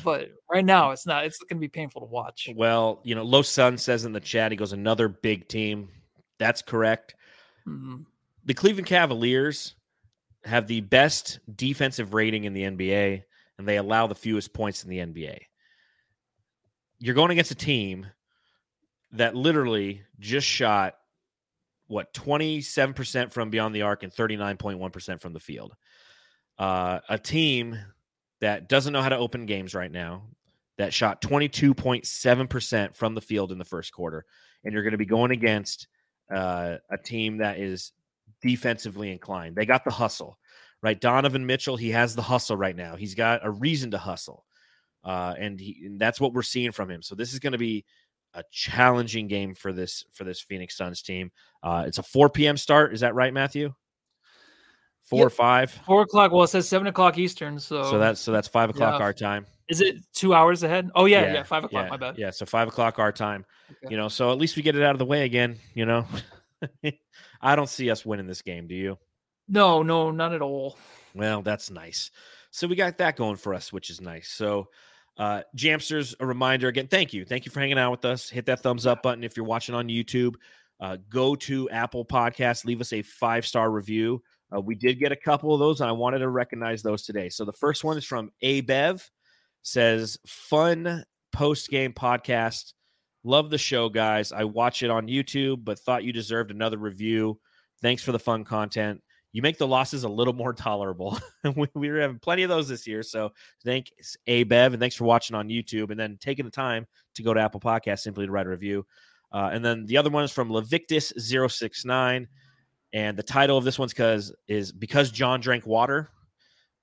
But 0.04 0.32
right 0.52 0.66
now 0.66 0.92
it's 0.92 1.06
not, 1.06 1.26
it's 1.26 1.40
gonna 1.40 1.60
be 1.60 1.68
painful 1.68 2.02
to 2.02 2.08
watch. 2.08 2.50
Well, 2.56 3.02
you 3.04 3.16
know, 3.16 3.24
Low 3.24 3.42
Sun 3.42 3.78
says 3.78 4.06
in 4.06 4.14
the 4.14 4.20
chat, 4.20 4.52
he 4.52 4.58
goes, 4.58 4.74
another 4.74 5.08
big 5.08 5.48
team. 5.48 5.90
That's 6.40 6.62
correct. 6.62 7.16
Mhm. 7.68 8.06
The 8.46 8.54
Cleveland 8.54 8.88
Cavaliers 8.88 9.76
have 10.46 10.68
the 10.68 10.82
best 10.82 11.40
defensive 11.56 12.14
rating 12.14 12.46
in 12.46 12.54
the 12.54 12.64
NBA, 12.64 13.24
and 13.58 13.68
they 13.68 13.78
allow 13.78 14.08
the 14.08 14.16
fewest 14.16 14.54
points 14.54 14.84
in 14.84 14.90
the 14.90 15.00
NBA. 15.00 15.40
You're 17.00 17.16
going 17.16 17.32
against 17.32 17.52
a 17.52 17.56
team 17.56 18.08
that 19.12 19.36
literally 19.36 20.04
just 20.20 20.48
shot 20.48 20.96
what 21.88 22.14
27% 22.14 23.32
from 23.32 23.50
beyond 23.50 23.74
the 23.74 23.82
arc 23.82 24.04
and 24.04 24.12
39.1% 24.12 25.22
from 25.22 25.34
the 25.34 25.40
field. 25.40 25.74
Uh, 26.58 27.00
a 27.10 27.18
team 27.18 27.78
that 28.42 28.70
doesn't 28.70 28.94
know 28.94 29.02
how 29.02 29.10
to 29.10 29.18
open 29.18 29.46
games 29.46 29.74
right 29.74 29.92
now, 29.92 30.24
that 30.78 30.94
shot 30.94 31.22
22.7% 31.22 32.96
from 32.96 33.16
the 33.16 33.22
field 33.22 33.52
in 33.52 33.58
the 33.58 33.66
first 33.66 33.92
quarter. 33.92 34.26
And 34.64 34.74
you're 34.74 34.84
going 34.84 34.92
to 34.92 34.98
be 34.98 35.06
going 35.06 35.32
against 35.32 35.88
uh, 36.34 36.78
a 36.90 36.98
team 36.98 37.38
that 37.38 37.60
is 37.60 37.94
defensively 38.42 39.12
inclined. 39.12 39.56
They 39.56 39.66
got 39.66 39.84
the 39.84 39.92
hustle, 39.92 40.38
right? 40.82 41.00
Donovan 41.00 41.46
Mitchell, 41.46 41.78
he 41.78 41.90
has 41.92 42.16
the 42.16 42.22
hustle 42.22 42.58
right 42.58 42.76
now. 42.76 42.96
He's 42.96 43.16
got 43.16 43.46
a 43.46 43.50
reason 43.50 43.92
to 43.92 43.98
hustle. 43.98 44.46
Uh, 45.04 45.34
and, 45.40 45.60
he, 45.60 45.84
and 45.86 46.00
that's 46.00 46.20
what 46.20 46.34
we're 46.34 46.44
seeing 46.44 46.72
from 46.72 46.92
him. 46.92 47.02
So 47.02 47.16
this 47.16 47.34
is 47.34 47.40
going 47.40 47.54
to 47.54 47.58
be 47.58 47.86
a 48.34 48.44
challenging 48.52 49.28
game 49.28 49.56
for 49.56 49.74
this 49.74 50.06
for 50.14 50.24
this 50.24 50.42
Phoenix 50.42 50.78
Suns 50.78 51.02
team. 51.02 51.32
Uh, 51.64 51.86
it's 51.88 51.98
a 51.98 52.04
4 52.04 52.30
p.m. 52.30 52.58
start. 52.58 52.94
Is 52.94 53.00
that 53.00 53.16
right, 53.16 53.34
Matthew? 53.34 53.74
Four 55.08 55.26
or 55.26 55.30
five. 55.30 55.72
Four 55.86 56.02
o'clock. 56.02 56.34
Well, 56.34 56.44
it 56.44 56.50
says 56.50 56.68
seven 56.68 56.88
o'clock 56.88 57.18
Eastern. 57.18 57.60
So, 57.60 57.84
So 57.84 57.98
that's 57.98 58.20
so 58.20 58.34
that's 58.34 58.48
five 58.48 58.70
o'clock 58.70 59.00
yeah. 59.00 59.06
our 59.06 59.14
time. 59.14 59.46
is 59.70 59.80
it 59.80 59.98
two 60.14 60.34
hours 60.34 60.64
ahead? 60.64 60.90
Oh 60.96 61.06
yeah, 61.06 61.34
yeah, 61.34 61.44
five 61.44 61.64
o'clock. 61.64 61.86
Yeah, 61.86 61.90
My 61.90 61.98
bad. 61.98 62.18
Yeah, 62.18 62.30
so 62.32 62.46
five 62.46 62.68
o'clock 62.68 63.00
our 63.00 63.14
time. 63.14 63.46
Okay. 63.72 63.92
You 63.92 63.98
know, 63.98 64.10
so 64.10 64.32
at 64.32 64.38
least 64.38 64.58
we 64.58 64.64
get 64.64 64.76
it 64.76 64.84
out 64.84 64.92
of 64.92 65.00
the 65.00 65.06
way 65.06 65.24
again. 65.24 65.58
You 65.74 65.86
know, 65.86 66.06
I 67.42 67.56
don't 67.56 67.70
see 67.70 67.90
us 67.90 68.06
winning 68.06 68.28
this 68.28 68.42
game. 68.42 68.68
Do 68.68 68.76
you? 68.76 68.98
No, 69.48 69.82
no, 69.82 70.12
not 70.12 70.34
at 70.34 70.42
all. 70.42 70.78
Well, 71.16 71.42
that's 71.42 71.72
nice. 71.72 72.12
So 72.52 72.68
we 72.68 72.76
got 72.76 72.98
that 72.98 73.16
going 73.16 73.38
for 73.38 73.54
us, 73.54 73.72
which 73.72 73.90
is 73.90 74.02
nice. 74.02 74.28
So, 74.28 74.68
uh, 75.18 75.44
Jamsters, 75.56 76.16
a 76.20 76.26
reminder 76.26 76.68
again. 76.68 76.88
Thank 76.88 77.14
you, 77.14 77.24
thank 77.24 77.46
you 77.46 77.52
for 77.52 77.62
hanging 77.62 77.80
out 77.80 77.92
with 77.92 78.04
us. 78.04 78.30
Hit 78.30 78.46
that 78.48 78.62
thumbs 78.62 78.86
up 78.86 79.04
button 79.04 79.24
if 79.24 79.38
you're 79.38 79.46
watching 79.46 79.74
on 79.74 79.88
YouTube. 79.88 80.36
Uh, 80.80 80.98
go 81.10 81.34
to 81.34 81.70
Apple 81.70 82.06
Podcasts, 82.06 82.66
leave 82.66 82.82
us 82.82 82.92
a 82.94 83.02
five 83.02 83.46
star 83.46 83.72
review. 83.72 84.22
Uh, 84.54 84.62
we 84.62 84.76
did 84.76 85.00
get 85.00 85.12
a 85.12 85.16
couple 85.16 85.54
of 85.54 85.60
those, 85.60 85.82
and 85.82 85.90
I 85.90 85.94
wanted 85.94 86.20
to 86.20 86.30
recognize 86.30 86.82
those 86.82 87.04
today. 87.04 87.30
So 87.30 87.46
the 87.46 87.52
first 87.52 87.84
one 87.84 87.98
is 87.98 88.06
from 88.06 88.32
A 88.42 88.62
Bev, 88.62 89.10
says 89.62 90.18
fun 90.26 91.04
post 91.34 91.70
game 91.70 91.94
podcast. 91.94 92.74
Love 93.24 93.50
the 93.50 93.58
show, 93.58 93.90
guys. 93.90 94.32
I 94.32 94.46
watch 94.46 94.84
it 94.84 94.90
on 94.90 95.08
YouTube, 95.08 95.66
but 95.66 95.80
thought 95.80 96.04
you 96.04 96.14
deserved 96.14 96.52
another 96.52 96.78
review. 96.78 97.40
Thanks 97.82 98.04
for 98.04 98.12
the 98.12 98.20
fun 98.20 98.46
content. 98.46 99.02
You 99.34 99.42
make 99.42 99.58
the 99.58 99.68
losses 99.68 100.04
a 100.04 100.10
little 100.10 100.34
more 100.34 100.54
tolerable. 100.54 101.20
we, 101.56 101.68
we 101.76 101.90
were 101.92 102.00
having 102.00 102.20
plenty 102.20 102.44
of 102.44 102.50
those 102.50 102.70
this 102.70 102.88
year. 102.88 103.04
So 103.04 103.34
thanks, 103.66 104.16
A 104.28 104.44
Bev, 104.44 104.74
and 104.74 104.80
thanks 104.80 104.96
for 104.96 105.04
watching 105.04 105.36
on 105.36 105.50
YouTube 105.50 105.92
and 105.92 106.00
then 106.00 106.18
taking 106.20 106.46
the 106.46 106.52
time 106.52 106.88
to 107.16 107.24
go 107.24 107.34
to 107.34 107.40
Apple 107.42 107.60
Podcasts 107.60 108.00
simply 108.00 108.26
to 108.26 108.32
write 108.32 108.48
a 108.48 108.50
review. 108.50 108.86
Uh, 109.32 109.50
and 109.52 109.64
then 109.64 109.86
the 109.86 109.98
other 109.98 110.10
one 110.10 110.24
is 110.24 110.32
from 110.32 110.50
Levictus069. 110.50 112.28
And 112.94 113.18
the 113.18 113.24
title 113.24 113.58
of 113.58 113.64
this 113.64 113.78
one's 113.78 113.94
because 113.94 114.34
is 114.48 114.72
because 114.72 115.12
John 115.12 115.42
drank 115.42 115.66
water. 115.66 116.10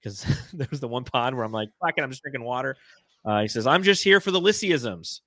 Because 0.01 0.25
there 0.53 0.69
was 0.71 0.81
the 0.81 0.89
one 0.89 1.05
pod 1.05 1.35
where 1.35 1.45
I'm 1.45 1.53
like, 1.53 1.71
fuck 1.81 1.95
it, 1.97 2.03
I'm 2.03 2.11
just 2.11 2.23
drinking 2.23 2.45
water. 2.45 2.77
Uh, 3.25 3.41
he 3.41 3.49
says, 3.49 3.67
I'm 3.67 3.83
just 3.83 4.05
here 4.05 4.21
for 4.21 4.31
the 4.31 4.41
Lissyisms. 4.41 5.21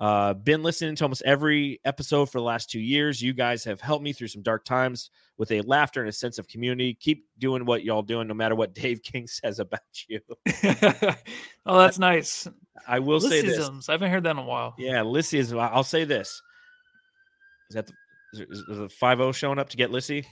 Uh, 0.00 0.32
been 0.32 0.62
listening 0.62 0.94
to 0.94 1.04
almost 1.04 1.22
every 1.24 1.80
episode 1.84 2.26
for 2.30 2.38
the 2.38 2.44
last 2.44 2.70
two 2.70 2.78
years. 2.78 3.20
You 3.20 3.32
guys 3.32 3.64
have 3.64 3.80
helped 3.80 4.04
me 4.04 4.12
through 4.12 4.28
some 4.28 4.42
dark 4.42 4.64
times 4.64 5.10
with 5.38 5.50
a 5.50 5.60
laughter 5.62 6.00
and 6.00 6.08
a 6.08 6.12
sense 6.12 6.38
of 6.38 6.46
community. 6.46 6.94
Keep 6.94 7.26
doing 7.38 7.64
what 7.64 7.82
y'all 7.84 8.02
doing, 8.02 8.28
no 8.28 8.34
matter 8.34 8.54
what 8.54 8.74
Dave 8.74 9.02
King 9.02 9.26
says 9.26 9.58
about 9.58 9.80
you. 10.06 10.20
oh, 11.66 11.78
that's 11.78 11.98
nice. 11.98 12.46
I 12.86 13.00
will 13.00 13.20
say 13.20 13.42
this. 13.42 13.88
I 13.88 13.92
haven't 13.92 14.10
heard 14.10 14.22
that 14.24 14.30
in 14.30 14.38
a 14.38 14.44
while. 14.44 14.74
Yeah, 14.78 15.02
is. 15.04 15.52
I'll 15.52 15.82
say 15.82 16.04
this. 16.04 16.42
Is 17.70 17.74
that 17.74 17.86
the 17.86 17.92
is, 18.32 18.40
is 18.68 18.78
the 18.78 18.88
five 18.88 19.18
zero 19.18 19.32
showing 19.32 19.58
up 19.58 19.70
to 19.70 19.76
get 19.76 19.90
Lissy? 19.90 20.26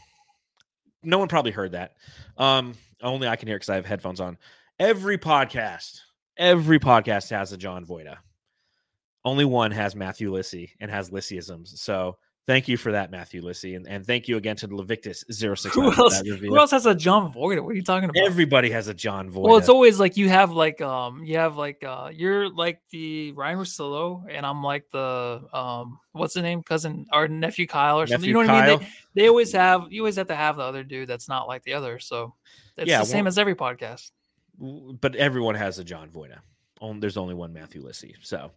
No 1.02 1.18
one 1.18 1.28
probably 1.28 1.52
heard 1.52 1.72
that. 1.72 1.92
Um, 2.36 2.74
only 3.02 3.28
I 3.28 3.36
can 3.36 3.48
hear 3.48 3.56
because 3.56 3.68
I 3.68 3.76
have 3.76 3.86
headphones 3.86 4.20
on. 4.20 4.38
Every 4.78 5.18
podcast, 5.18 6.00
every 6.36 6.78
podcast 6.78 7.30
has 7.30 7.52
a 7.52 7.56
John 7.56 7.86
Voida. 7.86 8.16
Only 9.24 9.44
one 9.44 9.70
has 9.72 9.96
Matthew 9.96 10.32
Lissy 10.32 10.72
and 10.80 10.90
has 10.90 11.10
Lissyisms. 11.10 11.78
So 11.78 12.16
thank 12.46 12.68
you 12.68 12.76
for 12.76 12.92
that, 12.92 13.10
Matthew 13.10 13.42
Lissy. 13.42 13.74
And, 13.74 13.86
and 13.88 14.06
thank 14.06 14.28
you 14.28 14.36
again 14.36 14.56
to 14.56 14.66
Levictus 14.68 15.24
069. 15.30 15.70
Who 15.72 15.92
else? 15.92 16.20
Who 16.20 16.56
else 16.58 16.70
has 16.70 16.86
a 16.86 16.94
John 16.94 17.32
Voida? 17.32 17.60
What 17.62 17.70
are 17.70 17.74
you 17.74 17.82
talking 17.82 18.08
about? 18.08 18.24
Everybody 18.26 18.70
has 18.70 18.88
a 18.88 18.94
John 18.94 19.30
Voida. 19.30 19.42
well, 19.42 19.56
it's 19.56 19.68
always 19.68 19.98
like 20.00 20.16
you 20.16 20.28
have 20.28 20.52
like 20.52 20.80
um 20.80 21.24
you 21.24 21.36
have 21.38 21.56
like 21.56 21.82
uh 21.84 22.10
you're 22.12 22.48
like 22.48 22.80
the 22.90 23.32
Ryan 23.32 23.58
Russillo 23.58 24.24
and 24.30 24.46
I'm 24.46 24.62
like 24.62 24.88
the 24.90 25.42
um 25.52 25.98
what's 26.12 26.34
the 26.34 26.42
name 26.42 26.62
cousin 26.62 27.06
or 27.12 27.28
nephew 27.28 27.66
Kyle 27.66 28.00
or 28.00 28.06
something. 28.06 28.26
You 28.28 28.34
know 28.34 28.40
Nephew 28.42 28.54
what 28.54 28.64
I 28.64 28.76
mean? 28.76 28.88
They, 29.14 29.22
they 29.22 29.28
always 29.28 29.52
have 29.52 29.86
you 29.90 30.02
always 30.02 30.16
have 30.16 30.28
to 30.28 30.36
have 30.36 30.56
the 30.56 30.62
other 30.62 30.84
dude 30.84 31.08
that's 31.08 31.28
not 31.28 31.48
like 31.48 31.62
the 31.64 31.74
other. 31.74 31.98
So 31.98 32.34
it's 32.76 32.88
Yeah, 32.88 33.00
the 33.00 33.06
same 33.06 33.24
well- 33.24 33.28
as 33.28 33.38
every 33.38 33.54
podcast. 33.54 34.10
But 34.58 35.16
everyone 35.16 35.54
has 35.54 35.78
a 35.78 35.84
John 35.84 36.08
Voida. 36.08 36.38
On, 36.80 37.00
there's 37.00 37.16
only 37.16 37.34
one 37.34 37.52
Matthew 37.54 37.82
Lissy. 37.82 38.14
So, 38.20 38.50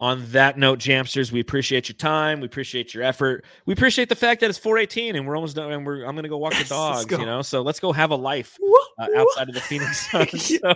on 0.00 0.24
that 0.30 0.56
note, 0.56 0.78
Jamsters, 0.78 1.32
we 1.32 1.40
appreciate 1.40 1.88
your 1.88 1.96
time. 1.96 2.40
We 2.40 2.46
appreciate 2.46 2.94
your 2.94 3.02
effort. 3.02 3.44
We 3.64 3.72
appreciate 3.72 4.08
the 4.08 4.14
fact 4.14 4.40
that 4.40 4.50
it's 4.50 4.58
418 4.58 5.16
and 5.16 5.26
we're 5.26 5.34
almost 5.34 5.56
done. 5.56 5.72
And 5.72 5.84
we're 5.84 6.04
I'm 6.04 6.14
gonna 6.14 6.28
go 6.28 6.38
walk 6.38 6.54
the 6.54 6.64
dogs. 6.68 7.04
go. 7.06 7.18
You 7.18 7.26
know, 7.26 7.42
so 7.42 7.62
let's 7.62 7.80
go 7.80 7.92
have 7.92 8.12
a 8.12 8.16
life 8.16 8.56
uh, 8.98 9.08
outside 9.16 9.48
of 9.48 9.54
the 9.54 9.60
Phoenix 9.60 10.10
Suns. 10.10 10.52
So, 10.62 10.74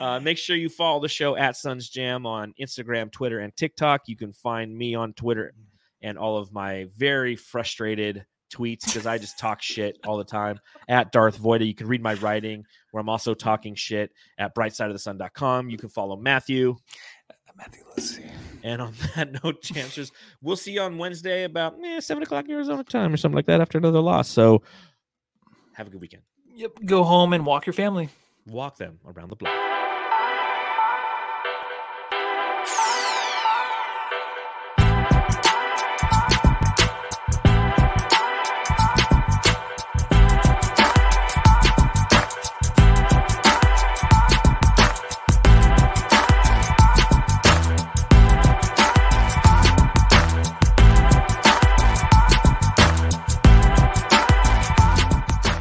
uh, 0.00 0.18
make 0.18 0.38
sure 0.38 0.56
you 0.56 0.68
follow 0.68 1.00
the 1.00 1.08
show 1.08 1.36
at 1.36 1.56
Suns 1.56 1.88
Jam 1.88 2.26
on 2.26 2.52
Instagram, 2.60 3.12
Twitter, 3.12 3.38
and 3.38 3.54
TikTok. 3.54 4.08
You 4.08 4.16
can 4.16 4.32
find 4.32 4.76
me 4.76 4.96
on 4.96 5.12
Twitter 5.12 5.54
and 6.00 6.18
all 6.18 6.36
of 6.36 6.52
my 6.52 6.88
very 6.96 7.36
frustrated 7.36 8.26
tweets 8.52 8.84
because 8.84 9.06
I 9.06 9.18
just 9.18 9.38
talk 9.38 9.62
shit 9.62 9.98
all 10.04 10.16
the 10.16 10.24
time 10.24 10.60
at 10.88 11.12
Darth 11.12 11.38
Voida. 11.40 11.66
You 11.66 11.74
can 11.74 11.86
read 11.86 12.02
my 12.02 12.14
writing 12.14 12.64
where 12.90 13.00
I'm 13.00 13.08
also 13.08 13.34
talking 13.34 13.74
shit 13.74 14.12
at 14.38 14.54
brightsideofthesun.com. 14.54 15.70
You 15.70 15.78
can 15.78 15.88
follow 15.88 16.16
Matthew. 16.16 16.76
Matthew 17.56 17.82
Lissy. 17.96 18.24
And 18.62 18.80
on 18.80 18.94
that 19.16 19.42
note, 19.44 19.62
Chancers, 19.62 20.12
we'll 20.40 20.56
see 20.56 20.72
you 20.72 20.80
on 20.80 20.98
Wednesday 20.98 21.44
about 21.44 21.76
eh, 21.84 22.00
7 22.00 22.22
o'clock 22.22 22.46
Arizona 22.48 22.84
time 22.84 23.12
or 23.12 23.16
something 23.16 23.36
like 23.36 23.46
that 23.46 23.60
after 23.60 23.78
another 23.78 24.00
loss. 24.00 24.28
So 24.28 24.62
have 25.74 25.86
a 25.86 25.90
good 25.90 26.00
weekend. 26.00 26.22
Yep. 26.54 26.84
Go 26.84 27.02
home 27.02 27.32
and 27.32 27.46
walk 27.46 27.66
your 27.66 27.72
family. 27.72 28.08
Walk 28.46 28.76
them 28.76 28.98
around 29.06 29.30
the 29.30 29.36
block. 29.36 29.71